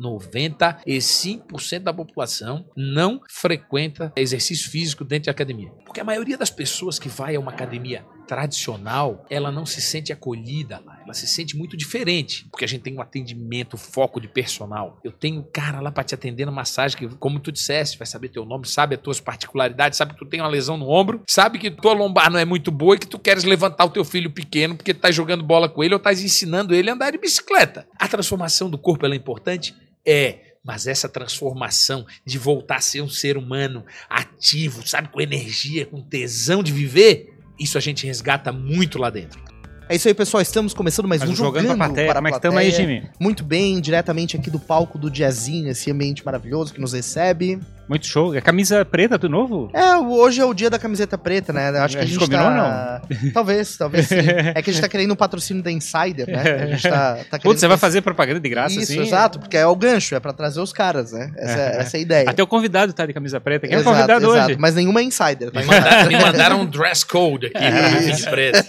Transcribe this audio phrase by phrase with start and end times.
[0.00, 5.70] 95% da população não frequenta exercício físico dentro de academia.
[5.84, 10.12] Porque a maioria das pessoas que vai a uma academia tradicional, ela não se sente
[10.12, 11.00] acolhida lá.
[11.04, 14.98] Ela se sente muito diferente, porque a gente tem um atendimento, foco de personal.
[15.04, 18.06] Eu tenho um cara lá para te atender na massagem que, como tu disseste, vai
[18.06, 21.22] saber teu nome, sabe as tuas particularidades, sabe que tu tem uma lesão no ombro,
[21.26, 24.04] sabe que tua lombar não é muito boa e que tu queres levantar o teu
[24.04, 27.10] filho pequeno porque tu tá jogando bola com ele ou estás ensinando ele a andar
[27.10, 27.86] de bicicleta.
[27.98, 29.74] A transformação do corpo é importante?
[30.06, 35.84] É, mas essa transformação de voltar a ser um ser humano ativo, sabe, com energia,
[35.86, 39.42] com tesão de viver, isso a gente resgata muito lá dentro.
[39.88, 40.40] É isso aí, pessoal.
[40.40, 42.06] Estamos começando mais Mas um jogando Jogando pra plateia.
[42.08, 43.00] para a Como é que estamos aí, Plateia.
[43.00, 43.10] Jimmy?
[43.20, 47.60] Muito bem, diretamente aqui do palco do Jazzinho, esse ambiente maravilhoso que nos recebe.
[47.88, 48.34] Muito show.
[48.34, 49.70] É camisa preta do novo?
[49.74, 51.68] É, hoje é o dia da camiseta preta, né?
[51.80, 53.02] Acho que A a gente gente combinou tá...
[53.34, 54.16] Talvez, talvez sim.
[54.54, 56.62] É que a gente tá querendo um patrocínio da Insider, né?
[56.62, 57.42] A gente tá, tá querendo...
[57.42, 59.02] Putz, você vai fazer propaganda de graça Isso, assim?
[59.02, 61.32] exato, porque é o gancho, é pra trazer os caras, né?
[61.36, 62.30] Essa, é, essa é a ideia.
[62.30, 63.68] Até o convidado tá de camisa preta.
[63.68, 64.56] Quem é o convidado exato, hoje?
[64.58, 65.50] Mas nenhuma é insider.
[65.50, 65.60] tá?
[65.60, 68.64] Me mandaram, me mandaram um dress code aqui pra mim de preto.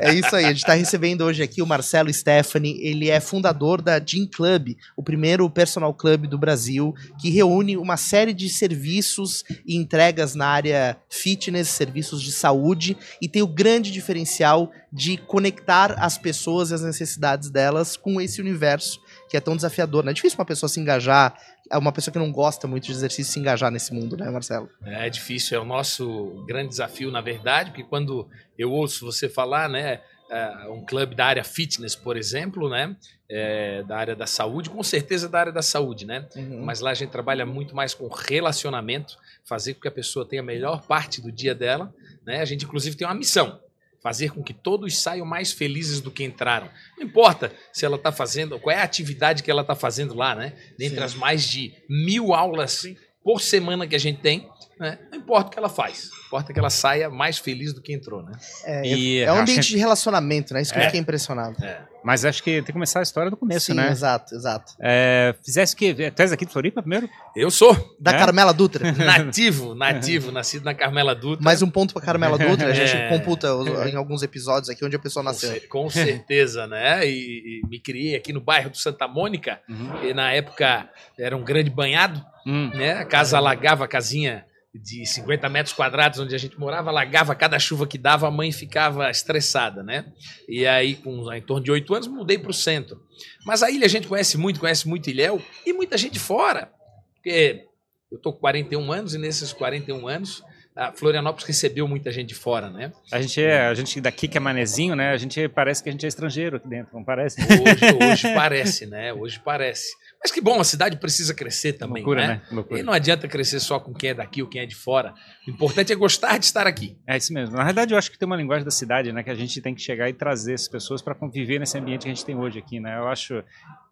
[0.00, 3.80] É isso aí, a gente tá recebendo hoje aqui o Marcelo Stephanie, ele é fundador
[3.80, 9.44] da Gym Club, o primeiro personal club do Brasil, que reúne uma série de serviços
[9.66, 15.94] e entregas na área fitness, serviços de saúde, e tem o grande diferencial de conectar
[15.98, 20.10] as pessoas e as necessidades delas com esse universo que é tão desafiador, né?
[20.10, 21.34] É difícil uma pessoa se engajar,
[21.70, 24.68] é uma pessoa que não gosta muito de exercício se engajar nesse mundo, né, Marcelo?
[24.84, 29.70] É difícil, é o nosso grande desafio, na verdade, porque quando eu ouço você falar,
[29.70, 32.94] né, é, um clube da área fitness, por exemplo, né,
[33.34, 36.62] é, da área da saúde, com certeza da área da saúde, né, Uhum.
[36.64, 40.42] mas lá a gente trabalha muito mais com relacionamento, fazer com que a pessoa tenha
[40.42, 41.92] a melhor parte do dia dela,
[42.26, 43.58] né, a gente inclusive tem uma missão,
[44.02, 46.68] fazer com que todos saiam mais felizes do que entraram.
[46.98, 50.34] Não importa se ela está fazendo, qual é a atividade que ela está fazendo lá,
[50.34, 51.04] né, dentre Sim.
[51.04, 52.84] as mais de mil aulas
[53.24, 54.98] por semana que a gente tem, né?
[55.10, 58.22] Não importa o que ela faz, importa que ela saia mais feliz do que entrou,
[58.22, 58.32] né?
[58.64, 60.62] É, E é um ambiente de relacionamento, né?
[60.62, 60.86] Isso que eu É.
[60.86, 61.56] fiquei impressionado.
[62.04, 63.88] Mas acho que tem que começar a história do começo, Sim, né?
[63.88, 64.72] exato, exato.
[64.80, 65.94] É, fizesse que.
[66.10, 67.08] Tu és aqui de Floripa primeiro?
[67.36, 68.18] Eu sou Da É?
[68.18, 68.90] Carmela Dutra.
[68.92, 71.44] nativo, nativo, nascido na Carmela Dutra.
[71.44, 72.70] Mais um ponto pra Carmela Dutra.
[72.70, 73.08] A gente É.
[73.08, 73.46] computa
[73.88, 75.60] em alguns episódios aqui onde a pessoa nasceu.
[75.68, 77.06] com certeza, né?
[77.06, 79.60] E, e me criei aqui no bairro do Santa Mônica,
[80.02, 82.70] e na época era um grande banhado, Hum.
[82.74, 82.94] né?
[82.94, 84.44] A casa alagava a casinha
[84.74, 88.50] de 50 metros quadrados onde a gente morava, alagava cada chuva que dava, a mãe
[88.50, 90.06] ficava estressada, né?
[90.48, 93.02] E aí, com em torno de oito anos, mudei para o centro.
[93.44, 96.72] Mas a ilha a gente conhece muito, conhece muito Ilhéu e muita gente fora.
[97.14, 97.66] Porque
[98.10, 100.42] eu tô com 41 anos e nesses 41 anos,
[100.74, 102.92] a Florianópolis recebeu muita gente de fora, né?
[103.10, 105.10] A gente é, a gente daqui que é manezinho, né?
[105.10, 107.42] A gente parece que a gente é estrangeiro aqui dentro, não parece?
[107.42, 109.12] Hoje, hoje parece, né?
[109.12, 109.92] Hoje parece.
[110.22, 112.34] Mas que bom, a cidade precisa crescer também, Loucura, né?
[112.34, 112.42] né?
[112.52, 112.78] Loucura.
[112.78, 115.12] E não adianta crescer só com quem é daqui ou quem é de fora.
[115.46, 116.96] O importante é gostar de estar aqui.
[117.04, 117.56] É isso mesmo.
[117.56, 119.24] Na verdade, eu acho que tem uma linguagem da cidade, né?
[119.24, 122.08] Que a gente tem que chegar e trazer essas pessoas para conviver nesse ambiente que
[122.08, 122.98] a gente tem hoje aqui, né?
[122.98, 123.42] Eu acho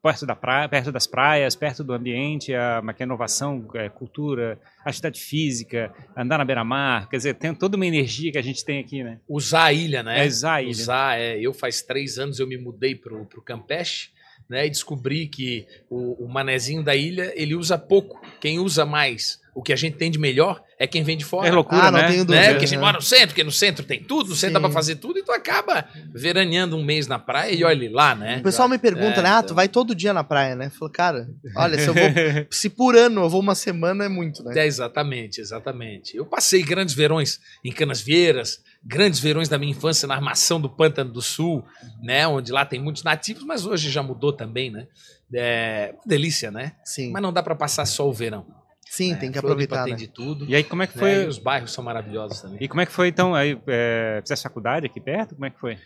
[0.03, 3.89] perto da praia, perto das praias, perto do ambiente, a, uma que é inovação, é,
[3.89, 8.65] cultura, atividade física, andar na beira-mar, quer dizer, tem toda uma energia que a gente
[8.65, 9.19] tem aqui, né?
[9.29, 10.25] Usar a ilha, né?
[10.25, 10.71] É usar a ilha.
[10.71, 11.39] Usar, é.
[11.41, 14.11] Eu faz três anos eu me mudei pro, pro Campeche,
[14.51, 14.67] né?
[14.67, 18.21] E descobri que o, o manezinho da ilha, ele usa pouco.
[18.41, 21.47] Quem usa mais, o que a gente tem de melhor, é quem vem de fora.
[21.47, 22.07] É loucura, Ah, não né?
[22.09, 22.25] tenho né?
[22.25, 22.49] dúvida.
[22.51, 24.65] Porque a gente mora no centro, porque no centro tem tudo, no centro dá Sim.
[24.65, 28.39] pra fazer tudo, e tu acaba veraneando um mês na praia e olhe lá, né?
[28.39, 29.29] O pessoal me pergunta, É, né?
[29.29, 29.57] Ah, tu então.
[29.57, 30.67] vai todo dia na praia, né?
[30.67, 32.03] Eu falo, cara, olha, se eu vou.
[32.51, 34.59] se por ano eu vou uma semana, é muito, né?
[34.59, 36.17] É, exatamente, exatamente.
[36.17, 41.13] Eu passei grandes verões em Canasvieiras, grandes verões da minha infância na armação do Pântano
[41.13, 41.65] do Sul,
[42.03, 42.27] né?
[42.27, 44.87] Onde lá tem muitos nativos, mas hoje já mudou também, né?
[45.33, 46.73] É uma delícia, né?
[46.85, 47.11] Sim.
[47.11, 48.47] Mas não dá pra passar só o verão.
[48.91, 49.19] Sim, né?
[49.19, 49.99] tem que Floripa aproveitar, tem né?
[49.99, 50.45] de tudo.
[50.49, 51.01] E aí, como é que né?
[51.01, 51.25] foi?
[51.25, 52.59] E os bairros são maravilhosos também.
[52.61, 53.35] E como é que foi, então?
[53.35, 55.37] Aí, é, fizesse faculdade aqui perto?
[55.37, 55.79] Como é que foi?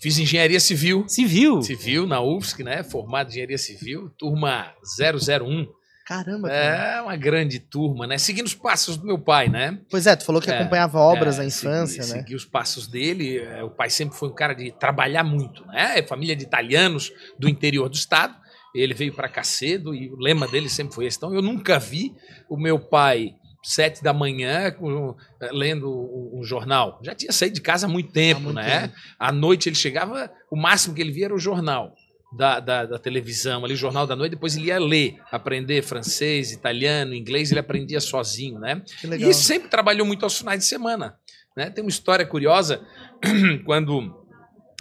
[0.00, 1.04] Fiz engenharia civil.
[1.06, 1.62] Civil!
[1.62, 2.82] Civil na UFSC, né?
[2.82, 5.66] Formado em engenharia civil, turma 001.
[6.06, 6.96] Caramba, cara.
[6.96, 8.18] É uma grande turma, né?
[8.18, 9.78] Seguindo os passos do meu pai, né?
[9.90, 12.20] Pois é, tu falou que É, acompanhava obras É, na infância, segui, né?
[12.22, 13.38] Segui os passos dele.
[13.38, 15.98] é, O pai sempre foi um cara de trabalhar muito, né?
[15.98, 18.34] É Família de italianos do interior do estado.
[18.74, 21.18] Ele veio para cá cedo e o lema dele sempre foi esse.
[21.18, 22.12] Então eu nunca vi
[22.48, 24.74] o meu pai sete da manhã
[25.40, 25.88] eh, lendo
[26.34, 26.98] um, jornal.
[27.02, 28.88] Já tinha saído de casa há muito tempo, muito né?
[28.88, 28.94] tempo.
[29.18, 31.94] À noite ele chegava, o máximo que ele via era o jornal.
[32.34, 36.50] Da, da, da televisão, ali, o jornal da noite, depois ele ia ler, aprender francês,
[36.50, 38.82] italiano, inglês, ele aprendia sozinho, né?
[39.28, 41.18] E sempre trabalhou muito aos finais de semana.
[41.54, 41.68] Né?
[41.68, 42.82] Tem uma história curiosa,
[43.66, 44.26] quando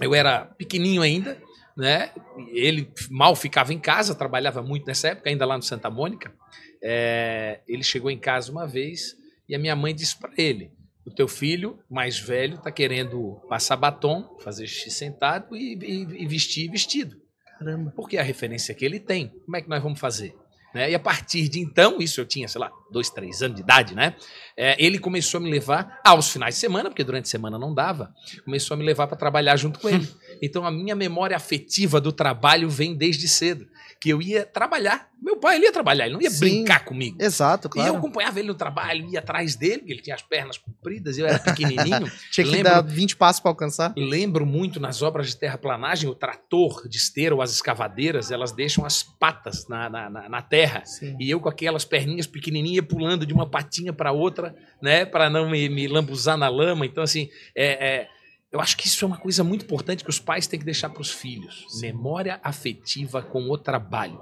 [0.02, 1.38] eu era pequenininho ainda,
[1.76, 2.12] né?
[2.54, 6.34] Ele mal ficava em casa, trabalhava muito nessa época, ainda lá no Santa Mônica.
[6.82, 9.16] É, ele chegou em casa uma vez
[9.48, 10.72] e a minha mãe disse para ele:
[11.06, 16.28] o teu filho mais velho está querendo passar batom, fazer xixi sentado e, e, e
[16.28, 17.21] vestir vestido.
[17.62, 17.94] Caramba.
[17.96, 19.28] Porque é a referência que ele tem.
[19.46, 20.36] Como é que nós vamos fazer?
[20.74, 20.90] Né?
[20.90, 23.94] E a partir de então, isso eu tinha, sei lá, dois, três anos de idade,
[23.94, 24.16] né?
[24.58, 27.74] É, ele começou a me levar aos finais de semana, porque durante a semana não
[27.74, 30.08] dava, começou a me levar para trabalhar junto com ele.
[30.44, 33.68] Então a minha memória afetiva do trabalho vem desde cedo
[34.02, 35.10] que eu ia trabalhar.
[35.22, 36.40] Meu pai, ele ia trabalhar, ele não ia Sim.
[36.40, 37.18] brincar comigo.
[37.22, 37.98] Exato, E eu claro.
[37.98, 41.38] acompanhava ele no trabalho, ia atrás dele, porque ele tinha as pernas compridas, eu era
[41.38, 42.12] pequenininho.
[42.32, 43.94] Tinha que lembro- dar 20 passos pra alcançar.
[43.96, 48.84] Lembro muito nas obras de terraplanagem, o trator de esteira ou as escavadeiras, elas deixam
[48.84, 50.84] as patas na, na, na- na terra.
[50.84, 51.16] Sim.
[51.20, 55.48] E eu com aquelas perninhas pequenininhas pulando de uma patinha para outra, né, para não
[55.48, 56.84] me, me lambuzar na lama.
[56.88, 58.08] Então, assim, é, é,
[58.52, 60.90] eu acho que isso é uma coisa muito importante que os pais têm que deixar
[60.90, 61.66] para os filhos.
[61.80, 64.22] Memória afetiva com o trabalho.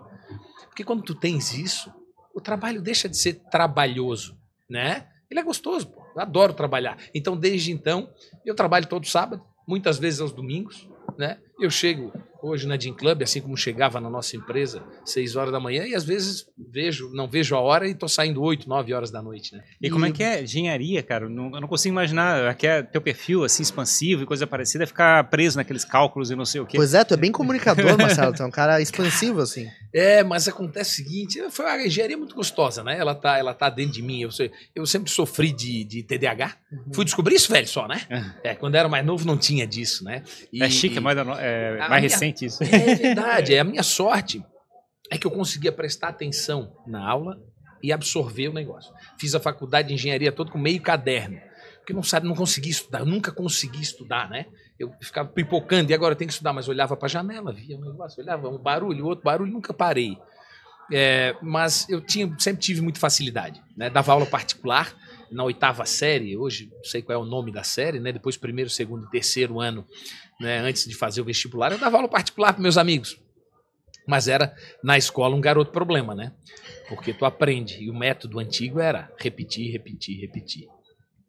[0.67, 1.91] Porque quando tu tens isso,
[2.33, 4.37] o trabalho deixa de ser trabalhoso,
[4.69, 5.07] né?
[5.29, 6.05] Ele é gostoso, pô.
[6.15, 6.97] Eu adoro trabalhar.
[7.13, 8.09] Então, desde então,
[8.45, 10.87] eu trabalho todo sábado, muitas vezes aos domingos,
[11.17, 11.39] né?
[11.59, 15.59] Eu chego hoje na Gym Club, assim como chegava na nossa empresa, 6 horas da
[15.59, 19.11] manhã, e às vezes vejo, não vejo a hora e tô saindo 8, 9 horas
[19.11, 19.61] da noite, né?
[19.81, 21.25] E como é que é engenharia, cara?
[21.25, 22.47] Eu não, eu não consigo imaginar.
[22.47, 26.35] Aqui é teu perfil, assim, expansivo e coisa parecida, é ficar preso naqueles cálculos e
[26.35, 26.77] não sei o quê.
[26.77, 28.33] Pois é, tu é bem comunicador, Marcelo.
[28.33, 29.67] Tu é um cara expansivo, assim.
[29.93, 32.97] É, mas acontece o seguinte, foi uma engenharia muito gostosa, né?
[32.97, 34.21] Ela tá, ela tá dentro de mim.
[34.21, 36.55] Eu, sei- eu sempre sofri de, de TDAH.
[36.95, 37.99] Fui descobrir isso velho só, né?
[38.45, 40.23] É, quando eu era mais novo não tinha disso, né?
[40.53, 42.61] E- é chique, e- é mais, da no- é mais minha- recente isso.
[42.63, 43.53] É verdade.
[43.55, 44.43] É a minha sorte
[45.11, 47.37] é que eu conseguia prestar atenção na aula
[47.81, 48.93] e absorver o negócio.
[49.19, 51.39] Fiz a faculdade de engenharia todo com meio caderno.
[51.77, 54.45] Porque não sabe, não conseguia estudar, nunca consegui estudar, né?
[54.77, 57.77] Eu ficava pipocando e agora eu tenho que estudar, mas olhava para a janela, via
[57.77, 60.15] o negócio, olhava um barulho, outro barulho, nunca parei.
[60.91, 63.89] É, mas eu tinha, sempre tive muita facilidade, né?
[63.89, 64.93] Dava aula particular
[65.31, 68.11] na oitava série, hoje não sei qual é o nome da série, né?
[68.11, 69.85] Depois primeiro, segundo e terceiro ano,
[70.39, 70.59] né?
[70.59, 73.19] Antes de fazer o vestibular, eu dava aula particular para meus amigos.
[74.07, 76.33] Mas era na escola um garoto problema, né?
[76.87, 80.67] Porque tu aprende e o método antigo era repetir, repetir, repetir.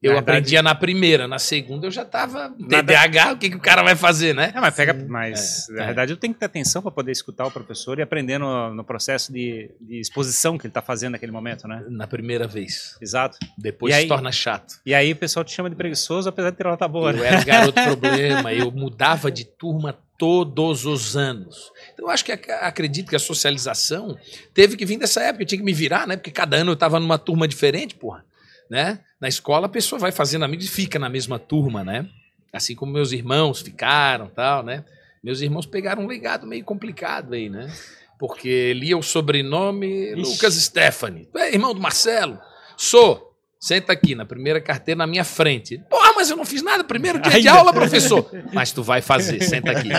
[0.03, 0.31] Eu Verdade.
[0.39, 3.95] aprendia na primeira, na segunda eu já tava TDAH, o que, que o cara vai
[3.95, 4.51] fazer, né?
[4.55, 5.87] É, mas pega, mas É, na é.
[5.87, 8.83] verdade eu tenho que ter atenção para poder escutar o professor e aprender no, no
[8.83, 11.85] processo de, de exposição que ele está fazendo naquele momento, né?
[11.91, 12.97] Na primeira vez.
[12.99, 13.37] Exato.
[13.59, 14.81] Depois E se aí- torna chato.
[14.87, 17.11] E aí o pessoal te chama de preguiçoso, apesar de ter nota boa.
[17.11, 17.27] Eu né?
[17.27, 21.71] era garoto problema, eu mudava de turma todos os anos.
[21.93, 24.17] Então eu acho que ac- acredito que a socialização
[24.55, 26.17] teve que vir dessa época, eu tinha que me virar, né?
[26.17, 28.25] Porque cada ano eu estava numa turma diferente, porra,
[28.71, 29.01] né?
[29.21, 32.09] Na escola a pessoa vai fazendo amigos e fica na mesma turma, né?
[32.53, 34.85] Assim como meus irmãos ficaram, tal, né?
[35.23, 37.71] Meus irmãos pegaram um legado meio complicado aí, né?
[38.19, 40.15] Porque lia o sobrenome Ixi.
[40.15, 41.29] Lucas Stephanie.
[41.37, 42.39] É irmão do Marcelo?
[42.77, 43.30] Sou.
[43.63, 45.83] Senta aqui na primeira carteira na minha frente.
[45.91, 46.83] Porra, mas eu não fiz nada.
[46.83, 47.53] Primeiro dia de Ainda.
[47.53, 48.27] aula, professor.
[48.55, 49.91] Mas tu vai fazer, senta aqui.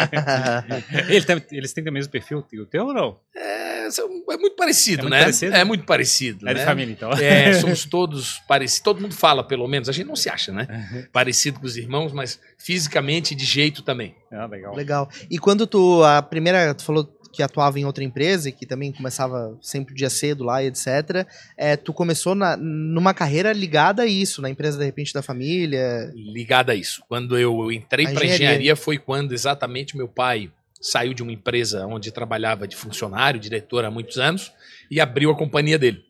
[1.07, 3.19] Ele tem- eles têm o mesmo perfil que o teu ou não?
[3.35, 5.19] É, é muito parecido, É muito né?
[5.21, 5.55] parecido?
[5.55, 6.49] É muito parecido.
[6.49, 6.65] É de né?
[6.65, 7.11] família, então.
[7.13, 8.81] É, somos todos parecidos.
[8.83, 9.87] Todo mundo fala, pelo menos.
[9.87, 11.07] A gente não se acha, né?
[11.11, 14.15] Parecido com os irmãos, mas fisicamente de jeito também.
[14.31, 14.75] Ah, legal.
[14.75, 15.09] Legal.
[15.29, 18.91] E quando tu, a primeira, tu falou que atuava em outra empresa e que também
[18.91, 21.25] começava sempre o dia cedo lá e etc.
[21.57, 26.11] É, tu começou na, numa carreira ligada a isso, na empresa de repente da família.
[26.15, 27.03] Ligado a isso.
[27.07, 28.35] Quando eu entrei para engenharia.
[28.35, 33.85] engenharia foi quando exatamente meu pai saiu de uma empresa onde trabalhava de funcionário, diretor
[33.85, 34.51] há muitos anos,
[34.89, 36.03] e abriu a companhia dele.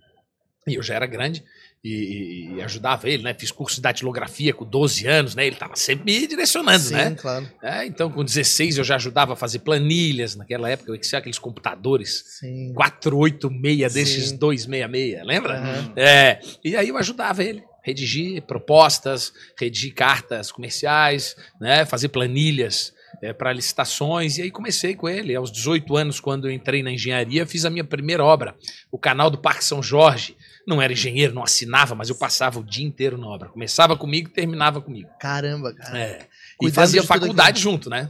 [0.67, 1.43] E eu já era grande
[1.83, 3.33] e, e ajudava ele, né?
[3.33, 5.45] Fiz curso de datilografia com 12 anos, né?
[5.47, 7.15] Ele estava sempre me direcionando, Sim, né?
[7.19, 7.49] claro.
[7.61, 10.35] É, então, com 16 eu já ajudava a fazer planilhas.
[10.35, 12.73] Naquela época, eu aqueles computadores Sim.
[12.75, 14.37] 486 desses Sim.
[14.37, 15.57] 266, lembra?
[15.57, 15.93] Aham.
[15.95, 17.63] É, e aí eu ajudava ele.
[17.83, 22.93] Redigir propostas, redigir cartas comerciais, né, fazer planilhas
[23.37, 24.37] para licitações.
[24.37, 25.35] E aí comecei com ele.
[25.35, 28.55] Aos 18 anos, quando eu entrei na engenharia, fiz a minha primeira obra,
[28.91, 30.37] o canal do Parque São Jorge.
[30.67, 33.49] Não era engenheiro, não assinava, mas eu passava o dia inteiro na obra.
[33.49, 35.09] Começava comigo e terminava comigo.
[35.19, 35.97] Caramba, cara.
[35.97, 36.27] É.
[36.61, 38.09] E fazia faculdade junto, né?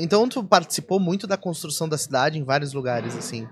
[0.00, 3.46] Então tu participou muito da construção da cidade em vários lugares, assim.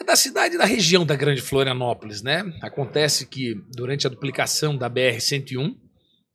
[0.00, 2.44] É da cidade e da região da Grande Florianópolis, né?
[2.60, 5.76] Acontece que durante a duplicação da BR-101,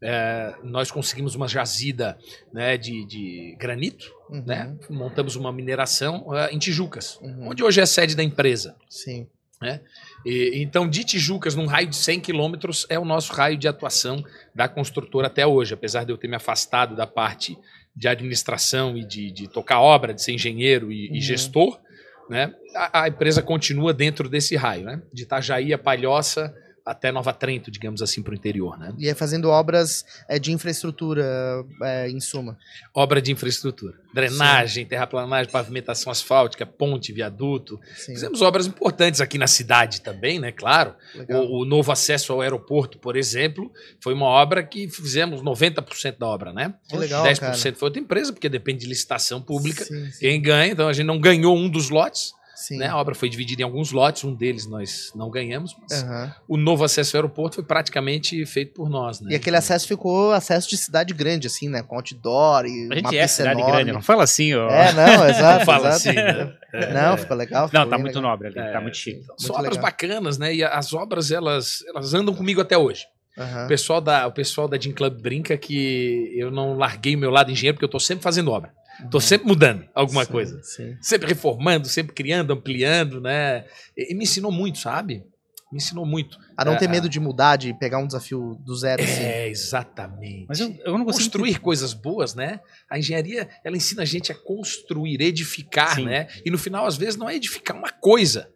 [0.02, 2.18] é, nós conseguimos uma jazida
[2.54, 4.78] né, de, de granito, Uhum, né?
[4.90, 7.50] Montamos uma mineração é, em Tijucas, uhum.
[7.50, 8.76] onde hoje é a sede da empresa.
[8.88, 9.28] Sim.
[10.26, 14.24] E, então, de Tijucas, num raio de 100 quilômetros, é o nosso raio de atuação
[14.56, 15.74] da construtora até hoje.
[15.74, 17.58] Apesar de eu ter me afastado da parte
[17.96, 21.16] de administração e de, de tocar obra, de ser engenheiro e, Uhum.
[21.16, 21.80] e gestor,
[22.30, 22.54] né?
[22.76, 25.02] A, a empresa continua dentro desse raio, né?
[25.12, 26.54] De Itajaí a Palhoça
[26.90, 28.92] até Nova Trento, digamos assim, para o interior, né?
[28.98, 31.24] E é fazendo obras é, de infraestrutura,
[31.84, 32.58] é, em suma.
[32.96, 33.94] Obra de infraestrutura.
[34.12, 37.80] Drenagem, terraplanagem, pavimentação asfáltica, ponte, viaduto.
[37.96, 40.52] Sim, Fizemos obras importantes aqui na cidade também, né?
[40.52, 40.96] Claro.
[41.30, 46.26] O, o novo acesso ao aeroporto, por exemplo, foi uma obra que fizemos 90% da
[46.26, 46.74] obra, né?
[46.90, 47.56] Que legal, 10% cara.
[47.56, 49.86] foi outra empresa, porque depende de licitação pública.
[49.86, 52.39] Sim, sim, Quem ganha, então a gente não ganhou um dos lotes, sim.
[52.72, 52.88] Né?
[52.88, 56.34] A obra foi dividida em alguns lotes, um deles nós não ganhamos, mas Aham.
[56.48, 59.32] o novo acesso ao aeroporto foi praticamente feito por nós, né?
[59.32, 61.82] E aquele acesso ficou acesso de cidade grande, assim, né?
[61.84, 63.72] Com outdoor e A uma gente é cidade enorme.
[63.78, 64.70] grande, não fala assim, ó.
[64.70, 65.60] É, não, exato.
[65.60, 66.10] Não fala exato.
[66.10, 66.54] assim, né?
[66.74, 66.94] É.
[66.94, 67.68] Não, ficou legal.
[67.68, 68.32] ficou Não, tá muito legal.
[68.32, 69.24] nobre ali, É, tá muito chique.
[69.24, 69.82] São Muito obras legal.
[69.92, 70.54] bacanas, né?
[70.54, 73.06] E as obras, elas, elas andam comigo até hoje.
[73.36, 73.66] Aham.
[73.66, 77.32] O pessoal da, o pessoal da Gym Club brinca que eu não larguei o meu
[77.32, 78.72] lado engenheiro, porque eu tô sempre fazendo obra.
[79.10, 80.26] Tô sempre mudando alguma.
[80.26, 80.64] Sim, coisa.
[80.64, 80.98] Sim.
[81.02, 83.66] Sempre reformando, sempre criando, ampliando, né?
[83.98, 85.24] E, e me ensinou muito, sabe?
[85.72, 86.38] Me ensinou muito.
[86.58, 89.22] A não ter É, medo de mudar, de pegar um desafio do zero, assim.
[89.22, 90.46] É, exatamente.
[90.50, 92.60] Mas eu, eu não consigo construir coisas boas, né?
[92.90, 96.06] A engenharia, ela ensina a gente a construir, edificar, Sim.
[96.06, 96.28] né?
[96.44, 98.50] E no final, às vezes, não é edificar uma coisa,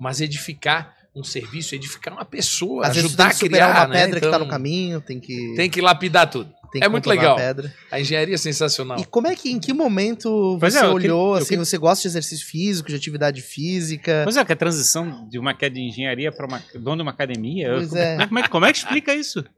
[0.00, 3.80] mas edificar um serviço, edificar uma pessoa, Às vezes ajudar tem a que superar criar,
[3.86, 4.02] uma né?
[4.04, 6.52] pedra que tá Então, no caminho, tem que, Tem que lapidar tudo.
[6.74, 7.54] Tem é que muito contornar a legal.
[7.54, 7.74] pedra.
[7.90, 8.98] A engenharia é sensacional.
[8.98, 11.78] E como é que, em que momento Pois você é, olhou, eu assim, queria- você
[11.78, 14.22] gosta de exercício físico, de atividade física?
[14.24, 17.12] Pois é, que a transição de uma queda de engenharia para uma dono de uma
[17.12, 17.70] academia.
[17.74, 18.26] Pois como, é.
[18.26, 19.44] como é, como é que explica isso?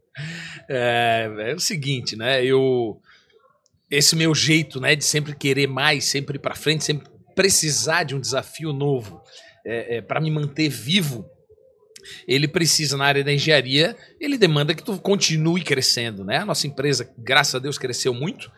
[0.68, 2.42] É, é o seguinte, né?
[2.42, 2.99] Eu
[3.90, 8.14] esse meu jeito, né, de sempre querer mais, sempre ir para frente, sempre precisar de
[8.16, 9.20] um desafio novo,
[9.64, 11.25] é, para me manter vivo.
[12.27, 16.39] Ele precisa na área da engenharia, ele demanda que tu continue crescendo, né?
[16.39, 18.51] A nossa empresa, graças a Deus, cresceu muito.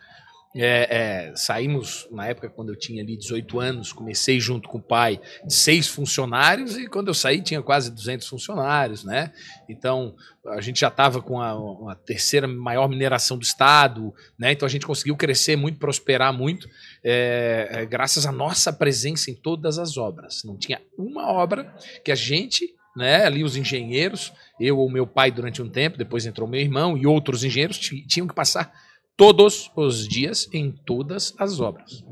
[0.55, 4.81] É, é, saímos na época quando eu tinha ali 18 anos, comecei junto com o
[4.81, 9.31] pai de seis funcionários e quando eu saí tinha quase 200 funcionários, né?
[9.69, 10.15] Então
[10.47, 14.51] a gente já estava com a, a terceira maior mineração do estado, né?
[14.51, 16.67] Então a gente conseguiu crescer muito, prosperar muito,
[17.03, 20.41] é, é, graças à nossa presença em todas as obras.
[20.43, 21.71] Não tinha uma obra
[22.03, 23.25] que a gente, né?
[23.25, 27.07] Ali os engenheiros, eu ou meu pai durante um tempo, depois entrou meu irmão e
[27.07, 28.71] outros engenheiros ti- tinham que passar
[29.17, 32.03] todos os dias em todas as obras.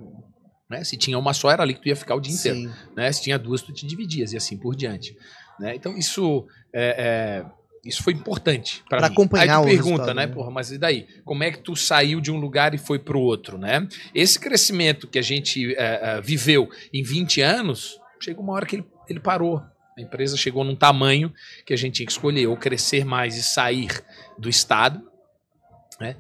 [0.69, 0.83] Né?
[0.83, 2.57] Se tinha uma só, era ali que tu ia ficar o dia inteiro
[2.95, 3.11] né?
[3.11, 5.15] Se tinha duas, tu te dividias e assim por diante.
[5.59, 5.75] Né?
[5.75, 7.45] Então isso é, é,
[7.85, 10.25] isso foi importante para acompanhar Aí tu pergunta, né?
[10.25, 10.33] né?
[10.33, 11.07] Porra, mas e daí?
[11.23, 13.87] Como é que tu saiu de um lugar e foi para o outro, né?
[14.13, 18.77] Esse crescimento que a gente é, é, viveu em 20 anos, chegou uma hora que
[18.77, 19.61] ele, ele parou.
[19.97, 21.33] A empresa chegou num tamanho
[21.65, 23.89] que a gente tinha que escolher ou crescer mais e sair
[24.37, 25.01] do estado,
[25.99, 26.15] né?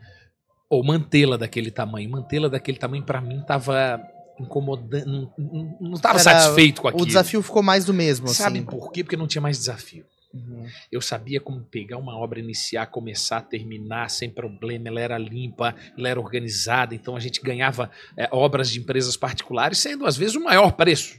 [0.69, 2.09] Ou mantê-la daquele tamanho.
[2.09, 4.01] Mantê-la daquele tamanho para mim tava
[4.39, 5.31] incomodando,
[5.79, 7.03] não- estava satisfeito com aquilo.
[7.03, 8.65] O desafio ficou mais do mesmo, Sabe assim.
[8.65, 9.03] por quê?
[9.03, 10.05] Porque não tinha mais desafio.
[10.33, 10.65] Uhum.
[10.91, 14.87] Eu sabia como pegar uma obra, iniciar, começar, terminar sem problema.
[14.89, 16.93] Ela era limpa, ela era organizada.
[16.93, 21.17] Então a gente ganhava é, obras de empresas particulares, sendo às vezes o maior preço.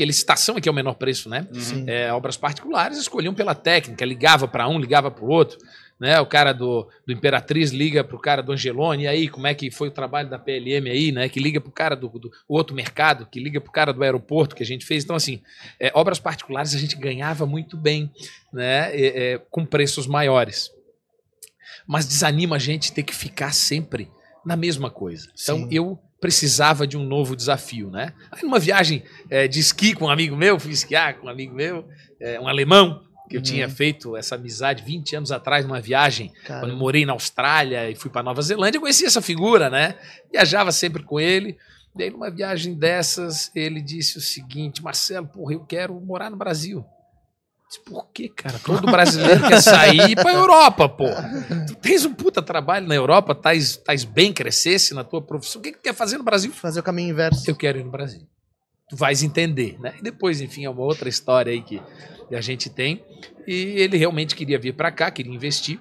[0.00, 1.46] Porque licitação aqui é o menor preço, né?
[1.52, 1.84] Sim.
[1.86, 5.58] É, obras particulares escolhiam pela técnica, ligava para um, ligava para o outro.
[5.98, 6.18] Né?
[6.18, 9.54] O cara do, do Imperatriz liga para o cara do Angelone, e aí, como é
[9.54, 11.28] que foi o trabalho da PLM aí, né?
[11.28, 14.02] Que liga para o cara do, do outro mercado, que liga para o cara do
[14.02, 15.04] aeroporto que a gente fez.
[15.04, 15.42] Então, assim,
[15.78, 18.10] é, obras particulares a gente ganhava muito bem,
[18.50, 18.90] né?
[18.96, 20.70] É, é, com preços maiores.
[21.86, 24.10] Mas desanima a gente ter que ficar sempre
[24.46, 25.28] na mesma coisa.
[25.42, 25.68] Então, Sim.
[25.70, 28.12] eu precisava de um novo desafio, né?
[28.30, 31.54] Aí numa viagem é, de esqui com um amigo meu, fui esquiar com um amigo
[31.54, 31.88] meu,
[32.20, 33.44] é, um alemão, que eu Uhum.
[33.44, 37.88] tinha feito essa amizade 20 anos atrás numa viagem, Cara, quando eu morei na Austrália
[37.88, 39.94] e fui para Nova Zelândia, eu conhecia essa figura, né?
[40.32, 41.56] Viajava sempre com ele.
[41.96, 46.36] E aí, numa viagem dessas, ele disse o seguinte: Marcelo, porra, eu quero morar no
[46.36, 46.84] Brasil.
[47.78, 48.58] Por que, cara?
[48.58, 51.30] Todo brasileiro quer sair e ir pra Europa, porra.
[51.68, 55.60] Tu tens um puta trabalho na Europa, tais, tais bem, crescesse na tua profissão.
[55.60, 56.52] O que, que tu quer fazer no Brasil?
[56.52, 57.48] fazer o caminho inverso.
[57.48, 58.22] Eu quero ir no Brasil.
[58.88, 59.94] Tu vais entender, né?
[60.00, 61.80] E depois, enfim, é uma outra história aí que
[62.32, 63.04] a gente tem.
[63.46, 65.78] E ele realmente queria vir para cá, queria investir.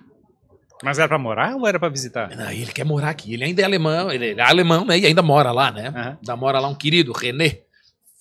[0.83, 2.29] Mas era pra morar ou era pra visitar?
[2.35, 3.33] Não, ele quer morar aqui.
[3.33, 4.97] Ele ainda é alemão, ele é alemão, né?
[4.99, 5.87] E ainda mora lá, né?
[5.87, 6.17] Aham.
[6.21, 7.61] Ainda mora lá um querido, René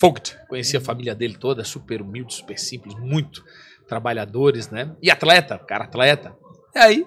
[0.00, 0.36] Vogt.
[0.48, 3.44] Conheci a família dele toda, super humilde, super simples, muito
[3.88, 4.94] trabalhadores, né?
[5.02, 6.36] E atleta, cara atleta.
[6.74, 7.06] E aí,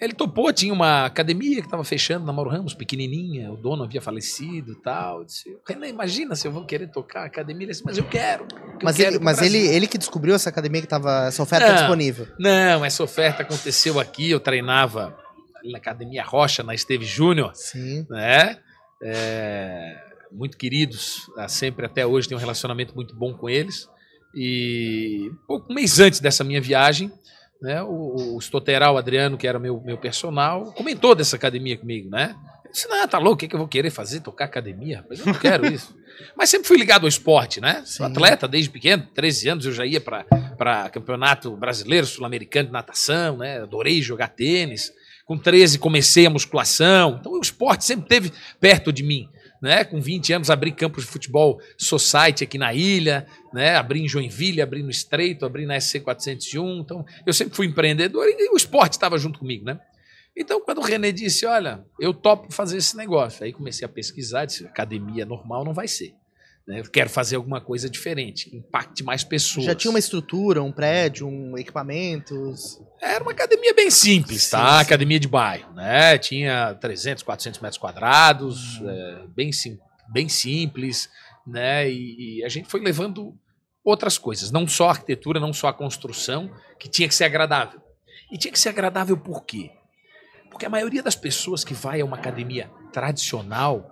[0.00, 4.00] ele topou, tinha uma academia que estava fechando na Mauro Ramos, pequenininha, o dono havia
[4.00, 5.18] falecido e tal.
[5.18, 7.64] Eu Disse, René, imagina se eu vou querer tocar a academia.
[7.64, 8.44] Ele disse, mas eu quero.
[8.50, 11.26] eu Mas, quero ele, pro mas ele, Brasil." ele que descobriu essa academia que tava
[11.26, 11.74] essa oferta Não.
[11.74, 12.26] disponível.
[12.38, 15.14] Não, essa oferta aconteceu aqui, eu treinava
[15.64, 18.06] na Academia Rocha, na Esteve Júnior, Sim.
[18.08, 18.56] né?
[19.02, 23.88] É, muito queridos, ah, sempre até hoje tenho um relacionamento muito bom com eles.
[24.34, 27.12] E pouco mês antes dessa minha viagem,
[27.60, 32.34] né, o, o Stoteral Adriano, que era meu, meu personal, comentou dessa academia comigo, né?
[32.64, 34.20] Eu disse, não, tá louco, o que, que eu vou querer fazer?
[34.20, 35.04] Tocar academia?
[35.08, 35.94] Mas eu não quero isso.
[36.36, 37.82] Mas sempre fui ligado ao esporte, né?
[37.84, 38.12] Sou Sim.
[38.12, 43.62] atleta desde pequeno, 13 anos eu já ia para campeonato brasileiro, sul-americano de natação, né?
[43.62, 44.92] Adorei jogar tênis.
[45.30, 47.18] Com 13 comecei a musculação.
[47.20, 49.28] Então o esporte sempre esteve perto de mim.
[49.62, 49.84] Né?
[49.84, 53.76] Com 20 anos abri campos de futebol society aqui na ilha, né?
[53.76, 56.80] Abri em Joinville, abri no Estreito, abri na SC 401.
[56.80, 59.78] Então eu sempre fui empreendedor e o esporte estava junto comigo, né?
[60.36, 64.46] Então, quando o René disse, olha, eu topo fazer esse negócio, aí comecei a pesquisar,
[64.46, 66.12] disse, academia normal não vai ser.
[66.66, 66.80] Né?
[66.80, 69.66] Eu quero fazer alguma coisa diferente, impacte mais pessoas.
[69.66, 72.80] Já tinha uma estrutura, um prédio, um equipamentos.
[73.00, 74.76] Era uma academia bem simples, Sim, tá?
[74.78, 74.82] sim.
[74.82, 76.16] Academia de bairro, né?
[76.18, 78.90] Tinha 300, 400 metros quadrados, Uhum.
[78.90, 81.08] é, bem, sim, bem simples,
[81.46, 81.90] né?
[81.90, 83.34] E, e a gente foi levando
[83.82, 87.80] outras coisas, não só a arquitetura, não só a construção, que tinha que ser agradável.
[88.30, 89.70] E tinha que ser agradável por quê?
[90.50, 93.90] Porque a maioria das pessoas que vai a uma academia tradicional,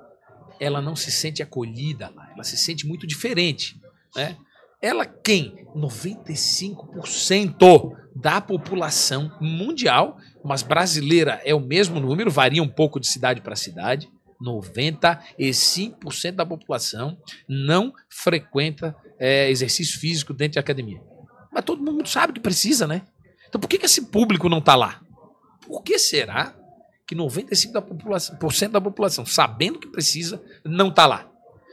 [0.61, 3.79] ela não se sente acolhida lá, ela se sente muito diferente,
[4.15, 4.37] né?
[4.81, 5.67] Ela quem?
[5.75, 13.41] 95% da população mundial, mas brasileira é o mesmo número, varia um pouco de cidade
[13.41, 14.09] para cidade.
[14.41, 21.03] 95% da população não frequenta é, exercício físico dentro de academia.
[21.53, 23.03] Mas todo mundo sabe que precisa, né?
[23.49, 25.01] Então por que, que esse público não está lá?
[25.67, 26.57] Por que será
[27.09, 28.37] que 95% da população,
[28.71, 31.27] da população, sabendo que precisa, não está lá?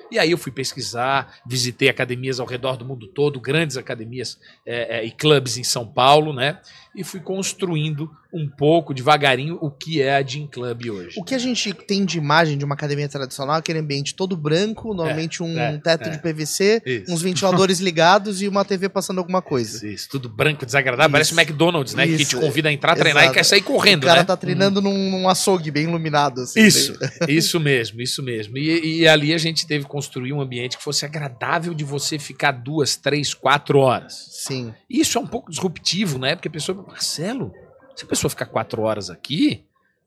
[0.09, 4.99] E aí eu fui pesquisar, visitei academias ao redor do mundo todo, grandes academias é,
[4.99, 6.61] é, e clubes em São Paulo, né?
[6.95, 11.15] E fui construindo um pouco, devagarinho, o que é a Gym Club hoje.
[11.17, 14.35] O que a gente tem de imagem de uma academia tradicional é aquele ambiente todo
[14.35, 16.11] branco, normalmente um é, teto é.
[16.11, 17.13] de PVC, Isso.
[17.13, 19.77] uns ventiladores ligados e uma TV passando alguma coisa.
[19.77, 21.11] Isso, isso, tudo branco, desagradável, Isso.
[21.11, 22.05] parece o McDonald's, né?
[22.05, 23.33] Que te convida a entrar, treinar exato.
[23.33, 24.25] e quer sair correndo, o cara né?
[24.25, 26.41] tá treinando num, num açougue bem iluminado.
[26.41, 28.57] Assim, Isso, bem- isso mesmo, isso mesmo.
[28.57, 32.19] E, e ali a gente teve que construir um ambiente que fosse agradável de você
[32.19, 34.27] ficar duas, três, quatro horas.
[34.31, 34.73] Sim.
[34.89, 36.35] Isso é um pouco disruptivo, né?
[36.35, 37.53] Porque a pessoa, Marcelo,
[37.95, 39.63] se a pessoa ficar quatro horas aqui,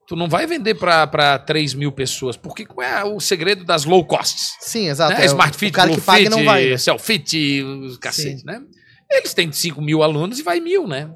[0.06, 2.36] tu não vai vender para 3 mil pessoas.
[2.36, 4.56] Porque qual é o segredo das low costs?
[4.60, 5.14] Sim, exato.
[5.14, 5.20] né?
[5.20, 6.70] É, o- Smart Fit, o cara que paga Fit, não vai.
[6.70, 6.76] né?
[6.78, 7.62] Selfit,
[8.00, 8.46] cacete, Sim.
[8.46, 8.62] né?
[9.10, 11.10] Eles têm 5 mil alunos e vai mil, né?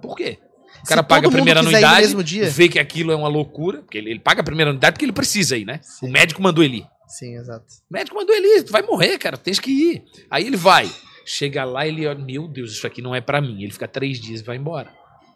[0.00, 0.38] Por quê?
[0.82, 2.14] O Se cara paga a primeira anuidade,
[2.50, 5.12] vê que aquilo é uma loucura, porque ele, ele paga a primeira anuidade porque ele
[5.12, 5.80] precisa ir, né?
[5.82, 6.08] Sim.
[6.08, 6.86] O médico mandou ele ir.
[7.06, 7.66] Sim, exato.
[7.90, 10.04] O médico mandou ele ir, tu vai morrer, cara, tens que ir.
[10.30, 10.88] Aí ele vai,
[11.26, 13.62] chega lá ele olha, meu Deus, isso aqui não é pra mim.
[13.62, 14.90] Ele fica três dias e vai embora.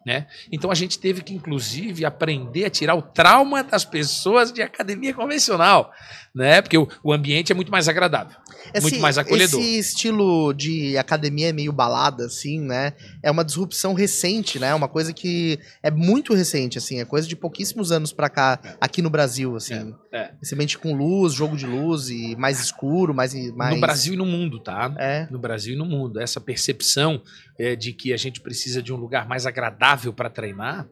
[0.04, 0.26] Né?
[0.52, 5.14] Então a gente teve que, inclusive, aprender a tirar o trauma das pessoas de academia
[5.14, 5.90] convencional,
[6.34, 6.60] né?
[6.60, 8.36] Porque o, o ambiente é muito mais agradável,
[8.80, 9.60] muito mais acolhedor.
[9.60, 12.92] Esse estilo de academia meio balada, assim, né?
[13.22, 14.74] É uma disrupção recente, né?
[14.74, 17.00] Uma coisa que é muito recente, assim.
[17.00, 18.76] É coisa de pouquíssimos anos pra cá, É.
[18.80, 19.94] aqui no Brasil, assim.
[20.12, 20.30] é.
[20.42, 23.34] Esse ambiente com luz, jogo de luz e mais escuro, mais...
[23.54, 23.74] mais...
[23.74, 24.94] No Brasil e no mundo, tá?
[24.98, 26.20] É, No Brasil e no mundo.
[26.20, 27.22] Essa percepção
[27.58, 30.86] é, de que a gente precisa de um lugar mais agradável para treinar,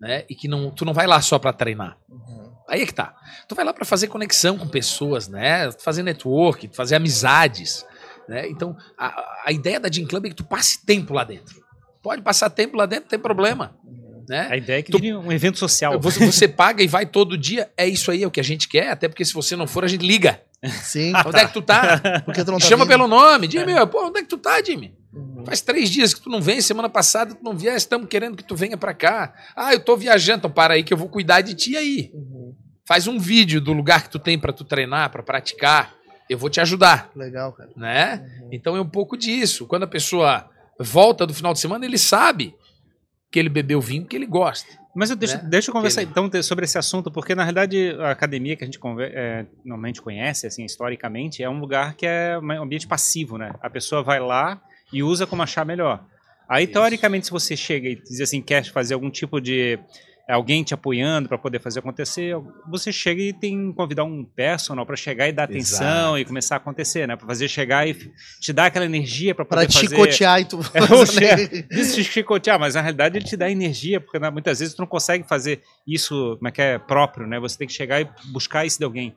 [0.00, 0.24] né?
[0.28, 1.96] E que não, tu não vai lá só para treinar.
[2.68, 3.14] Aí é que tá.
[3.48, 5.70] Tu vai lá para fazer conexão com pessoas, né?
[5.72, 7.84] Fazer network, fazer amizades,
[8.28, 8.48] né?
[8.48, 11.62] Então, a, a ideia da Gym Club é que tu passe tempo lá dentro.
[12.02, 13.76] Pode passar tempo lá dentro, não tem problema,
[14.28, 14.48] né?
[14.50, 15.98] A ideia é que Tu- vire um evento social.
[16.00, 18.68] Você, você paga e vai todo dia, é isso aí, é o que a gente
[18.68, 20.40] quer, até porque se você não for, a gente liga.
[20.82, 21.12] sim.
[21.26, 22.00] Onde é que tu tá?
[22.24, 22.90] Porque tu não tá Chama vindo.
[22.92, 23.50] pelo nome.
[23.50, 24.94] Jimmy, pô, onde é que tu tá, Jimmy?
[25.12, 25.44] Uhum.
[25.46, 28.42] Faz três dias que tu não vem, semana passada tu não vier, estamos querendo que
[28.42, 29.32] tu venha pra cá.
[29.54, 32.10] Ah, eu tô viajando, então para aí que eu vou cuidar de ti aí.
[32.14, 32.43] Uhum.
[32.84, 35.94] Faz um vídeo do lugar que tu tem pra tu treinar, pra praticar.
[36.28, 37.70] Eu vou te ajudar, Legal, cara.
[37.76, 38.38] né?
[38.42, 38.48] Uhum.
[38.52, 39.66] Então é um pouco disso.
[39.66, 42.54] Quando a pessoa volta do final de semana, ele sabe
[43.30, 44.68] que ele bebeu vinho que ele gosta.
[44.94, 45.48] Mas eu deixa, né?
[45.48, 48.78] deixa eu conversar então sobre esse assunto, porque na realidade a academia que a gente
[48.78, 53.52] conver- é, normalmente conhece, assim, historicamente, é um lugar que é um ambiente passivo, né?
[53.60, 54.60] A pessoa vai lá
[54.92, 56.04] e usa como achar melhor.
[56.48, 56.74] Aí, Isso.
[56.74, 59.78] teoricamente, se você chega e diz assim, quer fazer algum tipo de
[60.32, 62.34] alguém te apoiando para poder fazer acontecer,
[62.68, 66.18] você chega e tem que convidar um personal para chegar e dar atenção Exato.
[66.18, 67.14] e começar a acontecer, né?
[67.14, 67.94] Para fazer chegar e
[68.40, 70.60] te dar aquela energia para Pra poder te fazer chicotear e tu...
[71.24, 74.74] É, Diz te chicotear, mas na realidade ele te dá energia, porque né, muitas vezes
[74.74, 77.38] tu não consegue fazer isso, como é que é, próprio, né?
[77.40, 79.14] Você tem que chegar e buscar isso de alguém.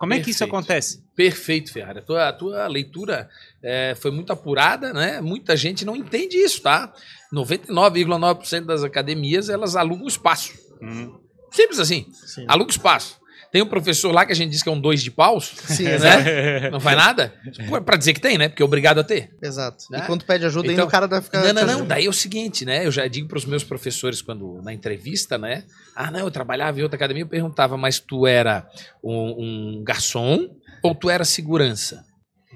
[0.00, 1.04] Como é que isso acontece?
[1.14, 1.98] Perfeito, Ferrari.
[1.98, 3.28] A tua, a tua leitura
[3.62, 5.20] é, foi muito apurada, né?
[5.20, 6.90] Muita gente não entende isso, tá?
[7.34, 10.52] 99,9% das academias elas alugam espaço.
[10.82, 11.18] Hum,
[11.50, 12.06] Simples assim.
[12.26, 12.44] Sim.
[12.48, 13.20] Aluga espaço.
[13.52, 15.82] Tem um professor lá que a gente diz que é um dois de paus, Sim,
[15.82, 16.70] né?
[16.70, 17.34] Não faz nada?
[17.68, 18.48] Pô, Pra dizer que tem, né?
[18.48, 19.28] Porque é obrigado a ter.
[19.42, 19.86] Exato.
[19.90, 19.98] Né?
[19.98, 21.42] E quando pede ajuda, ainda Então, o cara vai ficar.
[21.42, 21.86] Não, não, não.
[21.86, 22.86] Daí é o seguinte, né?
[22.86, 25.64] Eu já digo para os meus professores quando na entrevista, né?
[25.96, 27.24] Ah, não, eu trabalhava em outra academia.
[27.24, 28.68] Eu perguntava, mas tu era
[29.02, 30.46] um, um garçom
[30.80, 32.04] ou tu era segurança?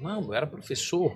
[0.01, 1.11] Não, eu era professor.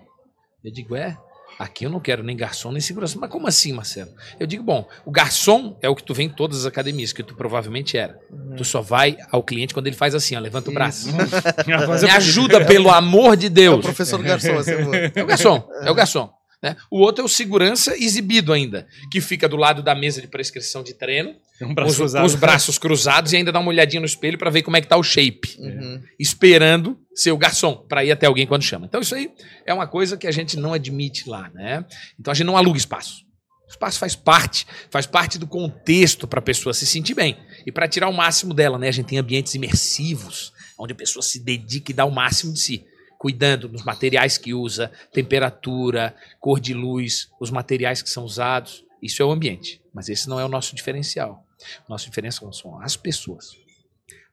[0.62, 1.18] Eu digo, é.
[1.60, 3.18] Aqui eu não quero nem garçom nem segurança.
[3.20, 4.12] Mas como assim, Marcelo?
[4.40, 7.22] Eu digo, bom, o garçom é o que tu vê em todas as academias, que
[7.22, 8.18] tu provavelmente era.
[8.56, 11.10] Tu só vai ao cliente quando ele faz assim, ó, levanta o braço.
[12.02, 13.86] Me ajuda, pelo amor de É o Deus.
[13.86, 14.72] professor garçom, assim,
[15.14, 16.39] É o garçom, é o garçom.
[16.62, 16.76] Né?
[16.92, 20.84] O outro é o segurança exibido ainda, que fica do lado da mesa de prescrição
[20.84, 24.06] de treino, Um com os, com os braços cruzados e ainda dá uma olhadinha no
[24.06, 26.02] espelho para ver como é que tá o shape, Uhum.
[26.20, 28.86] esperando ser o garçom para ir até alguém quando chama.
[28.86, 29.32] Então isso aí
[29.66, 31.86] é uma coisa que a gente não admite lá, né?
[32.20, 33.24] Então a gente não aluga espaço.
[33.68, 37.72] O espaço faz parte, faz parte do contexto para a pessoa se sentir bem e
[37.72, 38.88] para tirar o máximo dela, né?
[38.88, 42.60] A gente tem ambientes imersivos, onde a pessoa se dedica e dá o máximo de
[42.60, 42.86] si,
[43.20, 48.84] cuidando dos materiais que usa, temperatura, cor de luz, os materiais que são usados.
[49.04, 51.46] Isso é o ambiente, mas esse não é o nosso diferencial.
[51.88, 53.52] O nosso diferencial são as pessoas.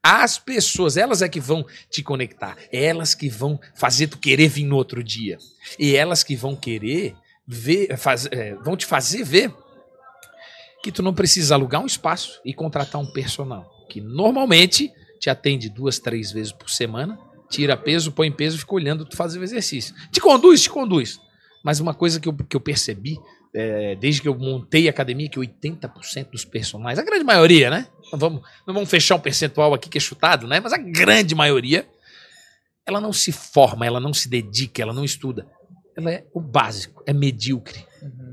[0.03, 4.65] As pessoas, elas é que vão te conectar, elas que vão fazer tu querer vir
[4.65, 5.37] no outro dia.
[5.79, 9.53] E elas que vão querer ver, faz- é, vão te fazer ver
[10.83, 15.69] que tu não precisa alugar um espaço e contratar um personal, que normalmente te atende
[15.69, 17.19] duas, três vezes por semana,
[17.49, 19.95] tira peso, põe peso fica olhando tu fazer o exercício.
[20.11, 21.21] Te conduz, te conduz.
[21.65, 23.19] Mas uma coisa que eu, que eu percebi,
[23.55, 27.89] é, desde que eu montei a academia, que 80% dos personagens, a grande maioria, né?
[28.13, 30.61] Não vamos, não vamos fechar um percentual aqui que é chutado, né?
[30.61, 31.89] Mas a grande maioria,
[32.87, 35.47] ela não se forma, ela não se dedica, ela não estuda.
[35.97, 37.85] Ela é o básico, é medíocre.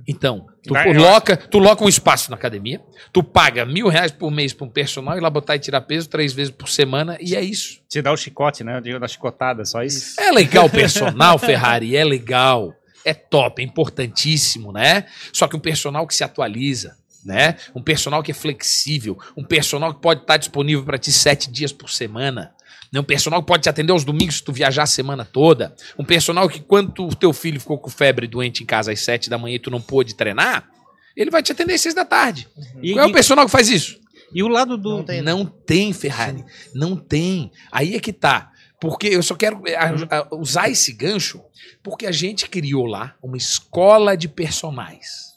[0.07, 4.29] Então, tu Vai, loca, tu loca um espaço na academia, tu paga mil reais por
[4.31, 7.35] mês para um personal e lá botar e tirar peso três vezes por semana, e
[7.35, 7.79] é isso.
[7.87, 8.77] Te dá o chicote, né?
[8.77, 10.19] Eu digo da chicotada, só isso.
[10.19, 12.73] É legal o personal, Ferrari, é legal,
[13.05, 15.05] é top, é importantíssimo, né?
[15.31, 17.55] Só que um personal que se atualiza, né?
[17.73, 21.71] Um personal que é flexível, um personal que pode estar disponível para ti sete dias
[21.71, 22.53] por semana.
[22.93, 22.99] Né?
[22.99, 25.75] Um personal que pode te atender aos domingos se tu viajar a semana toda.
[25.97, 29.29] Um personal que, quando o teu filho ficou com febre doente em casa às sete
[29.29, 30.69] da manhã e tu não pôde treinar,
[31.17, 32.47] ele vai te atender às seis da tarde.
[32.81, 33.99] E, Qual é o personal que faz isso?
[34.35, 34.97] e o lado do.
[34.97, 35.21] Não tem.
[35.21, 36.43] Não tem, Ferrari.
[36.73, 37.51] Não tem.
[37.71, 38.51] Aí é que tá.
[38.81, 41.41] Porque eu só quero a- a- usar esse gancho
[41.83, 45.33] porque a gente criou lá uma escola de personagens.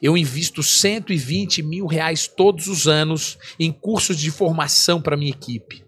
[0.00, 5.84] Eu invisto 120 mil reais todos os anos em cursos de formação para minha equipe.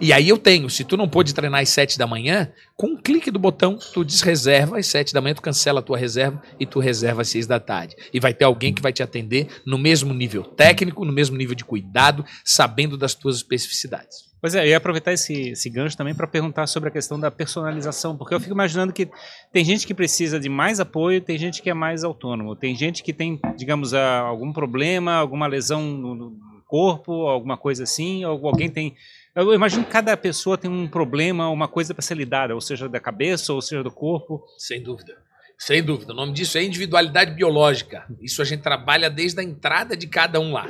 [0.00, 2.96] E aí eu tenho, se tu não pôde treinar às 7 da manhã, com um
[2.96, 6.66] clique do botão, tu desreserva às 7 da manhã, tu cancela a tua reserva e
[6.66, 7.96] tu reserva às 6 da tarde.
[8.12, 11.54] E vai ter alguém que vai te atender no mesmo nível técnico, no mesmo nível
[11.54, 14.28] de cuidado, sabendo das tuas especificidades.
[14.40, 17.30] Pois é, eu ia aproveitar esse, esse gancho também para perguntar sobre a questão da
[17.30, 19.08] personalização, porque eu fico imaginando que
[19.52, 23.02] tem gente que precisa de mais apoio, tem gente que é mais autônomo, tem gente
[23.02, 26.36] que tem, digamos, ah, algum problema, alguma lesão no, no
[26.68, 28.94] corpo, alguma coisa assim, ou alguém tem.
[29.38, 32.88] Eu imagino que cada pessoa tem um problema, uma coisa para ser lidada, ou seja,
[32.88, 34.44] da cabeça, ou seja, do corpo.
[34.58, 35.16] Sem dúvida.
[35.56, 36.12] Sem dúvida.
[36.12, 38.04] O nome disso é individualidade biológica.
[38.20, 40.66] Isso a gente trabalha desde a entrada de cada um lá.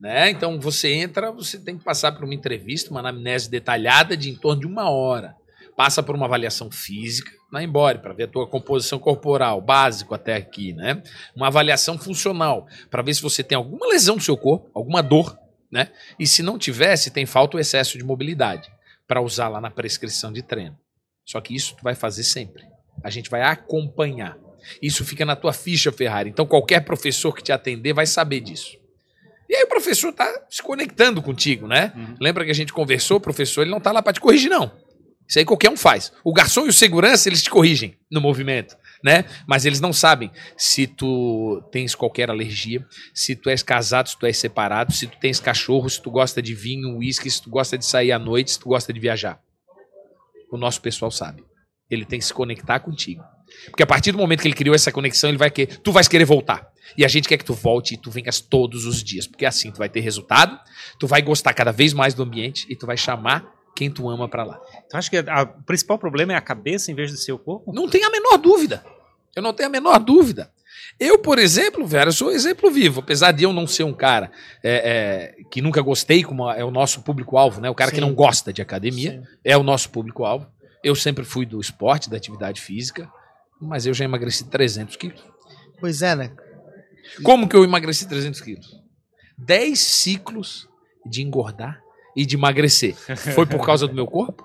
[0.00, 0.28] Né?
[0.28, 4.34] Então você entra, você tem que passar por uma entrevista, uma anamnese detalhada de em
[4.34, 5.36] torno de uma hora.
[5.76, 10.34] Passa por uma avaliação física na Embore, para ver a tua composição corporal, básico até
[10.34, 11.00] aqui, né?
[11.36, 15.38] Uma avaliação funcional, para ver se você tem alguma lesão no seu corpo, alguma dor,
[15.74, 15.90] né?
[16.18, 18.70] E se não tiver, se tem falta ou excesso de mobilidade,
[19.06, 20.78] para usar lá na prescrição de treino.
[21.26, 22.62] Só que isso tu vai fazer sempre.
[23.02, 24.38] A gente vai acompanhar.
[24.80, 26.30] Isso fica na tua ficha, Ferrari.
[26.30, 28.78] Então qualquer professor que te atender vai saber disso.
[29.48, 31.92] E aí o professor tá se conectando contigo, né?
[31.94, 32.16] Uhum.
[32.20, 34.72] Lembra que a gente conversou, o professor, ele não tá lá para te corrigir não.
[35.28, 36.12] Isso aí qualquer um faz.
[36.22, 39.26] O garçom e o segurança, eles te corrigem no movimento, né?
[39.46, 44.24] Mas eles não sabem se tu tens qualquer alergia, se tu és casado, se tu
[44.24, 47.76] és separado, se tu tens cachorro, se tu gosta de vinho, uísque, se tu gosta
[47.76, 49.38] de sair à noite, se tu gosta de viajar.
[50.50, 51.44] O nosso pessoal sabe.
[51.90, 53.22] Ele tem que se conectar contigo.
[53.66, 56.08] Porque a partir do momento que ele criou essa conexão, ele vai que tu vais
[56.08, 56.66] querer voltar.
[56.96, 59.70] E a gente quer que tu volte e tu venhas todos os dias, porque assim
[59.70, 60.58] tu vai ter resultado,
[60.98, 64.28] tu vai gostar cada vez mais do ambiente e tu vai chamar quem tu ama
[64.28, 64.60] pra lá.
[64.86, 67.72] Então acho que a- o principal problema é a cabeça em vez do seu corpo?
[67.72, 68.84] Não tem a menor dúvida.
[69.34, 70.50] Eu não tenho a menor dúvida.
[70.98, 73.00] Eu, por exemplo, velho, eu sou um exemplo vivo.
[73.00, 74.30] Apesar de eu não ser um cara
[74.62, 77.68] é, é, que nunca gostei, como é o nosso público-alvo, né?
[77.68, 78.02] O cara que Sim.
[78.02, 79.36] não gosta de academia Sim.
[79.44, 80.46] é o nosso público-alvo.
[80.84, 83.10] Eu sempre fui do esporte, da atividade física,
[83.60, 85.24] mas eu já emagreci 300 quilos.
[85.80, 86.30] Pois é, né?
[87.22, 88.80] Como que eu emagreci 300 quilos?
[89.36, 90.68] 10 ciclos
[91.04, 91.80] de engordar
[92.16, 92.94] e de emagrecer?
[93.34, 94.44] Foi por causa do meu corpo?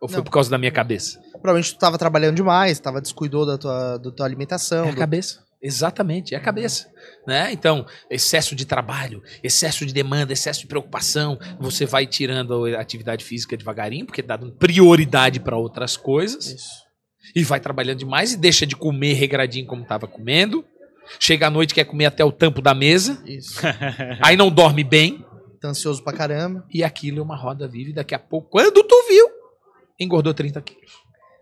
[0.00, 0.24] Ou foi Não.
[0.24, 1.20] por causa da minha cabeça?
[1.32, 4.86] Provavelmente tu tava trabalhando demais, tava descuidou da tua, da tua alimentação.
[4.86, 5.44] É a do- cabeça.
[5.62, 6.88] Exatamente, é a cabeça.
[7.26, 7.52] Né?
[7.52, 13.22] Então, excesso de trabalho, excesso de demanda, excesso de preocupação, você vai tirando a atividade
[13.22, 16.70] física devagarinho, porque tá dando prioridade para outras coisas, Isso.
[17.36, 20.64] e vai trabalhando demais e deixa de comer regradinho como estava comendo.
[21.18, 23.60] Chega à noite quer comer até o tampo da mesa, Isso.
[24.22, 25.22] aí não dorme bem,
[25.60, 26.64] Tá ansioso pra caramba.
[26.72, 29.28] e aquilo é uma roda viva, e daqui a pouco, quando tu viu,
[29.98, 30.99] engordou 30 quilos.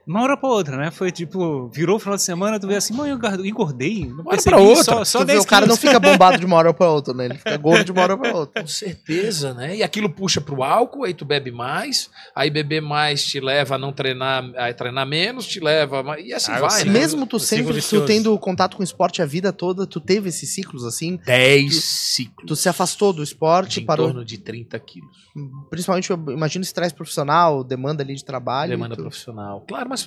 [0.08, 0.90] Uma hora pra outra, né?
[0.90, 4.06] Foi tipo, virou o final de semana, tu vê assim, mãe, eu engor- engordei.
[4.06, 4.84] Não hora percebi, pra outra.
[4.84, 7.12] Só, só Tu vê, 10 o cara não fica bombado de uma hora pra outra,
[7.12, 7.26] né?
[7.26, 8.62] Ele fica gordo de uma hora pra outra.
[8.62, 9.76] Com certeza, né?
[9.76, 13.78] E aquilo puxa pro álcool, aí tu bebe mais, aí beber mais te leva a
[13.78, 16.84] não treinar, a treinar menos, te leva, e assim Ah, vai, sei.
[16.86, 16.92] né?
[16.92, 18.06] Mesmo tu sempre, tu vicioso.
[18.06, 21.18] tendo contato com o esporte a vida toda, tu teve esses ciclos assim?
[21.26, 22.46] 10 ciclos.
[22.46, 24.06] Tu se afastou do esporte, em parou.
[24.06, 25.28] torno de 30 quilos.
[25.70, 28.70] Principalmente, eu imagino estresse profissional, demanda ali de trabalho.
[28.70, 29.64] demanda tu- profissional.
[29.68, 29.97] Claro, mas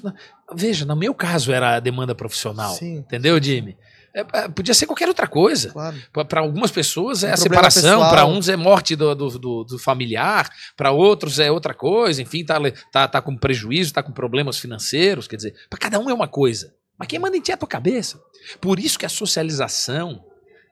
[0.53, 2.73] veja, no meu caso era a demanda profissional.
[2.75, 3.77] Sim, Entendeu, Jimmy?
[4.13, 5.71] É, é, podia ser qualquer outra coisa.
[5.71, 5.95] claro.
[6.27, 9.79] Para algumas pessoas é Um a separação, para uns é morte do, do, do- do
[9.79, 12.57] familiar, para outros é outra coisa, enfim, tá,
[12.91, 16.27] tá, tá com prejuízo, tá com problemas financeiros, quer dizer, para cada um é uma
[16.27, 16.73] coisa.
[16.97, 18.21] Mas quem manda em ti é a tua cabeça.
[18.59, 20.23] Por isso que a socialização,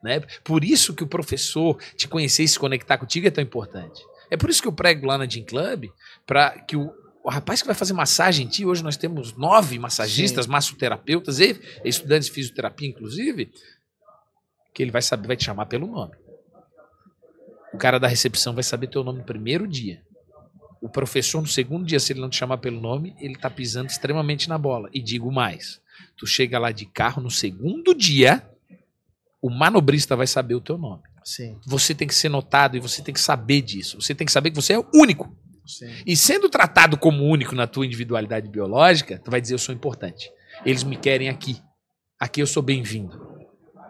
[0.02, 0.20] né?
[0.44, 4.00] Por isso que o professor te conhecer e se conectar contigo é tão importante.
[4.30, 5.86] É por isso que eu prego lá na Gym Club,
[6.26, 9.78] para que o, o rapaz que vai fazer massagem em ti, hoje nós temos nove
[9.78, 13.52] massagistas, massoterapeutas e estudantes de fisioterapia, inclusive,
[14.74, 16.14] que ele vai saber, vai te chamar pelo nome.
[17.72, 20.02] O cara da recepção vai saber teu nome no primeiro dia.
[20.80, 23.90] O professor no segundo dia, se ele não te chamar pelo nome, ele tá pisando
[23.90, 24.88] extremamente na bola.
[24.92, 25.80] E digo mais,
[26.16, 28.42] tu chega lá de carro no segundo dia,
[29.42, 31.02] o manobrista vai saber o teu nome.
[31.22, 34.00] Sim, Você tem que ser notado e você tem que saber disso.
[34.00, 35.36] Você tem que saber que você é único.
[35.70, 35.90] Sim.
[36.06, 40.30] E sendo tratado como único na tua individualidade biológica, tu vai dizer eu sou importante.
[40.64, 41.60] Eles me querem aqui.
[42.18, 43.28] Aqui eu sou bem-vindo.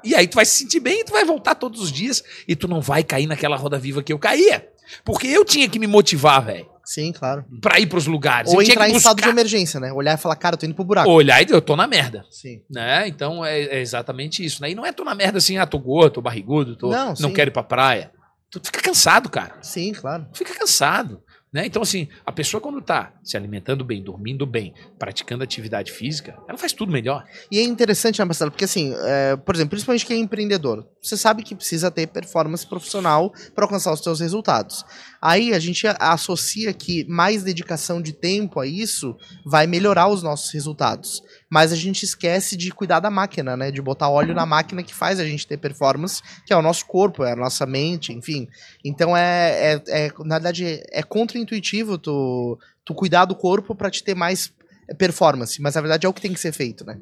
[0.05, 2.57] E aí tu vai se sentir bem e tu vai voltar todos os dias e
[2.57, 4.66] tu não vai cair naquela roda viva que eu caía.
[5.05, 7.45] Porque eu tinha que me motivar, velho, Sim, claro.
[7.61, 8.53] pra ir pros lugares.
[8.53, 9.93] Ou eu entrar em estado de emergência, né?
[9.93, 11.09] Olhar e falar, cara, eu tô indo pro buraco.
[11.11, 12.25] olhar e eu tô na merda.
[12.31, 12.62] Sim.
[12.69, 13.07] Né?
[13.07, 14.62] Então é, é exatamente isso.
[14.62, 14.71] Né?
[14.71, 17.16] E não é tô na merda assim, ah, tô gordo, tô barrigudo, tô, Não, não,
[17.16, 17.33] sim.
[17.33, 18.11] quero ir pra praia.
[18.51, 19.59] Tu fica cansado, cara.
[19.62, 20.27] Sim, claro.
[20.33, 21.23] fica cansado.
[21.53, 21.67] Né?
[21.67, 26.57] Então, assim, a pessoa quando tá se alimentando bem, dormindo bem, praticando atividade física, ela
[26.57, 27.25] faz tudo melhor.
[27.51, 28.53] E é interessante, né, Marcelo?
[28.53, 32.65] Porque assim, é, por exemplo, principalmente quem é empreendedor, você sabe que precisa ter performance
[32.65, 34.85] profissional para alcançar os seus resultados.
[35.21, 40.51] Aí a gente associa que mais dedicação de tempo a isso vai melhorar os nossos
[40.53, 41.23] resultados.
[41.51, 43.71] Mas a gente esquece de cuidar da máquina, né?
[43.71, 46.87] De botar óleo na máquina que faz a gente ter performance, que é o nosso
[46.87, 48.49] corpo, é a nossa mente, enfim.
[48.85, 54.03] Então é, é, é na verdade, é contraintuitivo tu, tu cuidar do corpo para te
[54.03, 54.53] ter mais
[54.97, 55.61] performance.
[55.61, 56.99] Mas na verdade é o que tem que ser feito, né?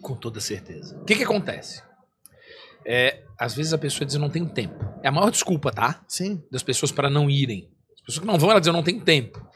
[0.00, 0.96] Com toda certeza.
[0.98, 1.82] O que, que acontece?
[2.90, 4.82] É, às vezes a pessoa diz eu não tenho tempo.
[5.02, 6.02] É a maior desculpa, tá?
[6.08, 6.42] Sim.
[6.50, 7.70] Das pessoas para não irem.
[7.94, 9.46] As pessoas que não vão, elas dizem eu não tenho tempo.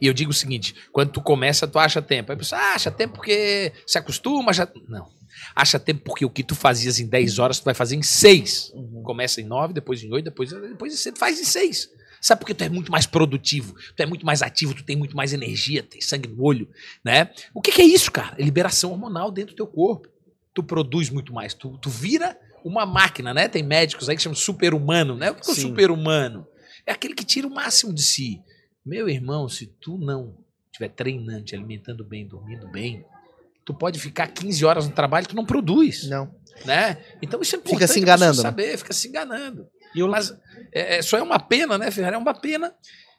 [0.00, 2.32] E eu digo o seguinte: quando tu começa, tu acha tempo.
[2.32, 4.68] Aí a pessoa ah, acha tempo porque se acostuma, já.
[4.88, 5.06] Não.
[5.54, 8.72] Acha tempo porque o que tu fazias em 10 horas, tu vai fazer em 6.
[9.04, 11.90] Começa em 9, depois em 8, depois, depois você faz em 6.
[12.20, 15.16] Sabe porque tu é muito mais produtivo, tu é muito mais ativo, tu tem muito
[15.16, 16.68] mais energia, tem sangue no olho,
[17.04, 17.30] né?
[17.54, 18.34] O que, que é isso, cara?
[18.36, 20.08] É liberação hormonal dentro do teu corpo.
[20.56, 23.46] Tu produz muito mais, tu, tu vira uma máquina, né?
[23.46, 25.30] Tem médicos aí que chamam super-humano, né?
[25.30, 26.46] O que é o super-humano?
[26.86, 28.40] É aquele que tira o máximo de si.
[28.82, 30.34] Meu irmão, se tu não
[30.72, 33.04] estiver treinando, te alimentando bem, dormindo bem,
[33.66, 36.34] tu pode ficar 15 horas no trabalho e tu não produz, Não.
[36.64, 37.04] né?
[37.20, 38.42] Então isso é Fica importante se a pessoa enganando, né?
[38.42, 39.68] saber, fica se enganando.
[39.94, 40.30] E eu, Mas
[40.72, 42.14] é, é, só é uma pena, né, Ferrari?
[42.14, 42.72] É uma pena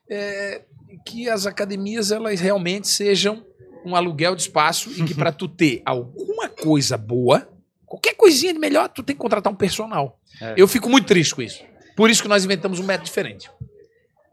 [0.09, 0.63] é,
[1.05, 3.45] que as academias elas realmente sejam
[3.87, 7.47] um aluguel de espaço e que para tu ter alguma coisa boa,
[7.85, 10.19] qualquer coisinha de melhor, tu tem que contratar um personal.
[10.41, 10.53] É.
[10.57, 11.63] Eu fico muito triste com isso.
[11.95, 13.49] Por isso que nós inventamos um método diferente.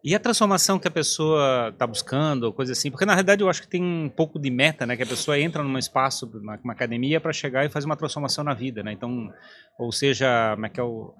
[0.04, 3.62] E a transformação que a pessoa está buscando, coisa assim, porque na realidade eu acho
[3.62, 4.98] que tem um pouco de meta, né?
[4.98, 8.44] Que a pessoa entra num espaço, numa, uma academia, para chegar e fazer uma transformação
[8.44, 8.92] na vida, né?
[8.92, 9.32] Então,
[9.78, 11.14] ou seja, como é que é o.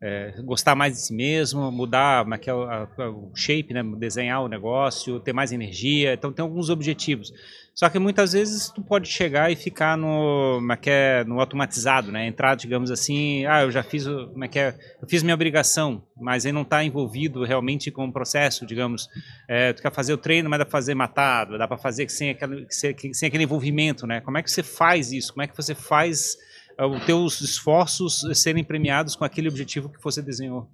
[0.00, 3.82] é, gostar mais de si mesmo, mudar é o, a- o shape, né?
[3.96, 6.12] desenhar o negócio, ter mais energia.
[6.14, 7.32] Então tem alguns objetivos.
[7.74, 12.24] Só que muitas vezes tu pode chegar e ficar no, é é, no automatizado, né?
[12.24, 16.00] Entrar, digamos assim, ah, eu já fiz, como é que é, eu fiz minha obrigação,
[16.16, 19.08] mas aí não está envolvido realmente com o processo, digamos.
[19.48, 22.30] É, tu quer fazer o treino, mas dá para fazer matado, dá para fazer sem
[22.30, 24.20] aquele, sem aquele envolvimento, né?
[24.20, 25.32] Como é que você faz isso?
[25.32, 26.36] Como é que você faz
[26.78, 30.68] os teus esforços serem premiados com aquele objetivo que você desenhou.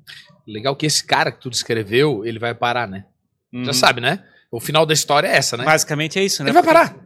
[0.47, 3.05] Legal que esse cara que tu descreveu, ele vai parar, né?
[3.53, 3.65] Uhum.
[3.65, 4.25] Já sabe, né?
[4.51, 5.65] O final da história é essa, né?
[5.65, 6.51] Basicamente é isso, né?
[6.51, 6.97] Ele vai parar.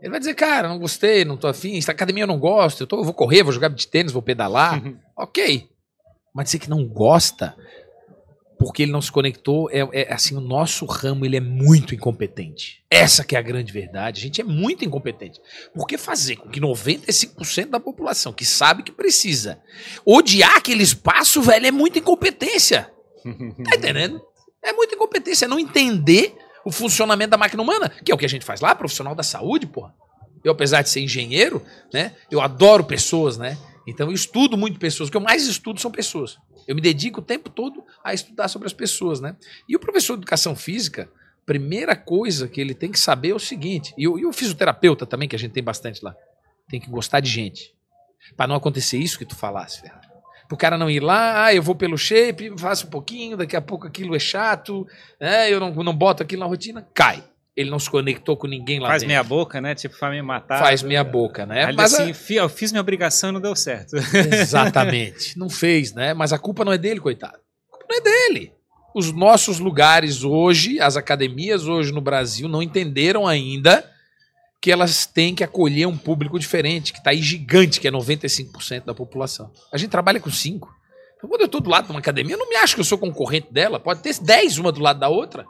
[0.00, 2.86] Ele vai dizer, cara, não gostei, não tô afim, essa academia eu não gosto, eu,
[2.86, 4.84] tô, eu vou correr, vou jogar de tênis, vou pedalar.
[4.84, 4.96] Uhum.
[5.16, 5.68] ok.
[6.34, 7.54] Mas dizer que não gosta
[8.62, 12.84] porque ele não se conectou, é, é, assim, o nosso ramo ele é muito incompetente.
[12.88, 14.20] Essa que é a grande verdade.
[14.20, 15.40] A gente é muito incompetente.
[15.74, 19.60] Porque fazer com que 95% da população que sabe que precisa
[20.06, 22.88] odiar aquele espaço, velho, é muita incompetência.
[23.64, 24.20] Tá entendendo?
[24.62, 25.46] É muita incompetência.
[25.46, 26.32] É não entender
[26.64, 29.24] o funcionamento da máquina humana, que é o que a gente faz lá, profissional da
[29.24, 29.92] saúde, porra.
[30.44, 33.58] Eu, apesar de ser engenheiro, né, eu adoro pessoas, né?
[33.86, 35.08] Então eu estudo muito pessoas.
[35.08, 36.38] O que eu mais estudo são pessoas.
[36.66, 39.36] Eu me dedico o tempo todo a estudar sobre as pessoas, né?
[39.68, 41.10] E o professor de educação física,
[41.44, 45.06] primeira coisa que ele tem que saber é o seguinte, e o, e o fisioterapeuta
[45.06, 46.14] também, que a gente tem bastante lá,
[46.68, 47.74] tem que gostar de gente.
[48.36, 50.08] Para não acontecer isso que tu falasse, Ferrari.
[50.48, 53.60] Pro cara não ir lá, ah, eu vou pelo shape, faço um pouquinho, daqui a
[53.60, 54.86] pouco aquilo é chato,
[55.18, 57.24] né, eu não, não boto aquilo na rotina, cai.
[57.54, 59.08] Ele não se conectou com ninguém lá Faz dentro.
[59.08, 59.74] meia boca, né?
[59.74, 60.58] Tipo, faz me matar.
[60.58, 61.64] Faz meia boca, né?
[61.64, 63.94] Ali, Mas assim, eu fiz minha obrigação e não deu certo.
[63.96, 65.36] Exatamente.
[65.38, 66.14] Não fez, né?
[66.14, 67.36] Mas a culpa não é dele, coitado.
[67.36, 68.52] A culpa não é dele.
[68.94, 73.88] Os nossos lugares hoje, as academias hoje no Brasil, não entenderam ainda
[74.60, 78.84] que elas têm que acolher um público diferente, que está aí gigante, que é 95%
[78.84, 79.50] da população.
[79.72, 80.72] A gente trabalha com 5.
[81.16, 82.84] Então, quando eu estou do lado de uma academia, eu não me acho que eu
[82.84, 83.80] sou concorrente dela.
[83.80, 85.44] Pode ter 10 uma do lado da outra.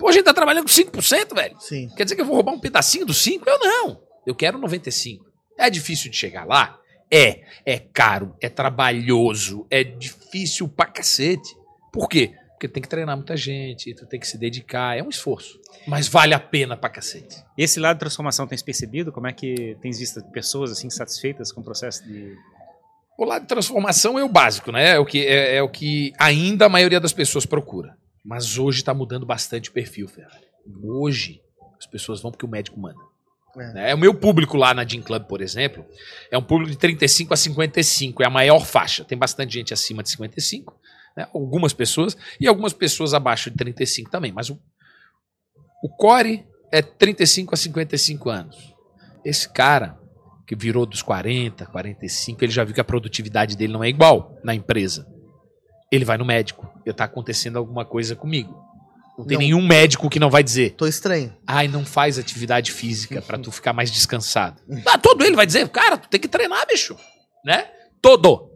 [0.00, 1.60] Pô, a gente tá trabalhando com 5%, velho.
[1.60, 1.90] Sim.
[1.94, 3.46] Quer dizer que eu vou roubar um pedacinho do 5?
[3.46, 4.00] Eu não.
[4.26, 5.26] Eu quero 95.
[5.58, 6.80] É difícil de chegar lá?
[7.10, 7.42] É.
[7.66, 11.54] É caro, é trabalhoso, é difícil pra cacete.
[11.92, 12.32] Por quê?
[12.52, 15.60] Porque tem que treinar muita gente, tu tem que se dedicar, é um esforço.
[15.86, 17.36] Mas vale a pena pra cacete.
[17.56, 19.12] Esse lado de transformação tens percebido?
[19.12, 22.34] Como é que tens visto pessoas assim satisfeitas com o processo de.
[23.18, 24.92] O lado de transformação é o básico, né?
[24.92, 27.98] É o que, é, é o que ainda a maioria das pessoas procura.
[28.24, 30.46] Mas hoje está mudando bastante o perfil, Ferrari.
[30.82, 31.40] Hoje
[31.78, 33.00] as pessoas vão porque o médico manda.
[33.56, 33.72] É.
[33.72, 33.94] né?
[33.94, 35.84] O meu público lá na Gym Club, por exemplo,
[36.30, 39.04] é um público de 35 a 55, é a maior faixa.
[39.04, 40.78] Tem bastante gente acima de 55,
[41.16, 41.26] né?
[41.34, 44.30] algumas pessoas, e algumas pessoas abaixo de 35 também.
[44.30, 44.60] Mas o,
[45.82, 48.74] o core é 35 a 55 anos.
[49.24, 49.98] Esse cara
[50.46, 54.38] que virou dos 40, 45, ele já viu que a produtividade dele não é igual
[54.42, 55.06] na empresa.
[55.90, 56.69] Ele vai no médico.
[56.96, 58.58] Tá acontecendo alguma coisa comigo.
[59.18, 59.42] Não tem Não.
[59.42, 61.36] nenhum médico que não vai dizer, Tô estranho.
[61.46, 64.62] ai, não faz atividade física pra tu ficar mais descansado.
[64.86, 66.96] Ah, todo ele vai dizer, cara, tu tem que treinar, bicho.
[67.44, 67.66] Né?
[68.00, 68.48] Todo.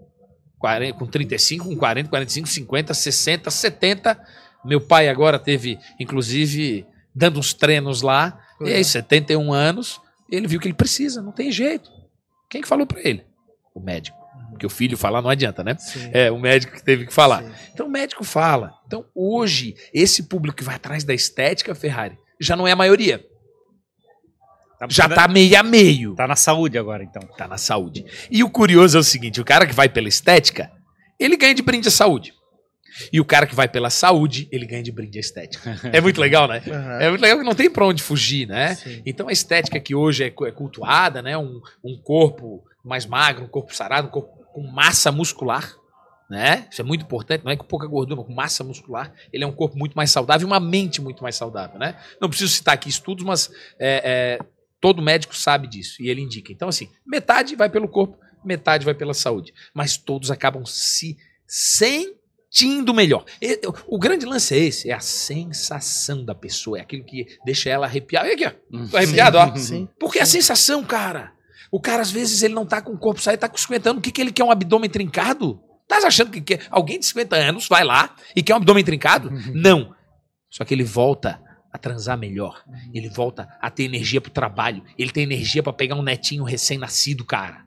[0.58, 4.18] 40, com 35, com 40, 45, 50, 60, 70.
[4.64, 8.40] Meu pai agora teve, inclusive, dando uns treinos lá.
[8.62, 11.90] E aí, 71 anos, ele viu que ele precisa, não tem jeito.
[12.48, 13.26] Quem que falou pra ele?
[13.74, 14.16] O médico.
[14.54, 15.76] Porque o filho falar não adianta, né?
[15.78, 16.10] Sim.
[16.12, 17.42] É, o médico que teve que falar.
[17.42, 17.50] Sim.
[17.72, 18.72] Então o médico fala.
[18.86, 23.24] Então hoje, esse público que vai atrás da estética, Ferrari, já não é a maioria.
[24.88, 26.14] Já tá meio a meio.
[26.14, 27.22] Tá na saúde agora, então.
[27.36, 28.04] Tá na saúde.
[28.30, 30.70] E o curioso é o seguinte: o cara que vai pela estética,
[31.18, 32.32] ele ganha de brinde a saúde.
[33.12, 35.76] E o cara que vai pela saúde, ele ganha de brinde a estética.
[35.92, 36.62] É muito legal, né?
[36.68, 37.00] Aham.
[37.00, 38.76] É muito legal que não tem pra onde fugir, né?
[38.76, 39.02] Sim.
[39.04, 41.36] Então a estética que hoje é é cultuada, né?
[41.36, 45.74] Um, um corpo mais magro, um corpo sarado, um corpo com massa muscular,
[46.30, 46.66] né?
[46.70, 49.12] Isso é muito importante, não é com pouca gordura, mas com massa muscular.
[49.32, 52.00] Ele é um corpo muito mais saudável e uma mente muito mais saudável, né?
[52.20, 54.46] Não preciso citar aqui estudos, mas é, é,
[54.80, 56.52] todo médico sabe disso e ele indica.
[56.52, 59.52] Então, assim, metade vai pelo corpo, metade vai pela saúde.
[59.74, 63.24] Mas todos acabam se sentindo melhor.
[63.42, 67.68] E- O grande lance é esse, é a sensação da pessoa, é aquilo que deixa
[67.68, 68.24] ela arrepiar.
[68.24, 68.50] Olha aqui, ó.
[68.88, 69.56] Tô arrepiado, ó.
[69.56, 69.88] Sim.
[69.98, 71.33] Porque é a sensação, cara.
[71.74, 73.98] O cara, às vezes, ele não tá com o corpo saído, tá com 50 anos.
[73.98, 74.44] O que, que ele quer?
[74.44, 75.60] Um abdômen trincado?
[75.88, 76.66] Tá achando que quer?
[76.70, 79.30] Alguém de 50 anos vai lá e quer um abdômen trincado?
[79.52, 79.92] Não.
[80.48, 81.40] Só que ele volta
[81.72, 82.62] a transar melhor.
[82.92, 84.84] Ele volta a ter energia pro trabalho.
[84.96, 87.64] Ele tem energia pra pegar um netinho recém-nascido, cara.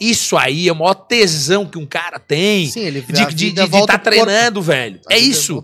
[0.00, 2.66] Isso aí é o maior tesão que um cara tem.
[2.66, 3.98] Sim, ele De de- de estar pro corpo.
[4.02, 5.00] treinando, velho.
[5.08, 5.62] A É isso.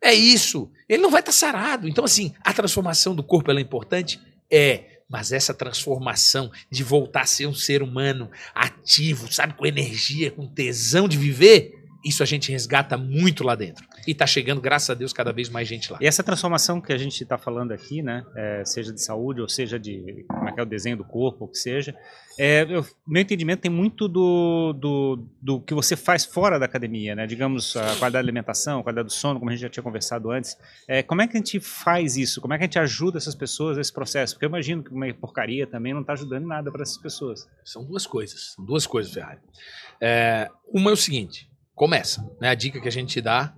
[0.00, 0.70] É isso.
[0.88, 1.88] Ele não vai estar sarado.
[1.88, 4.20] Então, assim, a transformação do corpo ela é importante?
[4.48, 4.93] É.
[5.08, 10.46] Mas essa transformação de voltar a ser um ser humano ativo, sabe, com energia, com
[10.46, 11.74] tesão de viver,
[12.04, 13.86] isso a gente resgata muito lá dentro.
[14.06, 15.98] E tá chegando, graças a Deus, cada vez mais gente lá.
[16.00, 19.48] E essa transformação que a gente está falando aqui, né, é, seja de saúde ou
[19.48, 21.94] seja de como é que é o desenho do corpo, ou que seja,
[22.38, 27.14] é, eu, meu entendimento tem muito do, do, do que você faz fora da academia,
[27.14, 27.26] né?
[27.26, 30.30] Digamos, a qualidade da alimentação, a qualidade do sono, como a gente já tinha conversado
[30.30, 30.56] antes.
[30.88, 32.40] É, como é que a gente faz isso?
[32.40, 34.34] Como é que a gente ajuda essas pessoas nesse processo?
[34.34, 37.48] Porque eu imagino que uma porcaria também não está ajudando nada para essas pessoas.
[37.64, 38.54] São duas coisas.
[38.54, 39.38] São duas coisas, Ferrari.
[40.00, 42.28] É, uma é o seguinte: começa.
[42.40, 42.48] Né?
[42.48, 43.54] A dica que a gente dá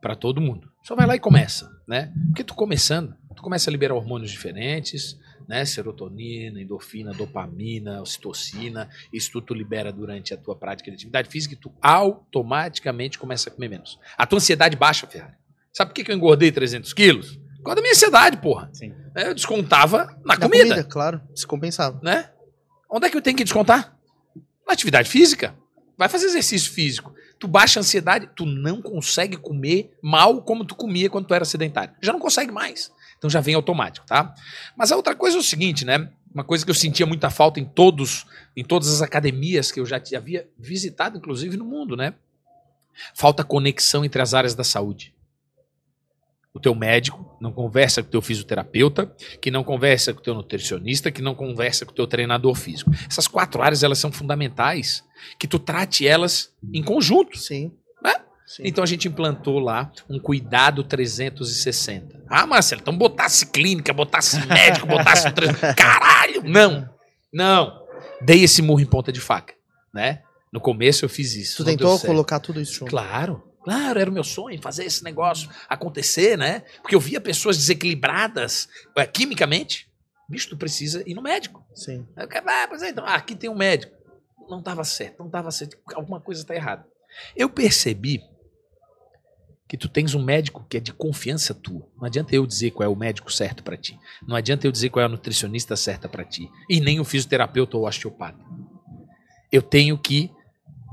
[0.00, 0.70] para todo mundo.
[0.82, 2.12] Só vai lá e começa, né?
[2.28, 5.64] Porque tu começando, tu começa a liberar hormônios diferentes, né?
[5.64, 8.88] Serotonina, endorfina, dopamina, ocitocina.
[9.12, 13.50] Isso tudo tu libera durante a tua prática de atividade física e tu automaticamente começa
[13.50, 13.98] a comer menos.
[14.16, 15.34] A tua ansiedade baixa, Ferrari.
[15.72, 17.36] Sabe por que que eu engordei 300 quilos?
[17.58, 18.70] Por causa da minha ansiedade, porra.
[18.72, 18.94] Sim.
[19.14, 21.20] Eu descontava na, Na comida, comida, claro.
[21.34, 22.00] Se compensava.
[22.02, 22.30] né?
[22.90, 23.96] Onde é que eu tenho que descontar?
[24.66, 25.54] Na atividade física.
[25.96, 27.12] Vai fazer exercício físico.
[27.40, 31.44] Tu baixa a ansiedade, tu não consegue comer mal como tu comia quando tu era
[31.44, 31.94] sedentário.
[32.02, 32.92] Já não consegue mais.
[33.16, 34.34] Então já vem automático, tá?
[34.76, 36.10] Mas a outra coisa é o seguinte, né?
[36.32, 38.26] Uma coisa que eu sentia muita falta em todos,
[38.56, 42.14] em todas as academias que eu já havia visitado, inclusive no mundo, né?
[43.14, 45.14] Falta conexão entre as áreas da saúde.
[46.52, 50.34] O teu médico não conversa com o teu fisioterapeuta, que não conversa com o teu
[50.34, 52.90] nutricionista, que não conversa com o teu treinador físico.
[53.08, 55.04] Essas quatro áreas elas são fundamentais,
[55.38, 57.38] que tu trate elas em conjunto.
[57.38, 57.72] Sim.
[58.02, 58.16] Né?
[58.44, 58.62] Sim.
[58.64, 62.24] Então a gente implantou lá um cuidado 360.
[62.28, 65.28] Ah, Marcelo, então botasse clínica, botasse médico, botasse.
[65.76, 66.42] Caralho!
[66.42, 66.88] Não!
[67.32, 67.80] Não!
[68.20, 69.54] Dei esse murro em ponta de faca,
[69.94, 70.22] né?
[70.52, 71.58] No começo eu fiz isso.
[71.58, 72.90] Tu tentou colocar tudo isso junto.
[72.90, 76.60] Claro, claro, era o meu sonho fazer esse negócio acontecer, né?
[76.80, 79.90] Porque eu via pessoas desequilibradas eh, quimicamente.
[80.28, 81.66] Bicho, tu precisa ir no médico.
[81.74, 82.06] Sim.
[82.16, 83.92] Aí o ah, pois é, então, ah, aqui tem um médico.
[84.48, 85.76] Não dava certo, não dava certo.
[85.94, 86.86] Alguma coisa está errada.
[87.36, 88.20] Eu percebi
[89.68, 91.88] que tu tens um médico que é de confiança tua.
[91.96, 93.96] Não adianta eu dizer qual é o médico certo para ti.
[94.26, 96.50] Não adianta eu dizer qual é a nutricionista certa para ti.
[96.68, 98.44] E nem o fisioterapeuta ou osteopata.
[99.52, 100.30] Eu tenho que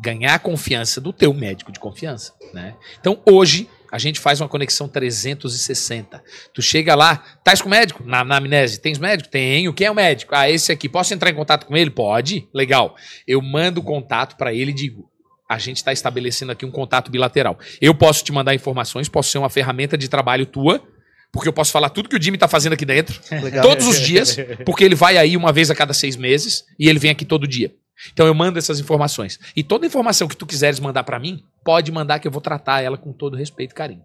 [0.02, 2.76] ganhar a confiança do teu médico de confiança, né?
[3.00, 6.22] Então hoje a gente faz uma conexão 360.
[6.54, 8.04] Tu chega lá, tais com o médico?
[8.06, 9.30] Na, na amnese, tens médico?
[9.30, 9.74] Tenho.
[9.74, 10.36] Quem é o médico?
[10.36, 10.90] Ah, esse aqui.
[10.90, 11.90] Posso entrar em contato com ele?
[11.90, 12.48] Pode.
[12.54, 12.96] Legal.
[13.26, 15.10] Eu mando o contato para ele e digo:
[15.50, 17.58] a gente está estabelecendo aqui um contato bilateral.
[17.80, 20.84] Eu posso te mandar informações, posso ser uma ferramenta de trabalho tua,
[21.32, 23.64] porque eu posso falar tudo que o Jimmy está fazendo aqui dentro, Legal.
[23.64, 27.00] todos os dias, porque ele vai aí uma vez a cada seis meses e ele
[27.00, 27.74] vem aqui todo dia.
[28.14, 29.40] Então eu mando essas informações.
[29.56, 32.82] E toda informação que tu quiseres mandar para mim, pode mandar que eu vou tratar
[32.82, 34.02] ela com todo respeito e carinho.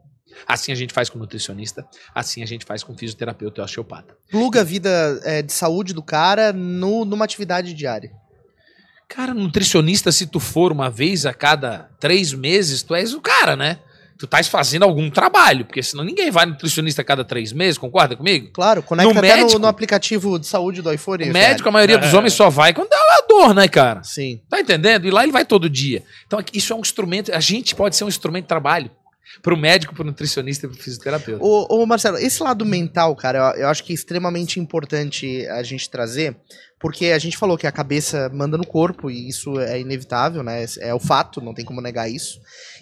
[0.48, 4.16] Assim a gente faz com nutricionista, assim a gente faz com fisioterapeuta e osteopata.
[4.30, 8.10] Pluga a vida é, de saúde do cara no, numa atividade diária.
[9.08, 13.54] Cara, nutricionista, se tu for uma vez a cada três meses, tu és o cara,
[13.56, 13.78] né?
[14.18, 17.76] Tu estás fazendo algum trabalho, porque senão ninguém vai no nutricionista a cada três meses,
[17.76, 18.50] concorda comigo?
[18.54, 21.28] Claro, conecta No até no, médico- no aplicativo de saúde do iPhone.
[21.28, 22.16] O médico, a maioria dos É.
[22.16, 22.96] homens só vai quando dá
[23.32, 24.02] uma dor, né, cara?
[24.02, 24.40] Sim.
[24.48, 25.06] Tá entendendo?
[25.06, 26.02] E lá ele vai todo dia.
[26.26, 28.90] Então isso é um instrumento, a gente pode ser um instrumento de trabalho
[29.40, 31.42] pro médico, pro nutricionista e pro fisioterapeuta.
[31.42, 35.62] Ô, ô, Marcelo, esse lado mental, cara, eu, eu acho que é extremamente importante a
[35.62, 36.36] gente trazer,
[36.78, 40.66] porque a gente falou que a cabeça manda no corpo, e isso é inevitável, né?
[40.80, 42.40] É o fato, não tem como negar isso.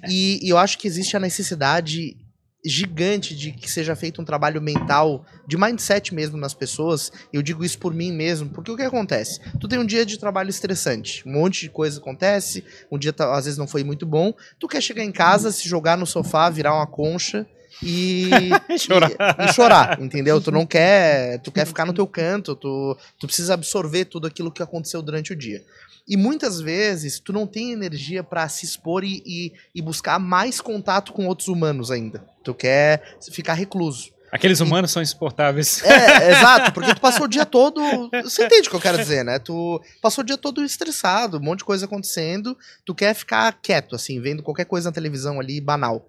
[0.08, 2.16] E, e eu acho que existe a necessidade
[2.64, 7.10] gigante de que seja feito um trabalho mental, de mindset mesmo nas pessoas.
[7.32, 9.40] Eu digo isso por mim mesmo, porque o que acontece?
[9.58, 13.34] Tu tem um dia de trabalho estressante, um monte de coisa acontece, um dia tá-
[13.36, 16.50] às vezes não foi muito bom, tu quer chegar em casa, se jogar no sofá,
[16.50, 17.46] virar uma concha
[17.82, 19.10] e Chorar.
[19.10, 20.40] E, e chorar, entendeu?
[20.40, 24.52] Tu não quer, tu quer ficar no teu canto, tu, tu precisa absorver tudo aquilo
[24.52, 25.62] que aconteceu durante o dia.
[26.10, 30.60] E muitas vezes tu não tem energia pra se expor e, e, e buscar mais
[30.60, 32.24] contato com outros humanos ainda.
[32.42, 34.10] Tu quer ficar recluso.
[34.32, 35.84] Aqueles humanos são insuportáveis.
[35.84, 37.80] É, exato, porque tu passou o dia todo.
[38.24, 39.38] Você entende o que eu quero dizer, né?
[39.38, 43.94] Tu passou o dia todo estressado, um monte de coisa acontecendo, tu quer ficar quieto,
[43.94, 46.08] assim, vendo qualquer coisa na televisão ali, banal.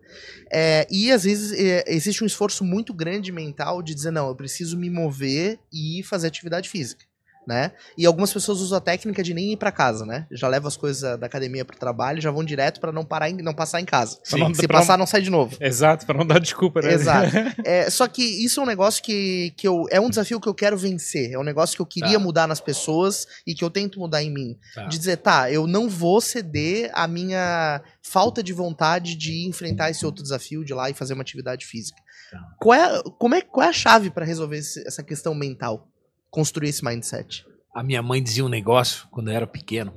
[0.52, 4.36] É, e às vezes é, existe um esforço muito grande mental de dizer, não, eu
[4.36, 7.06] preciso me mover e fazer atividade física.
[7.48, 7.72] Né?
[7.98, 10.28] E algumas pessoas usam a técnica de nem ir pra casa, né?
[10.32, 13.42] Já levam as coisas da academia pro trabalho já vão direto pra não parar, em-
[13.42, 14.20] não passar em casa.
[14.38, 15.58] Não- Se pra não- passar, não sai de novo.
[15.60, 16.94] Exato, pra não dar desculpa, né?
[16.94, 17.32] Exato.
[17.66, 20.54] É, só que isso é um negócio que, que eu, é um desafio que eu
[20.54, 21.32] quero vencer.
[21.32, 22.20] É um negócio que eu queria Tá.
[22.20, 24.56] mudar nas pessoas e que eu tento mudar em mim.
[24.76, 24.86] Tá.
[24.86, 30.06] De dizer, tá, eu não vou ceder a minha falta de vontade de enfrentar esse
[30.06, 31.98] outro desafio, de ir lá e fazer uma atividade física.
[32.32, 32.40] Tá.
[32.60, 35.88] Qual, é, como é, qual é a chave pra resolver esse- essa questão mental?
[36.32, 37.46] Construir esse mindset.
[37.76, 39.94] A minha mãe dizia um negócio quando eu era pequeno,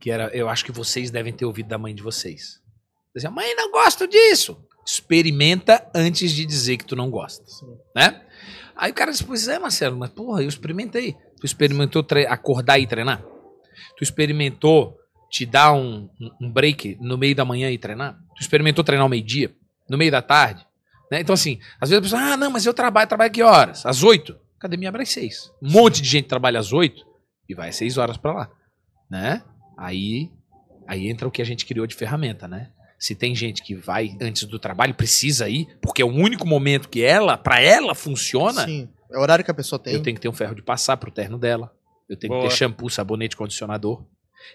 [0.00, 2.60] que era, eu acho que vocês devem ter ouvido da mãe de vocês.
[3.14, 4.58] Dizer, mãe, não gosto disso.
[4.84, 7.44] Experimenta antes de dizer que tu não gosta.
[7.94, 8.22] Né?
[8.76, 11.16] Aí o cara diz, pois é, Marcelo, mas porra, eu experimentei.
[11.40, 13.24] Tu experimentou acordar e treinar?
[13.96, 14.96] Tu experimentou
[15.30, 16.08] te dar um,
[16.40, 18.18] um, break no meio da manhã e treinar?
[18.36, 19.54] Tu experimentou treinar ao meio-dia?
[19.88, 20.66] No meio da tarde?
[21.10, 21.20] Né?
[21.20, 23.86] Então, assim, às vezes a pessoa, ah, não, mas eu trabalho, trabalho que horas?
[23.86, 24.36] Às oito.
[24.66, 25.50] Academia abre às seis.
[25.62, 27.04] Um monte de gente trabalha às oito
[27.48, 28.50] e vai às seis horas para lá.
[29.10, 29.42] Né?
[29.78, 30.30] Aí,
[30.86, 32.70] aí entra o que a gente criou de ferramenta, né?
[32.98, 36.88] Se tem gente que vai antes do trabalho, precisa ir, porque é o único momento
[36.88, 38.64] que ela, para ela, funciona.
[38.64, 39.94] Sim, é o horário que a pessoa tem.
[39.94, 41.70] Eu tenho que ter um ferro de passar pro terno dela.
[42.08, 42.44] Eu tenho Boa.
[42.44, 44.04] que ter shampoo, sabonete, condicionador.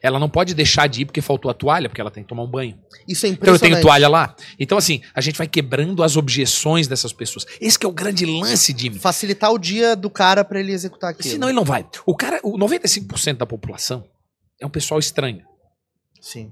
[0.01, 2.43] Ela não pode deixar de ir porque faltou a toalha, porque ela tem que tomar
[2.43, 2.77] um banho.
[3.07, 3.59] Isso é impressionante.
[3.59, 4.35] Então eu tenho toalha lá.
[4.59, 7.45] Então, assim, a gente vai quebrando as objeções dessas pessoas.
[7.59, 8.99] Esse é o grande lance, Jimmy.
[8.99, 11.29] Facilitar o dia do cara para ele executar aquilo.
[11.29, 11.85] Senão ele não vai.
[12.05, 14.07] O cara, o 95% da população
[14.59, 15.41] é um pessoal estranho.
[16.21, 16.51] Sim.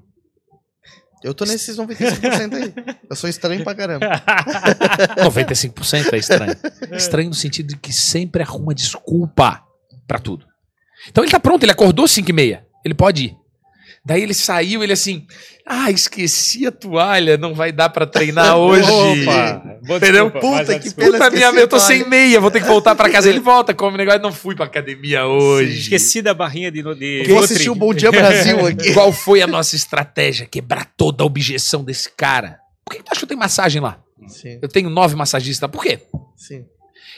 [1.23, 2.73] Eu tô nesses 95% aí.
[3.09, 4.05] Eu sou estranho pra caramba.
[5.19, 6.55] 95% é estranho.
[6.93, 9.61] Estranho no sentido de que sempre arruma desculpa
[10.07, 10.45] para tudo.
[11.09, 12.65] Então ele tá pronto, ele acordou 5 e meia.
[12.83, 13.37] Ele pode ir.
[14.05, 15.27] Daí ele saiu, ele assim,
[15.65, 18.89] ah, esqueci a toalha, não vai dar para treinar hoje.
[18.89, 20.31] Opa, Entendeu?
[20.31, 23.29] Puta que puta minha, eu tô sem meia, vou ter que voltar para casa.
[23.29, 25.73] Ele volta, come negócio, não fui pra academia hoje.
[25.73, 26.81] Sim, esqueci da barrinha de...
[26.81, 28.93] de vou assistir o Bom Dia Brasil aqui.
[28.93, 30.45] Qual foi a nossa estratégia?
[30.45, 32.59] Quebrar toda a objeção desse cara.
[32.85, 33.99] Por que tu acha que eu tenho massagem lá?
[34.27, 34.59] Sim.
[34.61, 35.99] Eu tenho nove massagistas, por quê?
[36.35, 36.65] Sim.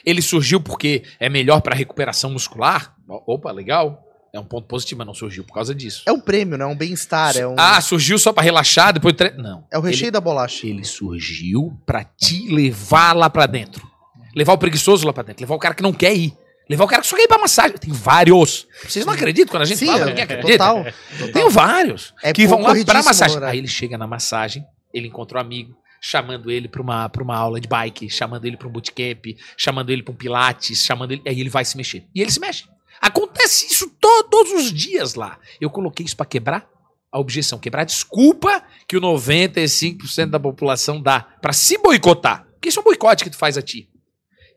[0.05, 2.95] Ele surgiu porque é melhor para recuperação muscular?
[3.07, 4.03] Opa, legal.
[4.33, 6.03] É um ponto positivo, mas não surgiu por causa disso.
[6.05, 7.35] É um prêmio, não é um bem-estar.
[7.35, 7.55] É um...
[7.57, 9.13] Ah, surgiu só para relaxar, depois.
[9.13, 9.31] Tre...
[9.31, 9.65] Não.
[9.69, 10.65] É o recheio ele, da bolacha.
[10.65, 13.85] Ele surgiu para te levar lá para dentro.
[14.33, 15.41] Levar o preguiçoso lá para dentro.
[15.41, 16.33] Levar o cara que não quer ir.
[16.69, 17.77] Levar o cara que só quer ir pra massagem.
[17.77, 18.65] Tem vários.
[18.87, 20.09] Vocês não acreditam quando a gente Sim, fala?
[20.11, 20.57] É, acredita?
[20.57, 20.85] Total,
[21.19, 21.31] total.
[21.33, 23.43] Tem vários é que vão lá pra massagem.
[23.43, 24.63] Aí ele chega na massagem,
[24.93, 28.55] ele encontra um amigo, chamando ele para uma, pra uma aula de bike, chamando ele
[28.55, 29.25] para um bootcamp,
[29.57, 31.21] chamando ele para um pilates, chamando ele.
[31.27, 32.05] Aí ele vai se mexer.
[32.15, 32.63] E ele se mexe.
[33.01, 35.39] Acontece isso todos os dias lá.
[35.59, 36.69] Eu coloquei isso para quebrar
[37.11, 42.47] a objeção, quebrar a desculpa que o 95% da população dá para se boicotar.
[42.53, 43.89] Porque isso é um boicote que tu faz a ti.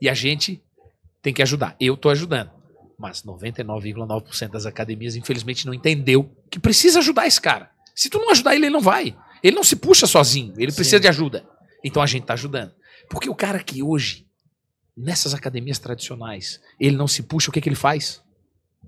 [0.00, 0.62] E a gente
[1.22, 1.74] tem que ajudar.
[1.80, 2.50] Eu tô ajudando.
[2.98, 7.70] Mas 99,9% das academias, infelizmente, não entendeu que precisa ajudar esse cara.
[7.94, 9.16] Se tu não ajudar ele, ele não vai.
[9.42, 10.52] Ele não se puxa sozinho.
[10.58, 10.76] Ele Sim.
[10.76, 11.48] precisa de ajuda.
[11.82, 12.72] Então a gente tá ajudando.
[13.08, 14.26] Porque o cara que hoje,
[14.96, 18.22] nessas academias tradicionais, ele não se puxa, o que, que ele faz?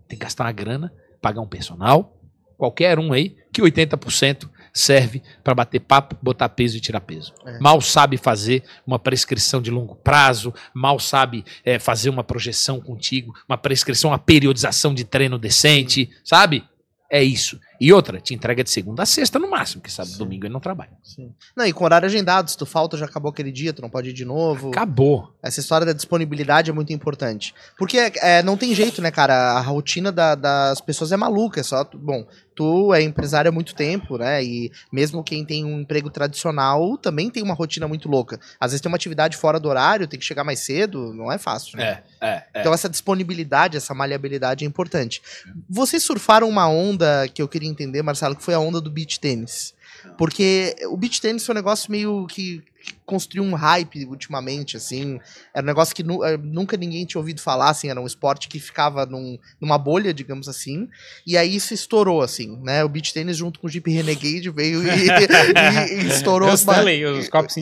[0.08, 2.16] Tem que gastar uma grana, pagar um personal,
[2.56, 7.32] qualquer um aí, que 80% serve para bater papo, botar peso e tirar peso.
[7.46, 7.58] É.
[7.58, 13.32] Mal sabe fazer uma prescrição de longo prazo, mal sabe é, fazer uma projeção contigo,
[13.48, 16.62] uma prescrição, uma periodização de treino decente, sabe?
[17.10, 17.58] É isso.
[17.80, 20.18] E outra, te entrega de segunda a sexta no máximo, que sabe, Sim.
[20.18, 20.92] domingo ele não trabalha.
[21.02, 21.32] Sim.
[21.56, 24.10] Não, e com horário agendado, se tu falta, já acabou aquele dia, tu não pode
[24.10, 24.68] ir de novo.
[24.68, 25.34] Acabou.
[25.42, 27.54] Essa história da disponibilidade é muito importante.
[27.78, 29.52] Porque é, não tem jeito, né, cara?
[29.52, 31.84] A rotina da, das pessoas é maluca, é só.
[31.94, 34.42] Bom, tu é empresário há muito tempo, né?
[34.42, 38.40] E mesmo quem tem um emprego tradicional também tem uma rotina muito louca.
[38.58, 41.36] Às vezes tem uma atividade fora do horário, tem que chegar mais cedo, não é
[41.36, 42.02] fácil, né?
[42.20, 42.60] É, é, é.
[42.60, 45.22] Então essa disponibilidade, essa maleabilidade é importante.
[45.68, 49.20] Vocês surfaram uma onda que eu queria entender, Marcelo, que foi a onda do beach
[49.20, 49.74] tênis.
[50.16, 52.62] Porque o beach tênis foi um negócio meio que
[53.04, 55.20] construiu um hype ultimamente, assim.
[55.54, 57.88] Era um negócio que nu eh, nunca ninguém tinha ouvido falar, assim.
[57.88, 60.88] Era um esporte que ficava num, numa bolha, digamos assim.
[61.26, 62.84] E aí isso estourou, assim, né?
[62.84, 66.50] O beach tênis junto com o Jeep Renegade veio e, e, e estourou...
[66.50, 67.04] os Stanley,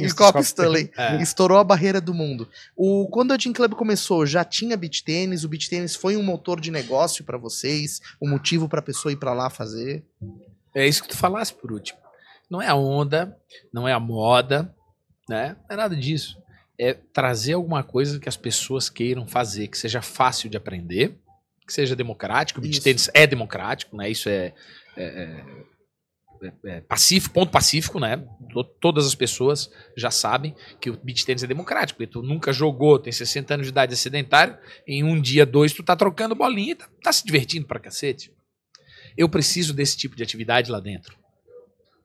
[0.07, 0.91] os copos Stanley.
[0.97, 1.22] É.
[1.22, 2.49] Estourou a barreira do mundo.
[2.77, 5.45] O, quando a Team Club começou, já tinha beach tênis?
[5.45, 8.01] O beach tênis foi um motor de negócio para vocês?
[8.20, 10.05] Um motivo para a pessoa ir para lá fazer?
[10.75, 11.99] É isso que tu falasse por último.
[12.51, 13.37] Não é a onda,
[13.72, 14.75] não é a moda,
[15.29, 15.57] né?
[15.68, 16.37] Não é nada disso.
[16.79, 21.18] É trazer alguma coisa que as pessoas queiram fazer, que seja fácil de aprender,
[21.66, 22.61] que seja democrático.
[22.61, 24.11] O beat tênis é democrático, né?
[24.11, 24.53] Isso é,
[24.97, 25.05] é,
[26.43, 28.22] é, é, pacífico, ponto pacífico, né?
[28.81, 32.99] Todas as pessoas já sabem que o beat tênis é democrático, porque tu nunca jogou,
[32.99, 36.72] tem 60 anos de idade, é sedentário, em um dia, dois, tu tá trocando bolinha
[36.72, 38.33] e tá, tá se divertindo pra cacete.
[39.16, 41.16] Eu preciso desse tipo de atividade lá dentro.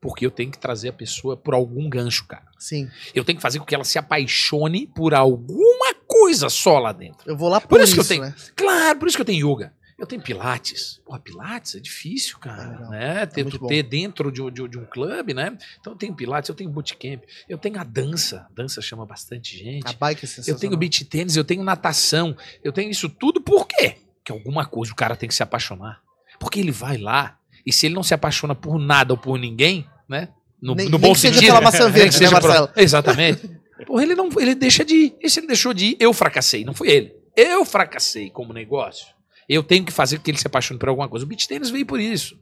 [0.00, 2.46] Porque eu tenho que trazer a pessoa por algum gancho, cara.
[2.58, 2.88] Sim.
[3.14, 7.30] Eu tenho que fazer com que ela se apaixone por alguma coisa só lá dentro.
[7.30, 8.22] Eu vou lá por, por isso, isso, que eu tenho.
[8.22, 8.34] Né?
[8.56, 9.74] Claro, por isso que eu tenho yoga.
[10.00, 10.98] Eu tenho pilates.
[11.04, 12.86] Porra, pilates é difícil, cara.
[12.86, 13.26] É né?
[13.26, 15.58] Ter, é ter dentro de, de, de, um clube, né?
[15.78, 18.46] Então eu tenho pilates, eu tenho bootcamp, eu tenho a dança.
[18.50, 19.86] A dança chama bastante gente.
[19.86, 22.34] A bike é Eu tenho beach tênis, eu tenho natação.
[22.64, 23.98] Eu tenho isso tudo por quê?
[24.24, 26.00] Que alguma coisa o cara tem que se apaixonar.
[26.38, 29.86] Porque ele vai lá, e se ele não se apaixona por nada ou por ninguém,
[30.08, 30.28] né?
[30.60, 31.48] No, Nem- no nem bom que seja sentido.
[31.48, 32.68] pela maçã Nem verde, que seja né, Marcelo?
[32.76, 33.50] Exatamente.
[33.86, 35.16] Porra, ele não ele deixa de ir.
[35.22, 37.12] E se ele deixou de ir, eu fracassei, não foi ele.
[37.36, 39.06] Eu fracassei como negócio.
[39.48, 41.24] Eu tenho que fazer com que ele se apaixone por alguma coisa.
[41.24, 42.38] O beat tênis veio por isso.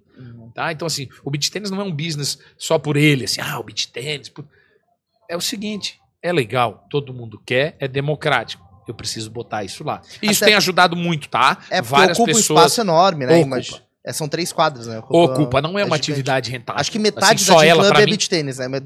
[0.54, 0.72] Tá?
[0.72, 3.62] Então, assim, o beat tênis não é um business só por ele, assim, ah, o
[3.62, 4.28] beat tênis.
[4.28, 4.44] por-
[5.30, 8.66] É o seguinte, é legal, todo mundo quer, é democrático.
[8.88, 10.00] Eu preciso botar isso lá.
[10.22, 11.58] E isso Até- tem ajudado muito, tá?
[11.70, 13.36] É Várias ocupa um pessoas espaço enorme, né?
[13.36, 13.60] Ocupa.
[14.08, 15.02] É, são três quadras, né?
[15.06, 16.12] ocupa, não é uma gigante.
[16.12, 16.80] atividade rentável.
[16.80, 18.68] Acho que metade Assim, da só Team ela, Club é beach tênis, né?
[18.68, 18.80] Né?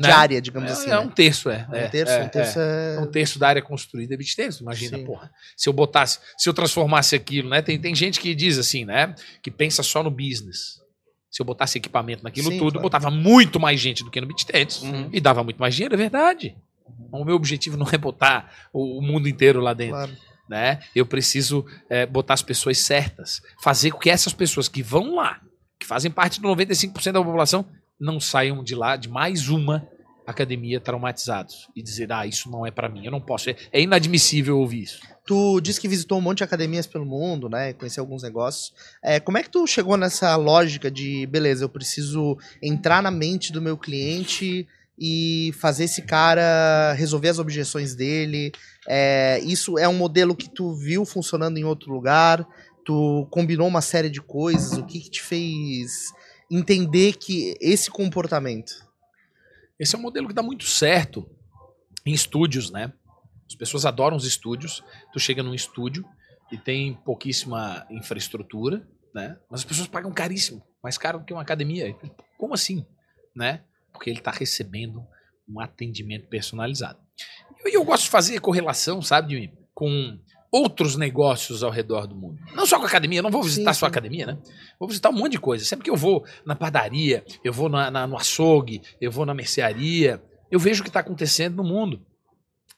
[0.00, 0.86] diária, digamos é, assim.
[0.86, 0.98] é né?
[0.98, 1.66] um terço, é.
[1.70, 2.96] um é, terço, é, um terço é.
[2.96, 3.00] é...
[3.00, 5.04] Um terço da área construída é beach tennis, imagina, Sim.
[5.04, 5.30] porra.
[5.54, 7.60] Se eu botasse, se eu transformasse aquilo, né?
[7.60, 9.14] Tem, tem gente que diz assim, né?
[9.42, 10.80] Que pensa só no business.
[11.30, 12.82] Se eu botasse equipamento naquilo Sim, tudo, claro.
[12.82, 14.46] botava muito mais gente do que no beach.
[14.82, 15.10] Uhum.
[15.12, 16.56] E dava muito mais dinheiro, é verdade.
[17.10, 19.96] O meu objetivo não é botar o, o mundo inteiro lá dentro.
[19.96, 20.31] Claro.
[20.48, 20.80] Né?
[20.94, 23.40] Eu preciso é, botar as pessoas certas.
[23.62, 25.40] Fazer com que essas pessoas que vão lá,
[25.78, 27.66] que fazem parte do 95% da população,
[27.98, 29.88] não saiam de lá de mais uma
[30.26, 31.68] academia traumatizados.
[31.74, 33.50] E dizer, ah, isso não é pra mim, eu não posso.
[33.50, 35.00] É, é inadmissível ouvir isso.
[35.26, 37.72] Tu disse que visitou um monte de academias pelo mundo, né?
[37.74, 38.72] Conheceu alguns negócios.
[39.02, 43.52] É, como é que tu chegou nessa lógica de, beleza, eu preciso entrar na mente
[43.52, 44.66] do meu cliente
[44.98, 48.52] e fazer esse cara resolver as objeções dele?
[48.88, 52.46] É, isso é um modelo que tu viu funcionando em outro lugar?
[52.84, 54.76] Tu combinou uma série de coisas?
[54.76, 56.12] O que, que te fez
[56.50, 58.72] entender que esse comportamento?
[59.78, 61.28] Esse é um modelo que dá muito certo
[62.04, 62.92] em estúdios, né?
[63.46, 64.82] As pessoas adoram os estúdios.
[65.12, 66.04] Tu chega num estúdio
[66.50, 69.38] e tem pouquíssima infraestrutura, né?
[69.50, 71.94] Mas as pessoas pagam caríssimo, mais caro do que uma academia.
[72.38, 72.84] Como assim,
[73.34, 73.62] né?
[73.92, 75.06] Porque ele está recebendo
[75.48, 76.98] um atendimento personalizado.
[77.64, 80.18] E eu, gosto de fazer correlação, sabe, com
[80.50, 82.38] outros negócios ao redor do mundo.
[82.54, 84.38] Não só com a academia, eu não vou visitar Sim, só a academia, né?
[84.78, 85.64] Vou visitar um monte de coisa.
[85.64, 89.32] Sempre que eu vou na padaria, eu vou na, na- no açougue, eu vou na
[89.32, 92.04] mercearia, eu vejo o que está acontecendo no mundo.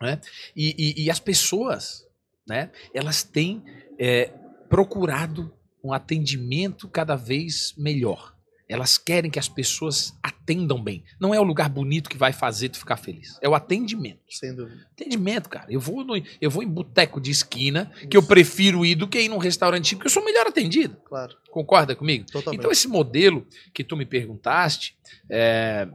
[0.01, 0.21] Né?
[0.55, 2.07] E, e- e as pessoas,
[2.47, 3.63] né, elas têm
[3.99, 4.27] é,
[4.69, 8.34] procurado um atendimento cada vez melhor.
[8.69, 11.05] Elas querem que as pessoas atendam bem.
[11.21, 13.39] Não é o lugar bonito que vai fazer tu ficar feliz.
[13.43, 14.21] É o atendimento.
[14.31, 14.87] Sem dúvida.
[14.93, 15.67] Atendimento, cara.
[15.71, 19.21] Eu vou, no- eu vou em boteco de esquina, que eu prefiro ir do que
[19.21, 20.97] ir num restaurante chique, porque eu sou melhor atendido.
[21.05, 22.25] Claro, Concorda comigo?
[22.31, 22.59] totalmente.
[22.61, 24.97] Então, esse modelo que tu me perguntaste,
[25.31, 25.87] é,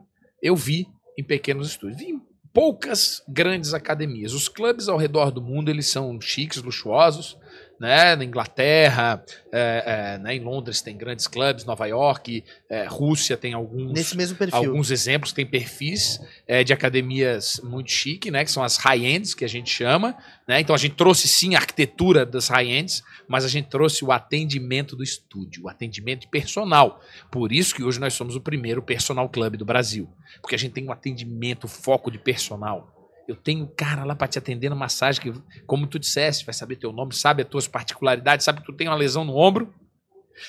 [0.41, 1.97] eu vi em pequenos estúdios.
[1.99, 2.21] Vi em
[2.53, 4.33] poucas grandes academias.
[4.33, 7.37] Os clubes ao redor do mundo, eles são chiques, luxuosos.
[7.79, 8.15] Né?
[8.15, 9.23] Na Inglaterra,
[9.53, 10.35] é, é, né?
[10.35, 14.57] em Londres tem grandes clubes, Nova York, é, Rússia tem alguns Nesse mesmo perfil.
[14.57, 18.43] alguns exemplos, tem perfis é, de academias muito chique, né?
[18.43, 20.17] Que são as high-ends, que a gente chama.
[20.45, 20.59] Né?
[20.59, 24.95] Então a gente trouxe sim a arquitetura das high-ends, mas a gente trouxe o atendimento
[24.95, 27.01] do estúdio, o atendimento de personal.
[27.31, 30.09] Por isso que hoje nós somos o primeiro personal club do Brasil.
[30.41, 32.98] Porque a gente tem um atendimento, foco de personal.
[33.29, 35.33] Eu tenho cara lá para te atender na massagem, que,
[35.67, 38.87] como tu disseste, vai saber teu nome, sabe as tuas particularidades, sabe que tu tem
[38.87, 39.71] uma lesão no ombro,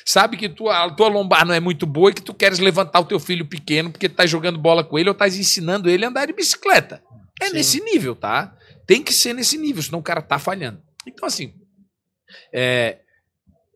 [0.02, 3.00] sabe que tua, a tua lombar não é muito boa e que tu queres levantar
[3.00, 6.06] o teu filho pequeno porque tu tá jogando bola com ele ou estás ensinando ele
[6.06, 7.02] a andar de bicicleta.
[7.38, 7.52] É Sim.
[7.52, 8.56] nesse nível, tá?
[8.86, 10.82] Tem que ser nesse nível, senão o cara tá falhando.
[11.06, 11.52] Então, assim,
[12.50, 13.00] é,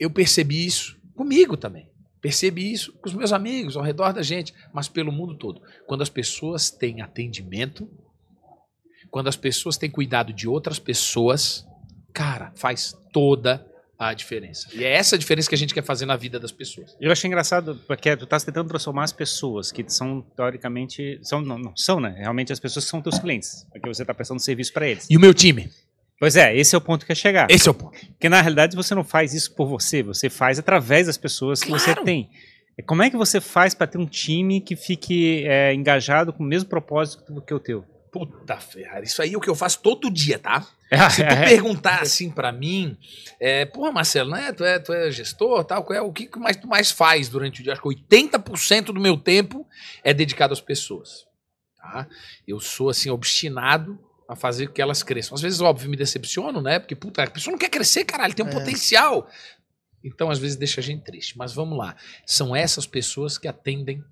[0.00, 1.90] eu percebi isso comigo também.
[2.22, 5.60] Percebi isso com os meus amigos, ao redor da gente, mas pelo mundo todo.
[5.86, 7.86] Quando as pessoas têm atendimento,
[9.14, 11.64] quando as pessoas têm cuidado de outras pessoas,
[12.12, 13.64] cara, faz toda
[13.96, 14.66] a diferença.
[14.72, 16.96] E é essa a diferença que a gente quer fazer na vida das pessoas.
[17.00, 21.56] Eu achei engraçado porque tu estás tentando transformar as pessoas que são teoricamente são não,
[21.56, 22.12] não são, né?
[22.18, 25.06] Realmente as pessoas são teus clientes, porque você está prestando serviço para eles.
[25.08, 25.70] E o meu time?
[26.18, 27.48] Pois é, esse é o ponto que é chegar.
[27.48, 27.96] Esse é o ponto.
[27.96, 31.70] Porque na realidade você não faz isso por você, você faz através das pessoas que
[31.70, 32.04] você Claro.
[32.04, 32.30] tem.
[32.84, 36.46] Como é que você faz para ter um time que fique é, engajado com o
[36.46, 37.93] mesmo propósito que o teu?
[38.14, 40.60] Puta Ferrari, isso aí é o que eu faço todo dia, tá?
[41.10, 42.96] Se tu É, perguntar assim pra mim,
[43.40, 44.52] é, porra, Marcelo, né?
[44.52, 47.28] Tu é, tu é gestor, tal, qual é, o que que mais tu mais faz
[47.28, 47.72] durante o dia?
[47.72, 49.66] Acho que 80% do meu tempo
[50.04, 51.26] é dedicado às pessoas.
[51.76, 52.06] Tá?
[52.46, 53.98] Eu sou assim obstinado
[54.28, 55.34] a fazer com que elas cresçam.
[55.34, 56.78] Às vezes, óbvio, me decepciono, né?
[56.78, 58.52] Porque puta, a pessoa não quer crescer, caralho, tem um É.
[58.52, 59.28] potencial.
[60.04, 61.96] Então, às vezes deixa a gente triste, mas vamos lá.
[62.24, 64.04] São essas pessoas que atendem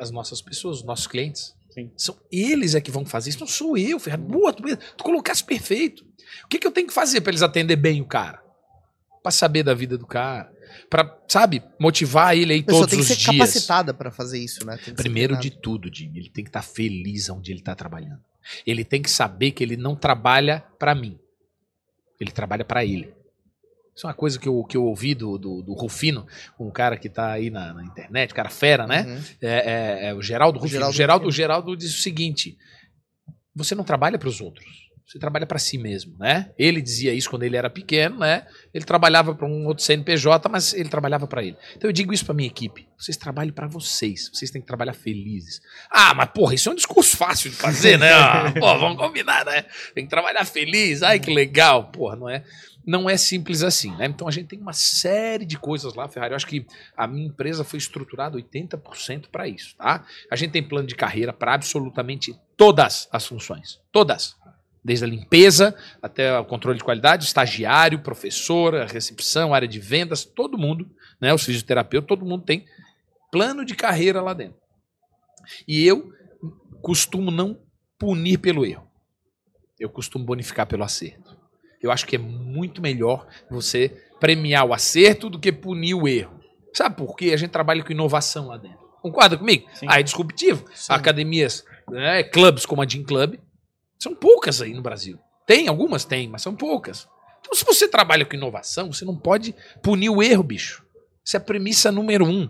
[0.00, 1.54] as nossas pessoas, os nossos clientes.
[1.74, 1.90] Sim.
[1.96, 4.28] São eles é que vão fazer isso, não sou eu, Fernando.
[4.28, 4.62] Boa, tu,
[4.96, 6.04] tu colocasse perfeito.
[6.44, 8.40] O que, que eu tenho que fazer para eles atender bem o cara?
[9.22, 10.52] Para saber da vida do cara.
[10.88, 13.48] Para, sabe, motivar ele aí A pessoa todos tem que os ser dias.
[13.48, 14.78] capacitada para fazer isso, né?
[14.94, 18.20] Primeiro de tudo, Jimmy, ele tem que estar feliz onde ele está trabalhando.
[18.64, 21.18] Ele tem que saber que ele não trabalha para mim.
[22.20, 23.12] Ele trabalha para ele.
[23.94, 26.26] Isso é uma coisa que eu, que eu ouvi do, do, do Rufino,
[26.58, 29.02] um cara que está aí na, na, internet, cara fera, né?
[29.06, 29.22] Uhum.
[29.40, 30.78] É, é, é, o Geraldo Rufino.
[30.78, 32.58] Geraldo, o Geraldo, o Geraldo diz o seguinte:
[33.54, 34.84] você não trabalha para os outros.
[35.06, 36.50] Você trabalha para si mesmo, né?
[36.58, 38.46] Ele dizia isso quando ele era pequeno, né?
[38.72, 41.56] Ele trabalhava para um outro CNPJ, mas ele trabalhava para ele.
[41.76, 44.94] Então eu digo isso para minha equipe: vocês trabalham para vocês, vocês têm que trabalhar
[44.94, 45.60] felizes.
[45.90, 48.12] Ah, mas porra, isso é um discurso fácil de fazer, né?
[48.12, 49.66] Ah, pô, vamos combinar, né?
[49.94, 51.02] Tem que trabalhar feliz.
[51.02, 52.42] Ai, que legal, porra, não é?
[52.86, 54.06] Não é simples assim, né?
[54.06, 56.32] Então a gente tem uma série de coisas lá, Ferrari.
[56.32, 56.66] Eu acho que
[56.96, 60.04] a minha empresa foi estruturada 80% para isso, tá?
[60.30, 63.80] A gente tem plano de carreira para absolutamente todas as funções.
[63.90, 64.36] Todas
[64.84, 70.58] desde a limpeza até o controle de qualidade, estagiário, professora, recepção, área de vendas, todo
[70.58, 70.86] mundo,
[71.18, 72.66] né, os fisioterapeutas, todo mundo tem
[73.32, 74.60] plano de carreira lá dentro.
[75.66, 76.12] E eu
[76.82, 77.58] costumo não
[77.98, 78.86] punir pelo erro.
[79.80, 81.33] Eu costumo bonificar pelo acerto.
[81.84, 86.40] Eu acho que é muito melhor você premiar o acerto do que punir o erro.
[86.72, 87.32] Sabe por quê?
[87.34, 88.78] A gente trabalha com inovação lá dentro.
[89.02, 89.68] Concorda comigo?
[89.74, 89.84] Sim.
[89.86, 90.64] Ah, é disruptivo.
[90.74, 90.94] Sim.
[90.94, 93.34] Academias, né, clubes como a Gym Club,
[93.98, 95.18] são poucas aí no Brasil.
[95.46, 97.06] Tem, algumas tem, mas são poucas.
[97.40, 100.82] Então, se você trabalha com inovação, você não pode punir o erro, bicho.
[101.26, 102.48] Essa é a premissa número um.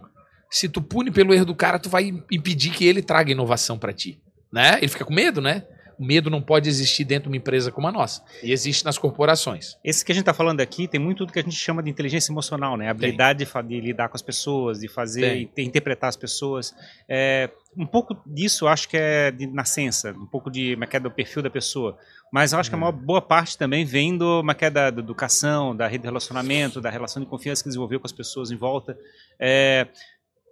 [0.49, 3.93] Se tu pune pelo erro do cara, tu vai impedir que ele traga inovação para
[3.93, 4.23] ti.
[4.53, 4.79] Né?
[4.79, 5.67] Ele fica com medo, né?
[5.99, 8.23] O medo não pode existir dentro de uma empresa como a nossa.
[8.43, 9.77] E existe nas corporações.
[9.85, 11.91] Esse que a gente está falando aqui tem muito do que a gente chama de
[11.91, 12.89] inteligência emocional, né?
[12.89, 16.75] A habilidade de, de, lidar com as pessoas, de fazer e interpretar as pessoas.
[17.09, 21.01] É, um pouco disso eu acho que é de nascença, um pouco de é, é
[21.01, 21.99] do perfil da pessoa.
[22.33, 25.75] Mas eu acho que a maior boa parte também vem do, é da, da educação,
[25.75, 28.99] da rede de relacionamento, da relação de confiança que desenvolveu com as pessoas em volta.
[29.39, 29.87] É,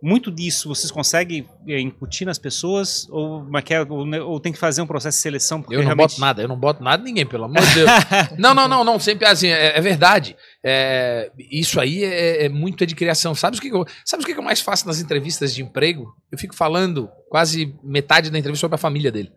[0.02, 3.46] muito disso vocês conseguem é, incutir nas pessoas ou,
[3.88, 5.64] ou, ou, tem que fazer um processo de seleção?
[5.70, 6.08] Eu não realmente...
[6.10, 7.90] boto nada, eu não boto nada ninguém, pelo amor de Deus.
[8.36, 10.36] não, não, não, não, sempre assim, é, é verdade.
[10.64, 13.32] É, isso aí é, é, muito de criação.
[13.32, 16.12] Sabe o que, eu, sabe o que eu mais faço nas entrevistas de emprego?
[16.32, 19.30] Eu fico falando quase metade da entrevista sobre a família dele.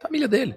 [0.00, 0.56] Família dele.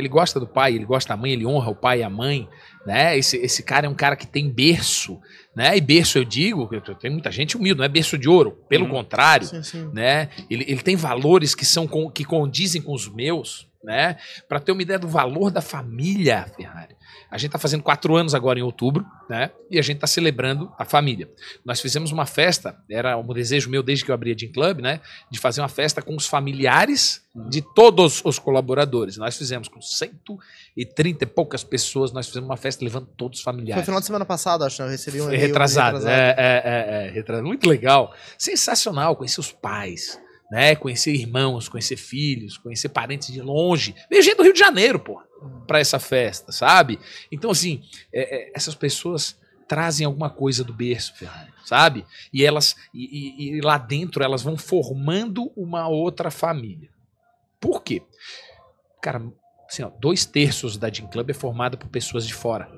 [0.00, 2.48] Ele gosta do pai, ele gosta da mãe, ele honra o pai e a mãe,
[2.86, 3.16] né?
[3.16, 5.20] Esse, esse cara é um cara que tem berço,
[5.54, 5.76] né?
[5.76, 8.90] E berço eu digo, tem muita gente humilde, não é berço de ouro, pelo hum.
[8.90, 9.90] contrário, sim, sim.
[9.92, 10.28] né?
[10.48, 14.16] Ele, ele tem valores que são com, que condizem com os meus, né?
[14.48, 16.96] Para ter uma ideia do valor da família, Ferrari.
[17.30, 19.50] A gente está fazendo quatro anos agora em outubro, né?
[19.70, 21.30] E a gente está celebrando a família.
[21.64, 24.80] Nós fizemos uma festa, era um desejo meu desde que eu abri a Gym Club,
[24.80, 25.00] né?
[25.30, 29.16] De fazer uma festa com os familiares de todos os colaboradores.
[29.16, 33.76] Nós fizemos com 130 e poucas pessoas, nós fizemos uma festa levando todos os familiares.
[33.76, 36.08] Foi final de semana passada, acho, eu recebi um retrasado, retrasado.
[36.08, 38.14] É, é, é, é, muito legal.
[38.36, 40.18] Sensacional, conhecer os pais,
[40.50, 40.74] né?
[40.74, 43.94] Conhecer irmãos, conhecer filhos, conhecer parentes de longe.
[44.10, 45.22] Veio gente do Rio de Janeiro, pô
[45.66, 46.98] para essa festa, sabe?
[47.30, 47.82] Então, assim,
[48.12, 49.38] é, é, essas pessoas
[49.68, 51.14] trazem alguma coisa do berço,
[51.64, 52.04] sabe?
[52.32, 56.90] E elas e, e, e, lá dentro elas vão formando uma outra família.
[57.60, 58.02] Por quê?
[59.00, 59.22] Cara,
[59.68, 62.68] assim, ó, dois terços da Gym Club é formada por pessoas de fora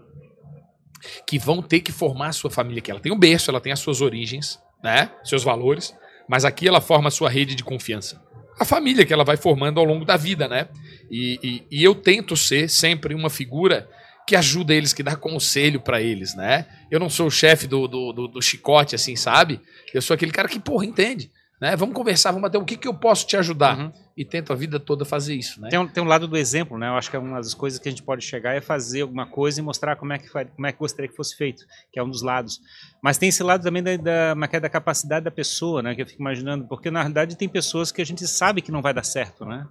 [1.26, 2.90] que vão ter que formar a sua família aqui.
[2.90, 5.10] Ela tem um berço, ela tem as suas origens, né?
[5.24, 5.96] Seus valores,
[6.28, 8.20] mas aqui ela forma sua rede de confiança
[8.58, 10.68] a família que ela vai formando ao longo da vida, né?
[11.10, 11.38] E,
[11.70, 13.88] e, e eu tento ser sempre uma figura
[14.26, 16.66] que ajuda eles, que dá conselho para eles, né?
[16.90, 19.60] Eu não sou o chefe do, do, do, do, chicote, assim, sabe?
[19.92, 21.30] Eu sou aquele cara que, porra, entende.
[21.62, 21.76] Né?
[21.76, 23.78] Vamos conversar, vamos bater o que, que eu posso te ajudar.
[23.78, 23.92] Uhum.
[24.16, 25.60] E tento a vida toda fazer isso.
[25.60, 25.68] Né?
[25.68, 26.88] Tem, um, tem um lado do exemplo, né?
[26.88, 29.26] Eu acho que é uma das coisas que a gente pode chegar é fazer alguma
[29.26, 32.02] coisa e mostrar como é que, como é que gostaria que fosse feito, que é
[32.02, 32.60] um dos lados.
[33.00, 35.94] Mas tem esse lado também da, da, é é, da capacidade da pessoa, né?
[35.94, 38.82] Que eu fico imaginando, porque na verdade tem pessoas que a gente sabe que não
[38.82, 39.64] vai dar certo, né?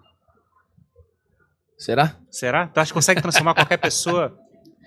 [1.78, 2.16] Será?
[2.30, 2.68] Será?
[2.68, 4.40] Tu acha que consegue transformar qualquer pessoa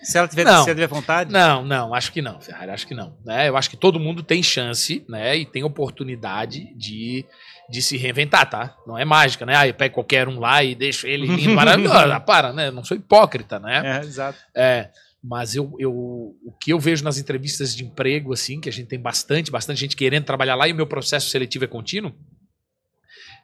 [0.03, 1.33] se ela tiver, não, se ela tiver vontade?
[1.33, 3.17] Não, não, acho que não, Ferrari, acho que não.
[3.25, 3.49] Né?
[3.49, 5.37] Eu acho que todo mundo tem chance, né?
[5.37, 7.25] E tem oportunidade de,
[7.71, 8.77] de se reinventar, tá?
[8.87, 9.55] Não é mágica, né?
[9.57, 12.21] Ah, eu pego qualquer um lá e deixo ele lindo, maravilhoso.
[12.27, 12.71] Para, né?
[12.71, 13.99] Não sou hipócrita, né?
[13.99, 14.39] É, exato.
[14.55, 14.91] É,
[15.23, 18.89] mas eu, eu, o que eu vejo nas entrevistas de emprego, assim, que a gente
[18.89, 22.15] tem bastante, bastante gente querendo trabalhar lá e o meu processo seletivo é contínuo,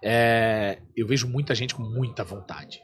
[0.02, 2.82] é, eu vejo muita gente com muita vontade.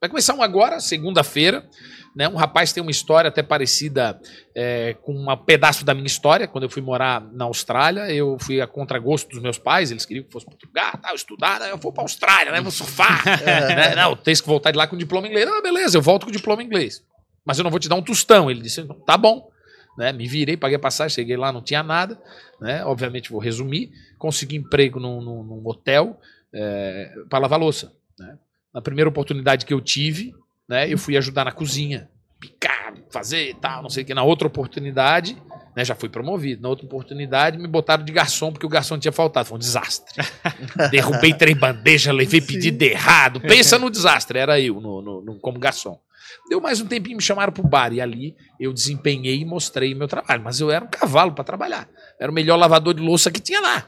[0.00, 1.68] Vai começar um agora, segunda-feira.
[2.16, 2.26] Né?
[2.26, 4.18] Um rapaz tem uma história até parecida
[4.54, 6.48] é, com um pedaço da minha história.
[6.48, 9.90] Quando eu fui morar na Austrália, eu fui a contragosto dos meus pais.
[9.90, 11.60] Eles queriam que fosse para Portugal, tal, estudar.
[11.60, 11.70] Né?
[11.70, 12.62] Eu vou para a Austrália, né?
[12.62, 13.28] vou surfar.
[13.42, 13.74] é.
[13.76, 13.94] né?
[13.94, 15.46] Não, tem que voltar de lá com diploma inglês.
[15.46, 17.04] Ah, beleza, eu volto com diploma inglês.
[17.44, 18.50] Mas eu não vou te dar um tostão.
[18.50, 19.50] Ele disse, tá bom.
[19.98, 20.12] Né?
[20.12, 22.18] Me virei, paguei a passagem, cheguei lá, não tinha nada.
[22.58, 22.82] Né?
[22.86, 23.92] Obviamente, vou resumir.
[24.18, 26.18] Consegui emprego num, num, num hotel
[26.54, 27.92] é, para lavar louça.
[28.18, 28.38] Né?
[28.72, 30.32] Na primeira oportunidade que eu tive,
[30.68, 32.08] né, eu fui ajudar na cozinha.
[32.38, 34.14] Picar, fazer e tal, não sei o que.
[34.14, 35.36] Na outra oportunidade,
[35.76, 36.62] né, já fui promovido.
[36.62, 39.46] Na outra oportunidade, me botaram de garçom, porque o garçom tinha faltado.
[39.46, 40.14] Foi um desastre.
[40.90, 43.40] Derrubei três bandejas, levei pedido errado.
[43.40, 46.00] Pensa no desastre, era eu no, no- no- como garçom.
[46.48, 47.92] Deu mais um tempinho, me chamaram pro bar.
[47.92, 50.42] E ali eu desempenhei e mostrei meu trabalho.
[50.42, 51.88] Mas eu era um cavalo para trabalhar.
[52.18, 53.86] Era o melhor lavador de louça que tinha lá.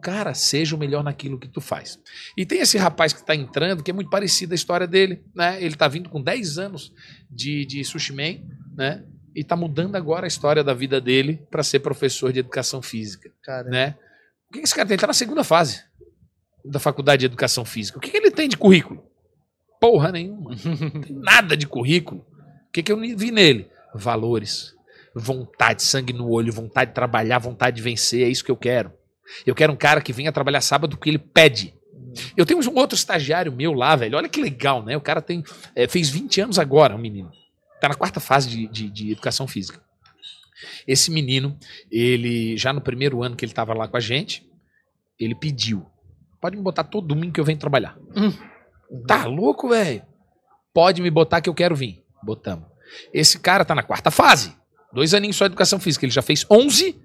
[0.00, 1.98] Cara, seja o melhor naquilo que tu faz.
[2.36, 5.56] E tem esse rapaz que está entrando, que é muito parecido a história dele, né?
[5.58, 6.92] Ele está vindo com 10 anos
[7.30, 8.40] de, de sushi man,
[8.76, 9.04] né?
[9.34, 13.30] E está mudando agora a história da vida dele para ser professor de educação física,
[13.42, 13.96] Cara, né?
[14.48, 14.94] O que esse cara tem?
[14.94, 15.84] Ele tá na segunda fase
[16.64, 17.98] da faculdade de educação física.
[17.98, 19.04] O que, que ele tem de currículo?
[19.80, 20.52] Porra nenhuma.
[21.10, 22.20] Nada de currículo.
[22.68, 23.68] O que, que eu vi nele?
[23.94, 24.74] Valores,
[25.14, 28.24] vontade, sangue no olho, vontade de trabalhar, vontade de vencer.
[28.24, 28.92] É isso que eu quero.
[29.44, 31.74] Eu quero um cara que venha trabalhar sábado porque ele pede.
[32.36, 34.16] Eu tenho um outro estagiário meu lá, velho.
[34.16, 34.96] Olha que legal, né?
[34.96, 35.42] O cara tem,
[35.74, 37.30] é, fez 20 anos agora, o menino.
[37.80, 39.80] Tá na quarta fase de, de, de educação física.
[40.86, 41.58] Esse menino,
[41.90, 44.48] ele já no primeiro ano que ele tava lá com a gente,
[45.18, 45.86] ele pediu:
[46.40, 47.98] pode me botar todo domingo que eu venho trabalhar.
[49.06, 50.02] Tá louco, velho?
[50.72, 52.02] Pode me botar que eu quero vir.
[52.22, 52.66] Botamos.
[53.12, 54.54] Esse cara tá na quarta fase.
[54.92, 56.04] Dois aninhos só de educação física.
[56.06, 56.98] Ele já fez 11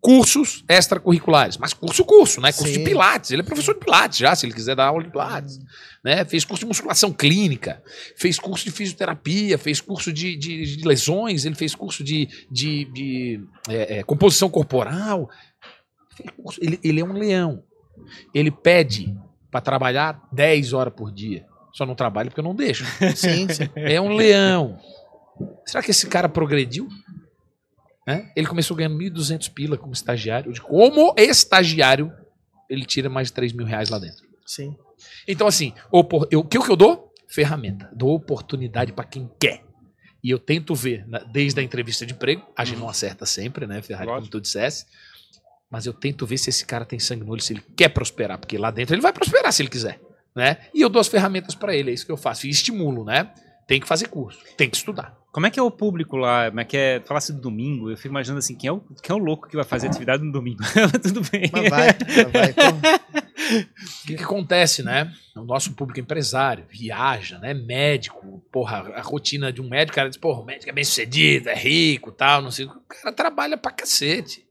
[0.00, 1.56] cursos extracurriculares.
[1.56, 2.52] Mas curso, curso, né?
[2.52, 2.78] Curso Sim.
[2.78, 3.30] de pilates.
[3.30, 5.58] Ele é professor de pilates já, se ele quiser dar aula de pilates.
[6.04, 6.24] Né?
[6.24, 7.82] Fez curso de musculação clínica.
[8.16, 9.58] Fez curso de fisioterapia.
[9.58, 11.44] Fez curso de, de- de lesões.
[11.44, 15.28] Ele fez curso de, de, de, é, é, composição corporal.
[16.60, 17.62] Ele, ele é um leão.
[18.34, 19.14] Ele pede
[19.50, 21.44] para trabalhar 10 horas por dia.
[21.72, 22.84] Só não trabalha porque eu não deixo.
[23.16, 23.68] Sim, sim.
[23.76, 24.78] É um leão.
[25.66, 26.88] Será que esse cara progrediu?
[28.08, 28.32] Né?
[28.34, 30.50] Ele começou ganhando 1.200 pila como estagiário.
[30.62, 32.10] Como estagiário,
[32.66, 34.24] ele tira mais de 3 mil reais lá dentro.
[34.46, 34.74] sim.
[35.28, 37.12] Então, assim, o que, eu dou?
[37.28, 37.90] Ferramenta.
[37.94, 39.62] Dou oportunidade para quem quer.
[40.24, 43.82] E eu tento ver, desde a entrevista de emprego, a gente não acerta sempre, né,
[43.82, 44.38] Ferrari, como Lógico.
[44.38, 44.86] tu dissesse.
[45.70, 48.38] Mas eu tento ver se esse cara tem sangue no olho, se ele quer prosperar,
[48.38, 50.00] porque lá dentro ele vai prosperar se ele quiser,
[50.34, 50.56] né?
[50.74, 52.46] E eu dou as ferramentas para ele, é isso que eu faço.
[52.46, 53.30] E estimulo, né?
[53.66, 55.14] Tem que fazer curso, tem que estudar.
[55.38, 56.48] Como é que é o público lá?
[56.48, 57.00] Como é que é?
[57.06, 59.54] Falasse do domingo, eu fico imaginando assim, quem é o, quem é o louco que
[59.54, 60.64] vai fazer atividade no domingo?
[61.00, 61.48] Tudo bem.
[61.52, 62.52] Mas vai, mas vai.
[62.52, 62.62] Pô,
[64.02, 65.12] O que, que acontece, né?
[65.36, 67.54] O nosso público empresário viaja, né?
[67.54, 70.82] Médico, porra, a rotina de um médico, o cara diz, porra, o médico é bem
[70.82, 72.66] sucedido, é rico tal, não sei.
[72.66, 72.70] o.
[72.70, 74.44] O cara trabalha pra cacete,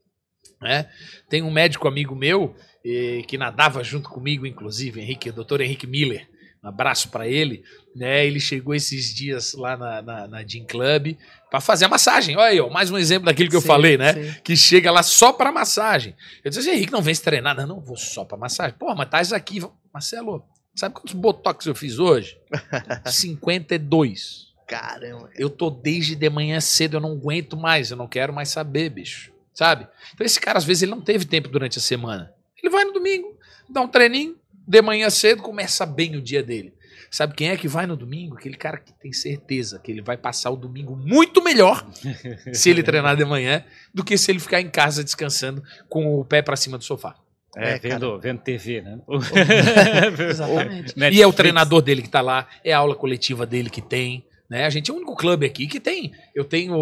[0.58, 0.88] né?
[1.28, 6.26] Tem um médico amigo meu eh, que nadava junto comigo, inclusive, Henrique, doutor Henrique Miller.
[6.62, 7.62] Um abraço pra ele,
[7.94, 8.26] né?
[8.26, 11.16] Ele chegou esses dias lá na, na, na Gym Club
[11.50, 12.36] pra fazer a massagem.
[12.36, 14.12] Olha aí, ó, mais um exemplo daquilo que eu sim, falei, né?
[14.12, 14.40] sim.
[14.42, 16.14] que chega lá só pra massagem.
[16.44, 17.56] Eu disse assim, Henrique, não vem se treinar.
[17.56, 18.76] Não, não, vou só pra massagem.
[18.76, 19.60] Porra, mas tá isso aqui.
[19.92, 20.44] Marcelo,
[20.74, 22.36] sabe quantos botox eu fiz hoje?
[23.06, 24.48] 52.
[24.66, 25.30] Caramba.
[25.34, 28.90] Eu tô desde de manhã cedo, eu não aguento mais, eu não quero mais saber,
[28.90, 29.32] bicho.
[29.54, 29.88] Sabe?
[30.14, 32.32] Então esse cara, às vezes, ele não teve tempo durante a semana.
[32.62, 33.36] Ele vai no domingo,
[33.68, 34.36] dá um treininho,
[34.68, 36.74] de manhã cedo, começa bem o dia dele.
[37.10, 38.36] Sabe quem é que vai no domingo?
[38.36, 41.86] Aquele cara que tem certeza que ele vai passar o domingo muito melhor
[42.52, 43.64] se ele treinar de manhã
[43.94, 47.14] do que se ele ficar em casa descansando com o pé pra cima do sofá.
[47.56, 47.94] É, É, cara.
[47.94, 49.00] vendo, vendo TV, né?
[50.28, 50.94] Exatamente.
[51.12, 54.24] E é o treinador dele que tá lá, é a aula coletiva dele que tem.
[54.48, 54.64] Né?
[54.64, 56.12] A gente é o único clube aqui que tem.
[56.34, 56.74] Eu tenho.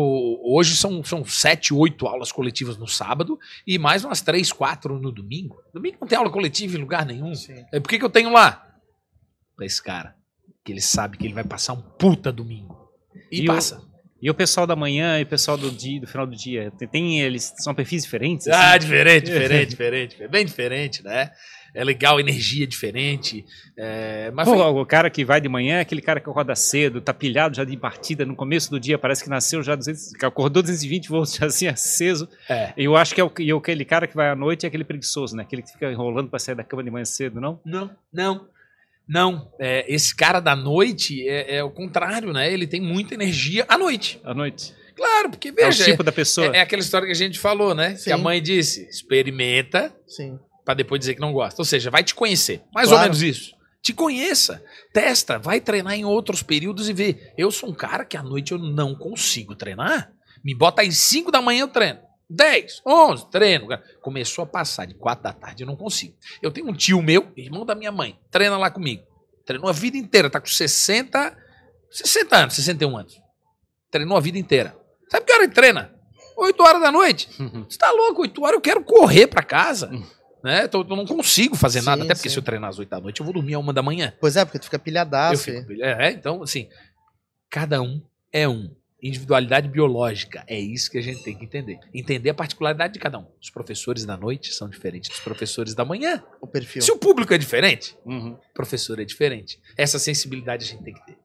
[0.44, 5.10] Hoje são, são sete, oito aulas coletivas no sábado e mais umas três, quatro no
[5.10, 5.60] domingo.
[5.74, 7.34] Domingo não tem aula coletiva em lugar nenhum.
[7.34, 7.64] Sim.
[7.72, 8.64] É por que que eu tenho lá?
[9.56, 10.14] Pra esse cara.
[10.64, 12.88] Que ele sabe que ele vai passar um puta domingo.
[13.32, 13.82] E, E passa.
[14.20, 16.88] E o pessoal da manhã e o pessoal do dia, do final do dia, tem,
[16.88, 18.48] tem- eles são perfis diferentes?
[18.48, 18.78] Ah, assim?
[18.80, 20.28] diferente, diferente, diferente.
[20.28, 21.30] Bem diferente, né?
[21.74, 23.44] É legal, energia diferente.
[23.76, 26.54] É, mas Pô, foi- o cara que vai de manhã é aquele cara que acorda
[26.54, 30.12] cedo, tá pilhado já de partida no começo do dia, parece que nasceu já 200,
[30.18, 32.26] que acordou 220 volts já assim aceso.
[32.48, 32.72] é.
[32.74, 35.36] Eu acho que é o, e aquele cara que vai à noite é aquele preguiçoso,
[35.36, 35.42] né?
[35.42, 37.60] Aquele que fica enrolando pra sair da cama de manhã cedo, não?
[37.66, 38.48] Não, não.
[39.08, 42.52] Não, é, esse cara da noite é, é o contrário, né?
[42.52, 44.20] Ele tem muita energia à noite.
[44.24, 44.74] À noite.
[44.96, 46.48] Claro, porque É o veja, tipo da pessoa.
[46.54, 47.96] é, é aquela história que a gente falou, né?
[47.96, 48.04] Sim.
[48.04, 50.38] Que a mãe disse: experimenta Sim.
[50.64, 51.60] pra depois dizer que não gosta.
[51.60, 52.62] Ou seja, vai te conhecer.
[52.74, 53.02] Mais Claro.
[53.02, 53.54] ou menos isso.
[53.82, 54.60] Te conheça,
[54.92, 57.32] testa, vai treinar em outros períodos e vê.
[57.38, 60.10] Eu sou um cara que à noite eu não consigo treinar.
[60.44, 62.00] Me bota às 5 da manhã eu treino.
[62.28, 63.68] 10, 11, treino.
[64.02, 66.14] Começou a passar de 4 da tarde, eu não consigo.
[66.42, 69.04] Eu tenho um tio meu, irmão da minha mãe, treina lá comigo.
[69.44, 71.36] Treinou a vida inteira, tá com 60,
[71.90, 73.20] 60 anos, 61 anos.
[73.90, 74.76] Treinou a vida inteira.
[75.08, 75.94] Sabe que hora ele treina?
[76.36, 77.28] 8 horas da noite.
[77.68, 78.22] Você tá louco?
[78.22, 79.90] 8 horas eu quero correr pra casa.
[80.42, 80.66] Né?
[80.68, 82.32] Tô- Eu não consigo fazer Sim, nada, até porque sim.
[82.34, 84.12] se eu treinar às 8 da noite, eu vou dormir a uma da manhã.
[84.20, 85.44] Pois é, porque tu fica pilhadaço.
[85.44, 86.68] fico- é, então, assim,
[87.48, 88.02] cada um
[88.32, 88.70] é um.
[89.02, 90.42] Individualidade biológica.
[90.46, 91.78] É isso que a gente tem que entender.
[91.94, 93.26] Entender a particularidade de cada um.
[93.40, 96.22] Os professores da noite são diferentes dos professores da manhã.
[96.40, 96.80] O perfil.
[96.80, 98.30] Se o público é diferente, Uhum.
[98.32, 99.60] o professor é diferente.
[99.76, 101.16] Essa sensibilidade a gente tem que ter.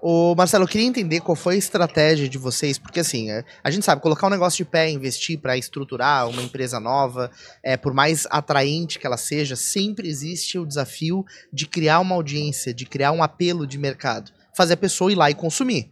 [0.00, 3.70] Ô, Marcelo, eu queria entender qual foi a estratégia de vocês, porque assim, é, a
[3.70, 7.30] gente sabe, colocar um negócio de pé, investir para estruturar uma empresa nova,
[7.62, 12.72] é, por mais atraente que ela seja, sempre existe o desafio de criar uma audiência,
[12.72, 14.32] de criar um apelo de mercado.
[14.56, 15.90] Fazer a pessoa ir lá e consumir.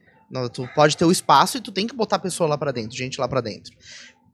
[0.53, 2.97] Tu pode ter o espaço e tu tem que botar a pessoa lá pra dentro,
[2.97, 3.73] gente lá pra dentro.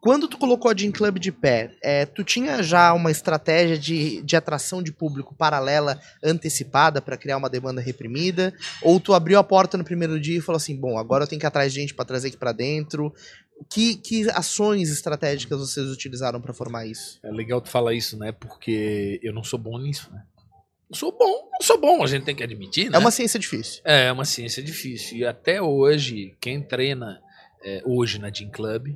[0.02, 4.20] Quando tu colocou a Gin Club de pé, é, tu tinha já uma estratégia de,
[4.22, 8.52] de atração de público paralela antecipada para criar uma demanda reprimida?
[8.82, 11.38] Ou tu abriu a porta no primeiro dia e falou assim: bom, agora eu tenho
[11.38, 13.14] que ir atrás de gente para trazer aqui para dentro?
[13.70, 17.20] Que, que ações estratégicas vocês utilizaram para formar isso?
[17.22, 18.32] É legal tu falar isso, né?
[18.32, 20.24] Porque eu não sou bom nisso, né?
[20.92, 22.96] Não sou bom, não sou bom, a gente tem que admitir, né?
[22.96, 23.80] É uma ciência difícil.
[23.82, 25.16] É uma ciência difícil.
[25.16, 27.18] E até hoje, quem treina
[27.64, 28.94] é, hoje na Gym Club,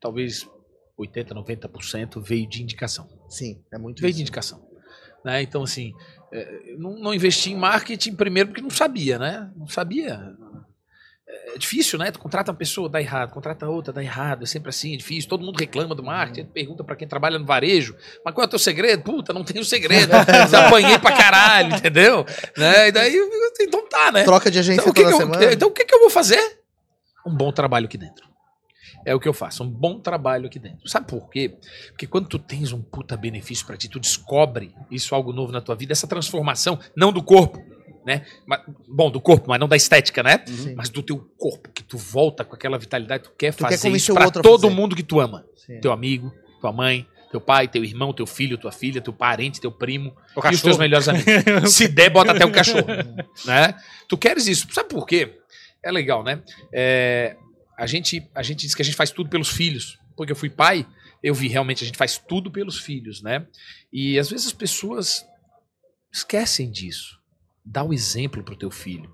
[0.00, 0.48] talvez
[0.96, 3.06] 80, 90% veio de indicação.
[3.28, 4.16] Sim, é muito Veio isso.
[4.16, 4.66] de indicação.
[5.22, 5.42] Né?
[5.42, 5.92] Então, assim,
[6.32, 9.52] é, não, não investi em marketing primeiro porque não sabia, né?
[9.56, 10.34] Não sabia.
[11.28, 12.10] É difícil, né?
[12.12, 14.44] Tu contrata uma pessoa, dá errado, contrata outra, dá errado.
[14.44, 15.28] É sempre assim, é difícil.
[15.28, 18.50] Todo mundo reclama do marketing, pergunta pra quem trabalha no varejo, mas qual é o
[18.50, 19.02] teu segredo?
[19.02, 20.12] Puta, não tenho segredo.
[20.66, 22.24] Apanhei pra caralho, entendeu?
[22.56, 22.88] Né?
[22.88, 23.16] E daí,
[23.60, 24.22] então tá, né?
[24.22, 25.52] Troca de agência Então toda eu, semana.
[25.52, 26.60] então o que, que eu vou fazer?
[27.26, 28.24] Um bom trabalho aqui dentro.
[29.04, 30.88] É o que eu faço, um bom trabalho aqui dentro.
[30.88, 31.56] Sabe por quê?
[31.90, 35.60] Porque quando tu tens um puta benefício pra ti, tu descobre isso algo novo na
[35.60, 37.64] tua vida, essa transformação, não do corpo,
[38.06, 38.24] né?
[38.46, 40.42] Mas- bom, do corpo, mas não da estética, né?
[40.46, 40.74] Sim.
[40.76, 43.76] Mas do teu corpo, que tu volta com aquela vitalidade, tu quer Tu quer fazer
[43.88, 44.74] convencer isso o pra todo fazer.
[44.74, 45.44] mundo que tu ama.
[45.56, 45.80] Sim.
[45.80, 49.72] Teu amigo, tua mãe, teu pai, teu irmão, teu filho, tua filha, teu parente, teu
[49.72, 51.26] primo, O e os teus melhores amigos.
[51.74, 52.86] Se der, bota até um cachorro.
[53.44, 53.74] né?
[54.08, 54.68] Tu queres isso.
[54.72, 55.38] Sabe por quê?
[55.84, 56.40] É legal, né?
[56.72, 57.36] É,
[57.76, 59.98] a, gente, a gente diz que a gente faz tudo pelos filhos.
[60.16, 60.86] Porque eu fui pai,
[61.22, 63.44] eu vi realmente a gente faz tudo pelos filhos, né?
[63.92, 65.26] E às vezes as pessoas
[66.12, 67.18] esquecem disso.
[67.66, 69.10] Dá o exemplo pro teu filho.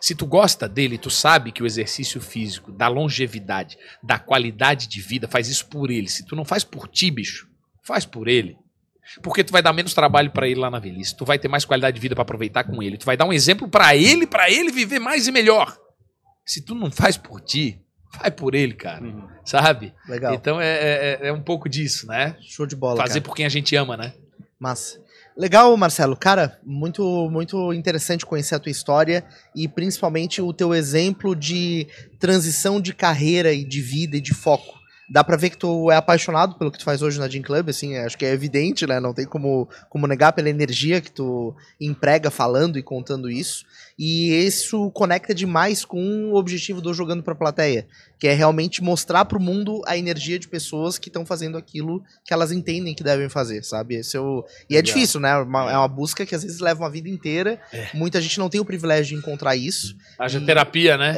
[0.00, 5.00] Se tu gosta dele, tu sabe que o exercício físico dá longevidade, dá qualidade de
[5.00, 6.08] vida, faz isso por ele.
[6.08, 7.46] Se tu não faz por ti, bicho,
[7.82, 8.56] faz por ele.
[9.22, 11.16] Porque tu vai dar menos trabalho pra ele lá na velhice.
[11.16, 12.96] Tu vai ter mais qualidade de vida pra aproveitar com ele.
[12.96, 15.76] Tu vai dar um exemplo pra ele, pra ele viver mais e melhor.
[16.46, 17.80] Se tu não faz por ti,
[18.18, 19.04] vai por ele, cara.
[19.04, 19.28] Uhum.
[19.44, 19.92] Sabe?
[20.08, 20.34] Legal.
[20.34, 22.36] Então é, é, é um pouco disso, né?
[22.40, 22.96] Show de bola.
[22.96, 23.24] Fazer cara.
[23.24, 24.14] por quem a gente ama, né?
[24.58, 25.02] Massa.
[25.40, 26.14] Legal, Marcelo.
[26.14, 29.24] Cara, muito, muito interessante conhecer a tua história
[29.56, 31.86] e principalmente o teu exemplo de
[32.18, 34.79] transição de carreira e de vida e de foco.
[35.12, 37.68] Dá pra ver que tu é apaixonado pelo que tu faz hoje na Gym Club,
[37.68, 39.00] assim, acho que é evidente, né?
[39.00, 43.64] Não tem como, como negar pela energia que tu emprega falando e contando isso.
[43.98, 47.86] E isso conecta demais com o objetivo do Jogando pra Plateia,
[48.18, 52.32] que é realmente mostrar pro mundo a energia de pessoas que estão fazendo aquilo que
[52.32, 53.96] elas entendem que devem fazer, sabe?
[53.96, 54.44] Esse é o...
[54.70, 54.94] E é Legal.
[54.94, 55.36] difícil, né?
[55.38, 57.60] Uma- é uma busca que às vezes leva uma vida inteira.
[57.72, 57.88] É.
[57.94, 59.96] Muita gente não tem o privilégio de encontrar isso.
[60.18, 61.14] Haja E- terapia, né?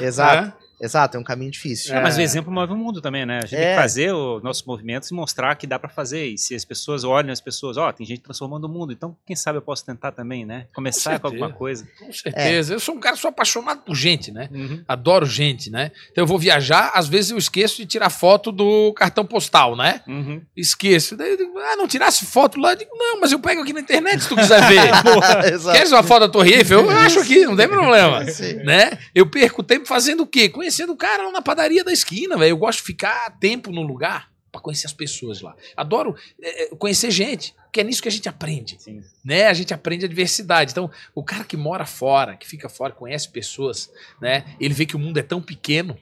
[0.00, 0.59] É, exato.
[0.80, 1.94] Exato, é um caminho difícil.
[1.94, 3.38] É, mas o exemplo move o mundo também, né?
[3.38, 3.74] A gente tem É.
[3.74, 6.26] que fazer os nossos movimentos e mostrar que dá pra fazer.
[6.26, 9.36] E se as pessoas olham as pessoas, ó, tem gente transformando o mundo, então quem
[9.36, 10.66] sabe eu posso tentar também, né?
[10.74, 11.44] Começar com, certeza.
[11.44, 11.86] alguma coisa.
[11.98, 12.72] Com certeza.
[12.72, 14.48] Eu sou um cara, sou apaixonado por gente, né?
[14.52, 14.82] Uhum.
[14.88, 15.90] Adoro gente, né?
[16.10, 20.00] Então eu vou viajar, às vezes eu esqueço de tirar foto do cartão postal, né?
[20.08, 20.40] Uhum.
[20.56, 21.14] Esqueço.
[21.16, 22.72] Daí eu digo, ah, não tirasse foto lá?
[22.72, 24.80] Eu digo, não, mas eu pego aqui na internet se tu quiser ver.
[25.72, 26.80] Queres uma foto da Torre Eiffel?
[26.80, 28.24] Eu acho aqui, não tem problema.
[28.30, 28.54] Sim.
[28.64, 28.98] né?
[29.14, 30.48] Eu perco tempo fazendo o quê?
[30.48, 32.50] Conhecendo o cara lá na padaria da esquina, velho.
[32.50, 35.54] Eu gosto de ficar tempo no lugar pra conhecer as pessoas lá.
[35.76, 39.02] Adoro é, é, conhecer gente, que é nisso que a gente aprende, Sim.
[39.24, 39.46] né?
[39.46, 40.72] A gente aprende a diversidade.
[40.72, 43.90] Então, o cara que mora fora, que fica fora, conhece pessoas,
[44.20, 44.44] né?
[44.58, 45.96] Ele vê que o mundo é tão pequeno,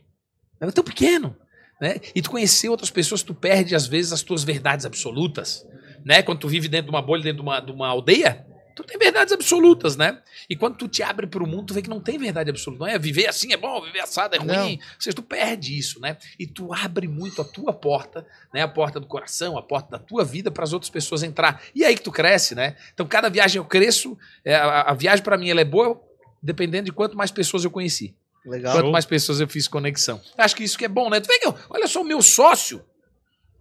[0.61, 1.37] é tão pequeno,
[1.81, 1.97] né?
[2.15, 5.67] E tu conhecer outras pessoas, tu perde às vezes as tuas verdades absolutas,
[6.05, 6.23] né?
[6.23, 8.47] Quando tu vive dentro de uma bolha, dentro de uma, de uma aldeia,
[8.83, 10.21] tu tem verdades absolutas, né?
[10.49, 12.85] E quando tu te abre para o mundo, tu vê que não tem verdade absoluta.
[12.85, 14.47] Não é viver assim é bom, viver assado é ruim.
[14.49, 14.71] Não.
[14.73, 16.17] Ou seja, tu perde isso, né?
[16.39, 18.63] E tu abre muito a tua porta, né?
[18.63, 21.63] A porta do coração, a porta da tua vida para as outras pessoas entrar.
[21.75, 22.77] E é aí que tu cresce, né?
[22.95, 24.17] Então, cada viagem eu cresço.
[24.45, 26.01] é, a, a viagem para mim ela é boa
[26.43, 28.15] dependendo de quanto mais pessoas eu conheci.
[28.47, 28.73] Legal.
[28.73, 30.21] Quanto mais pessoas eu fiz conexão.
[30.39, 31.21] Acho que isso que é bom, né?
[31.21, 32.83] Tu vê que, eu- olha só, o meu sócio,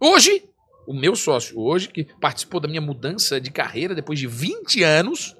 [0.00, 0.44] hoje,
[0.88, 5.36] o meu sócio hoje, que participou da minha mudança de carreira depois de 20 anos,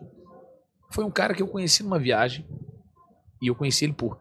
[0.91, 2.47] foi um cara que eu conheci numa viagem.
[3.41, 4.21] E eu conheci ele por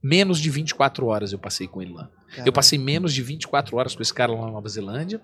[0.00, 2.08] menos de 24 horas eu passei com ele lá.
[2.46, 5.20] Eu passei menos de 24 horas com esse cara lá na Nova Zelândia.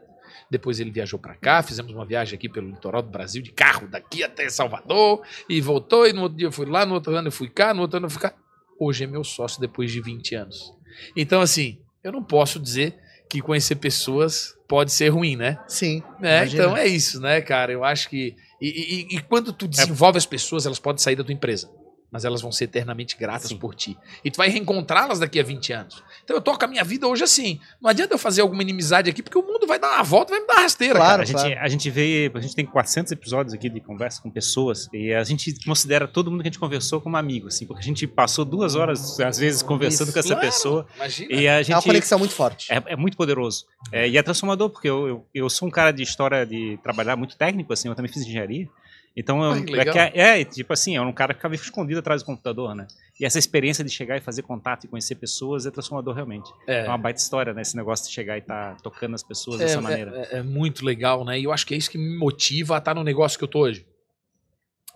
[0.50, 3.86] Depois ele viajou pra cá, fizemos uma viagem aqui pelo litoral do Brasil, de carro,
[3.86, 6.04] daqui até Salvador, e voltou.
[6.04, 7.98] E no outro dia eu fui lá, no outro ano eu fui cá, no outro
[7.98, 8.34] ano eu fui cá.
[8.76, 10.74] hoje é meu sócio depois de 20 anos.
[11.16, 15.58] Então, assim, eu não posso dizer que conhecer pessoas pode ser ruim, né?
[15.68, 16.02] Sim.
[16.20, 16.46] né?
[16.46, 17.72] Então é isso, né, cara?
[17.72, 18.34] Eu acho que.
[18.60, 18.68] E,
[19.12, 21.68] e- e quando tu desenvolve as pessoas, elas podem sair da tua empresa.
[22.14, 23.56] Mas elas vão ser eternamente gratas Sim.
[23.58, 23.98] por ti.
[24.24, 26.00] E tu vai reencontrá-las daqui a 20 anos.
[26.22, 27.58] Então eu toco a minha vida hoje assim.
[27.82, 30.40] Não adianta eu fazer alguma inimizade aqui, porque o mundo vai dar uma volta, vai
[30.40, 31.24] me dar rasteira, Claro.
[31.26, 31.38] cara.
[31.40, 34.88] A gente, a gente vê, a gente tem 400 episódios aqui de conversa com pessoas
[34.92, 37.84] e a gente considera todo mundo que a gente conversou como amigo, assim, porque a
[37.84, 40.12] gente passou duas horas, às vezes, conversando Isso.
[40.12, 41.32] com essa Claro, pessoa Imagina.
[41.34, 41.82] e a É uma gente...
[41.84, 42.72] conexão muito forte.
[42.72, 43.66] É, é muito poderoso.
[43.90, 47.16] É, e é transformador, porque eu, eu, eu sou um cara de história de trabalhar
[47.16, 48.68] muito técnico, assim, eu também fiz engenharia.
[49.16, 52.00] Então, eu, Ai, é, que é, é, tipo assim, é um cara que ficava escondido
[52.00, 52.86] atrás do computador, né?
[53.20, 56.50] E essa experiência de chegar e fazer contato e conhecer pessoas é transformador realmente.
[56.66, 56.88] É, É.
[56.88, 57.62] uma baita história, né?
[57.62, 60.28] Esse negócio de chegar e estar tocando as pessoas É, dessa é- maneira.
[60.32, 61.38] é- é muito legal, né?
[61.38, 63.48] E eu acho que é isso que me motiva a estar no negócio que eu
[63.48, 63.86] tô hoje.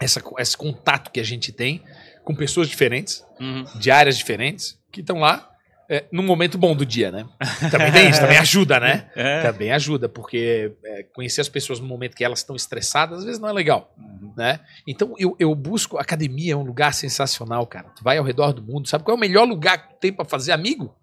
[0.00, 1.82] Essa, esse contato que a gente tem
[2.24, 3.64] com pessoas diferentes, Uhum.
[3.78, 5.48] de áreas diferentes, que estão lá
[5.88, 7.24] é, num momento bom do dia, né?
[7.70, 9.08] Também tem isso, também ajuda, né?
[9.16, 9.42] É.
[9.42, 13.40] Também ajuda, porque é, conhecer as pessoas no momento que elas estão estressadas, às vezes
[13.40, 14.32] não é legal, Uhum.
[14.36, 14.60] né?
[14.86, 17.88] Então eu, eu busco, a academia é um lugar sensacional, cara.
[17.96, 20.24] Tu vai ao redor do mundo, sabe qual é o melhor lugar que tem pra
[20.24, 20.94] fazer amigo?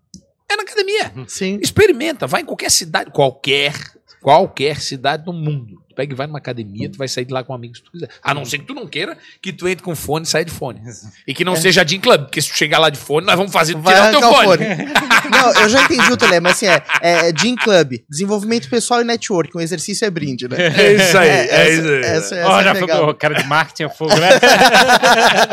[0.49, 1.11] É na academia.
[1.27, 1.59] Sim.
[1.61, 3.73] Experimenta, vai em qualquer cidade, qualquer,
[4.21, 5.83] qualquer cidade do mundo.
[5.95, 8.09] Pega e vai numa academia, tu vai sair de lá com amigos que tu quiser.
[8.21, 10.51] A não ser que tu não queira que tu entre com fone e saia de
[10.51, 10.81] fone.
[11.25, 13.51] E que não seja Gym Club, porque se tu chegar lá de fone, nós vamos
[13.51, 14.45] fazer tu Vai tirar o teu fone.
[14.65, 14.65] fone.
[15.53, 19.03] Não, eu já entendi o Tele, mas assim, é, é Gym Club, desenvolvimento pessoal e
[19.03, 20.57] network, o exercício é brinde, né?
[20.75, 21.99] É isso aí, é, essa, isso aí.
[22.01, 23.03] essa- essa Ó, é já legal.
[23.03, 24.29] foi o cara de marketing a fogo, né?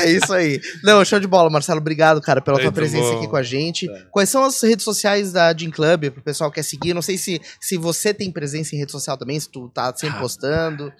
[0.00, 0.60] É isso aí.
[0.82, 1.78] Não, show de bola, Marcelo.
[1.80, 3.18] Obrigado, cara, pela tua Muito presença bom.
[3.18, 3.90] aqui com a gente.
[3.90, 4.02] É.
[4.10, 6.94] Quais são as redes sociais da Gym Club pro pessoal que quer seguir?
[6.94, 10.16] Não sei se, se você tem presença em rede social também, se tu tá sempre
[10.16, 10.92] Ah, postando.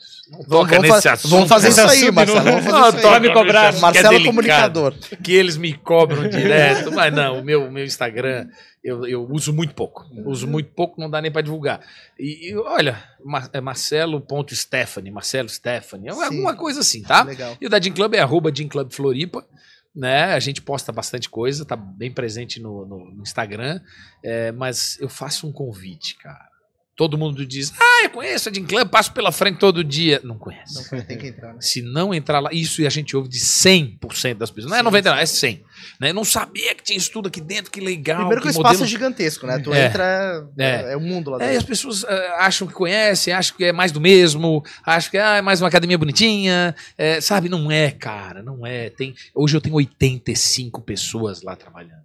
[0.48, 1.30] Toca vamos, nesse fa- assunto.
[1.30, 2.44] vamos fazer isso aí, Marcelo.
[2.44, 3.20] não- Vamos Não, fazer isso aí.
[3.20, 3.72] me cobrar.
[3.72, 4.24] Que é Marcelo.
[4.24, 4.94] Comunicador.
[5.22, 8.48] que eles me cobram direto, mas não, o meu, meu Instagram
[8.82, 10.06] eu, eu uso muito pouco.
[10.24, 11.80] Uso muito pouco, não dá nem pra divulgar.
[12.18, 16.22] E, e olha, Mar, é Marcelo.Stephanie, Marcelo Stephanie, é Sim.
[16.24, 17.22] alguma coisa assim, tá?
[17.24, 17.56] Legal.
[17.60, 19.46] E o da Gym Club é arroba Gym Club Floripa.
[19.94, 20.24] Né?
[20.34, 23.80] A gente posta bastante coisa, tá bem presente no, no- no Instagram.
[24.24, 26.48] é, mas eu faço um convite, cara.
[26.96, 30.20] Todo mundo diz: Ah, eu conheço a Gym Club, passo pela frente todo dia.
[30.22, 30.94] Não conhece.
[30.94, 31.60] Não, tem que entrar, né?
[31.60, 34.70] Se não entrar lá, isso e a gente ouve de 100% das pessoas.
[34.70, 35.64] Não é Sim, 99, é 100.
[36.00, 36.10] Né?
[36.10, 38.18] Eu não sabia que tinha isso tudo aqui dentro, que legal.
[38.18, 39.58] Primeiro que o que espaço modelo- é gigantesco, né?
[39.58, 39.86] Tu É.
[39.86, 40.64] entra, É.
[40.64, 41.58] é, é o mundo lá É, e dentro.
[41.58, 45.36] as pessoas ah, acham que conhecem, acham que é mais do mesmo, acham que ah,
[45.36, 46.76] é mais uma academia bonitinha.
[46.96, 48.88] é, sabe, não é, cara, não é.
[48.90, 52.04] Tem, hoje eu tenho 85 pessoas lá trabalhando.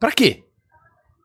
[0.00, 0.44] Pra quê?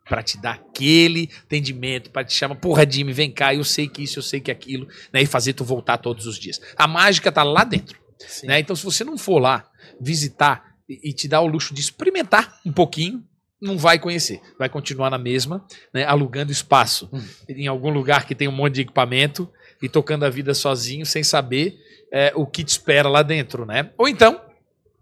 [0.06, 4.04] Pra te dar aquele atendimento, pra te chamar, porra, Jimmy, vem cá, eu sei que
[4.04, 5.22] isso, eu sei que aquilo, né?
[5.22, 6.60] E fazer tu voltar todos os dias.
[6.76, 7.98] A mágica tá lá dentro.
[8.20, 8.48] Sim.
[8.48, 8.60] né?
[8.60, 9.66] Então, se você não for lá
[10.00, 13.24] visitar e, e te dar o luxo de experimentar um pouquinho,
[13.62, 14.42] não vai conhecer.
[14.60, 16.04] Vai continuar na mesma, né?
[16.06, 17.10] alugando espaço
[17.48, 19.50] em algum lugar que tem um monte de equipamento
[19.82, 21.78] e tocando a vida sozinho, sem saber
[22.12, 23.92] é, o que te espera lá dentro, né?
[23.98, 24.40] Ou então,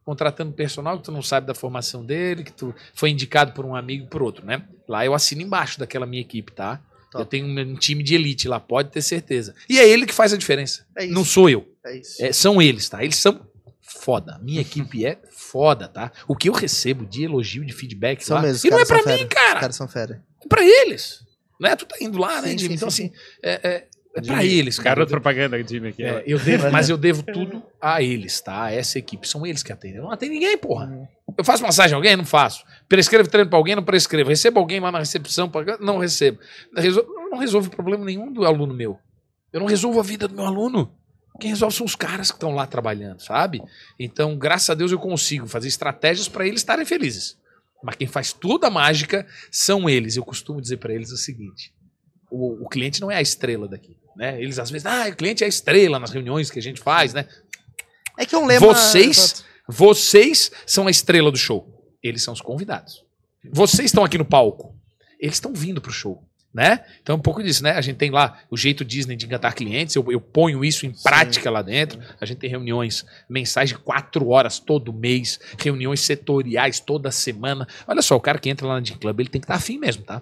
[0.05, 3.75] contratando personal que tu não sabe da formação dele, que tu foi indicado por um
[3.75, 4.63] amigo por outro, né?
[4.87, 6.81] Lá eu assino embaixo daquela minha equipe, tá?
[7.11, 7.21] Top.
[7.23, 9.53] Eu tenho um time de elite lá, pode ter certeza.
[9.69, 10.85] E é ele que faz a diferença.
[10.97, 11.13] É isso.
[11.13, 11.67] Não sou eu.
[11.85, 12.23] É isso.
[12.23, 13.03] É, são eles, tá?
[13.03, 13.39] Eles são
[13.81, 14.39] foda.
[14.41, 16.11] Minha equipe é foda, tá?
[16.27, 18.85] O que eu recebo de elogio, de feedback São lá, mesmo, os e não é
[18.85, 19.27] pra são mim, fera.
[19.27, 19.59] Os cara.
[19.59, 20.23] caras são fera.
[20.43, 21.23] É pra eles.
[21.59, 21.75] Né?
[21.75, 22.69] Tu tá indo lá, né, Sim, Jimmy?
[22.69, 24.95] sim, então, sim, assim, é, é, é pra Jimmy, eles, cara.
[24.95, 26.03] Garoto propaganda, Jimmy aqui.
[26.03, 28.65] É, eu devo, mas eu devo tudo a eles, tá?
[28.65, 29.27] A essa equipe.
[29.27, 29.97] São eles que atendem.
[29.97, 30.87] Eu não atendo ninguém, porra.
[30.87, 31.07] Uhum.
[31.37, 32.15] Eu faço massagem a alguém?
[32.15, 32.63] Não faço.
[32.89, 33.75] Prescrevo treino pra alguém?
[33.75, 34.29] Não prescrevo.
[34.29, 35.49] Recebo alguém lá na recepção?
[35.49, 35.77] Pra...
[35.79, 36.39] Não recebo.
[36.75, 37.05] Resol...
[37.29, 38.99] Não resolvo problema nenhum do aluno meu.
[39.53, 40.93] Eu não resolvo a vida do meu aluno.
[41.39, 43.61] Quem resolve são os caras que estão lá trabalhando, sabe?
[43.97, 47.37] Então, graças a Deus, eu consigo fazer estratégias para eles estarem felizes.
[47.83, 50.17] Mas quem faz toda a mágica são eles.
[50.17, 51.73] Eu costumo dizer para eles o seguinte:
[52.31, 53.97] o, o cliente não é a estrela daqui.
[54.15, 54.41] Né?
[54.41, 57.13] Eles às vezes, ah, o cliente é a estrela nas reuniões que a gente faz,
[57.13, 57.27] né?
[58.17, 58.65] É que é um lema.
[58.65, 61.67] Vocês, vocês são a estrela do show.
[62.01, 63.03] Eles são os convidados.
[63.51, 64.75] Vocês estão aqui no palco.
[65.19, 66.23] Eles estão vindo pro show.
[66.53, 66.83] Né?
[67.01, 67.71] Então, um pouco disso, né?
[67.71, 70.91] A gente tem lá o jeito Disney de encantar clientes, eu, eu ponho isso em
[70.91, 71.97] prática lá dentro.
[72.19, 77.65] A gente tem reuniões mensais de quatro horas todo mês, reuniões setoriais toda semana.
[77.87, 79.77] Olha só, o cara que entra lá na Gym Club, ele tem que estar afim
[79.77, 80.21] mesmo, tá?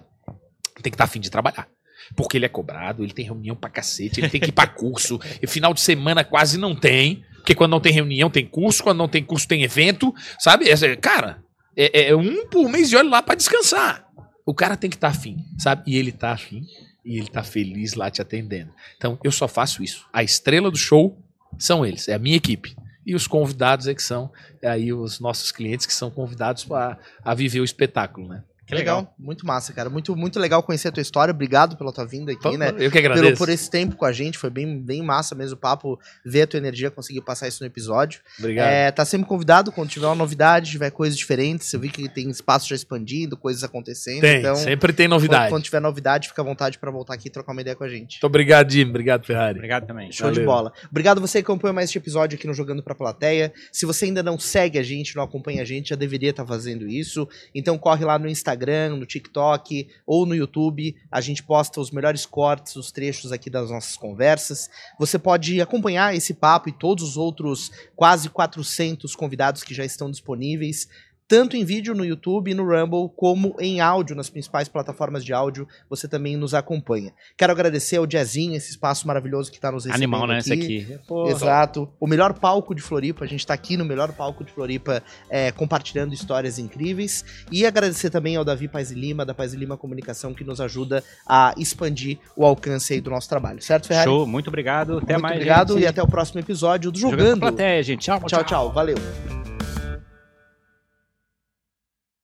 [0.80, 1.68] Tem que estar afim de trabalhar.
[2.16, 5.20] Porque ele é cobrado, ele tem reunião pra cacete, ele tem que ir pra curso,
[5.42, 8.98] e final de semana quase não tem, porque quando não tem reunião tem curso, quando
[8.98, 10.68] não tem curso tem evento, sabe?
[10.68, 11.42] É, cara,
[11.76, 14.06] é, é um por mês e olha lá pra descansar.
[14.44, 15.82] O cara tem que estar afim, sabe?
[15.86, 16.64] E ele tá afim,
[17.04, 18.72] e ele tá feliz lá te atendendo.
[18.96, 20.06] Então, eu só faço isso.
[20.12, 21.18] A estrela do show
[21.58, 22.76] são eles, é a minha equipe.
[23.06, 24.30] e os convidados é que são
[24.62, 28.44] aí os nossos clientes que são convidados a, a viver o espetáculo, né?
[28.70, 28.98] Que legal.
[29.00, 29.14] legal.
[29.18, 29.90] muito massa, cara.
[29.90, 31.32] Muito, muito legal conhecer a tua história.
[31.32, 32.72] Obrigado pela tua vinda aqui, né?
[32.78, 33.24] Eu que agradeço.
[33.24, 36.42] Pelo, por esse tempo com a gente, foi bem, bem massa mesmo o papo, ver
[36.42, 38.20] a tua energia, conseguir passar isso no episódio.
[38.38, 38.68] Obrigado.
[38.68, 41.72] É, tá sempre convidado quando tiver uma novidade, tiver coisas diferentes.
[41.72, 44.20] Eu vi que tem espaço já expandindo, coisas acontecendo.
[44.20, 45.44] Tem, então, sempre tem novidade.
[45.44, 47.84] Quando, quando, tiver novidade, fica à vontade para voltar aqui e trocar uma ideia com
[47.84, 48.14] a gente.
[48.14, 48.88] Muito obrigado, Jim.
[48.88, 49.58] Obrigado, Ferrari.
[49.58, 50.12] Obrigado também.
[50.12, 50.40] Show Valeu.
[50.40, 50.72] de bola.
[50.90, 53.52] Obrigado você que acompanhou mais este episódio aqui no Jogando Pra Plateia.
[53.72, 56.48] Se você ainda não segue a gente, não acompanha a gente, já deveria estar tá
[56.48, 57.28] fazendo isso.
[57.54, 58.59] Então corre lá no Instagram,
[58.96, 60.96] no TikTok TikTok ou no YouTube.
[61.10, 64.68] A gente posta os melhores cortes, os trechos aqui das nossas conversas.
[64.98, 70.10] Você pode acompanhar esse papo e todos os outros quase 400 convidados que já estão
[70.10, 70.88] disponíveis
[71.30, 75.32] tanto em vídeo no YouTube e no Rumble, como em áudio nas principais plataformas de
[75.32, 77.12] áudio, você também nos acompanha.
[77.36, 80.52] Quero agradecer ao Jazzinho, esse espaço maravilhoso que está nos recebendo Animal, né, aqui.
[80.52, 80.98] esse aqui.
[81.06, 81.88] Pô, Exato.
[82.00, 85.52] O melhor palco de Floripa, a gente está aqui no melhor palco de Floripa, é,
[85.52, 87.24] compartilhando histórias incríveis.
[87.52, 90.60] E agradecer também ao Davi Paz e Lima, da Paz e Lima Comunicação, que nos
[90.60, 93.62] ajuda a expandir o alcance aí do nosso trabalho.
[93.62, 94.10] Certo, Ferrari?
[94.10, 94.98] Show, muito obrigado.
[94.98, 95.84] Até muito mais, obrigado gente.
[95.84, 97.20] e até o próximo episódio do Jogando.
[97.20, 98.00] Jogando plateia, gente.
[98.00, 98.26] Tchau, tchau.
[98.26, 98.72] Tchau, tchau.
[98.72, 99.59] Valeu.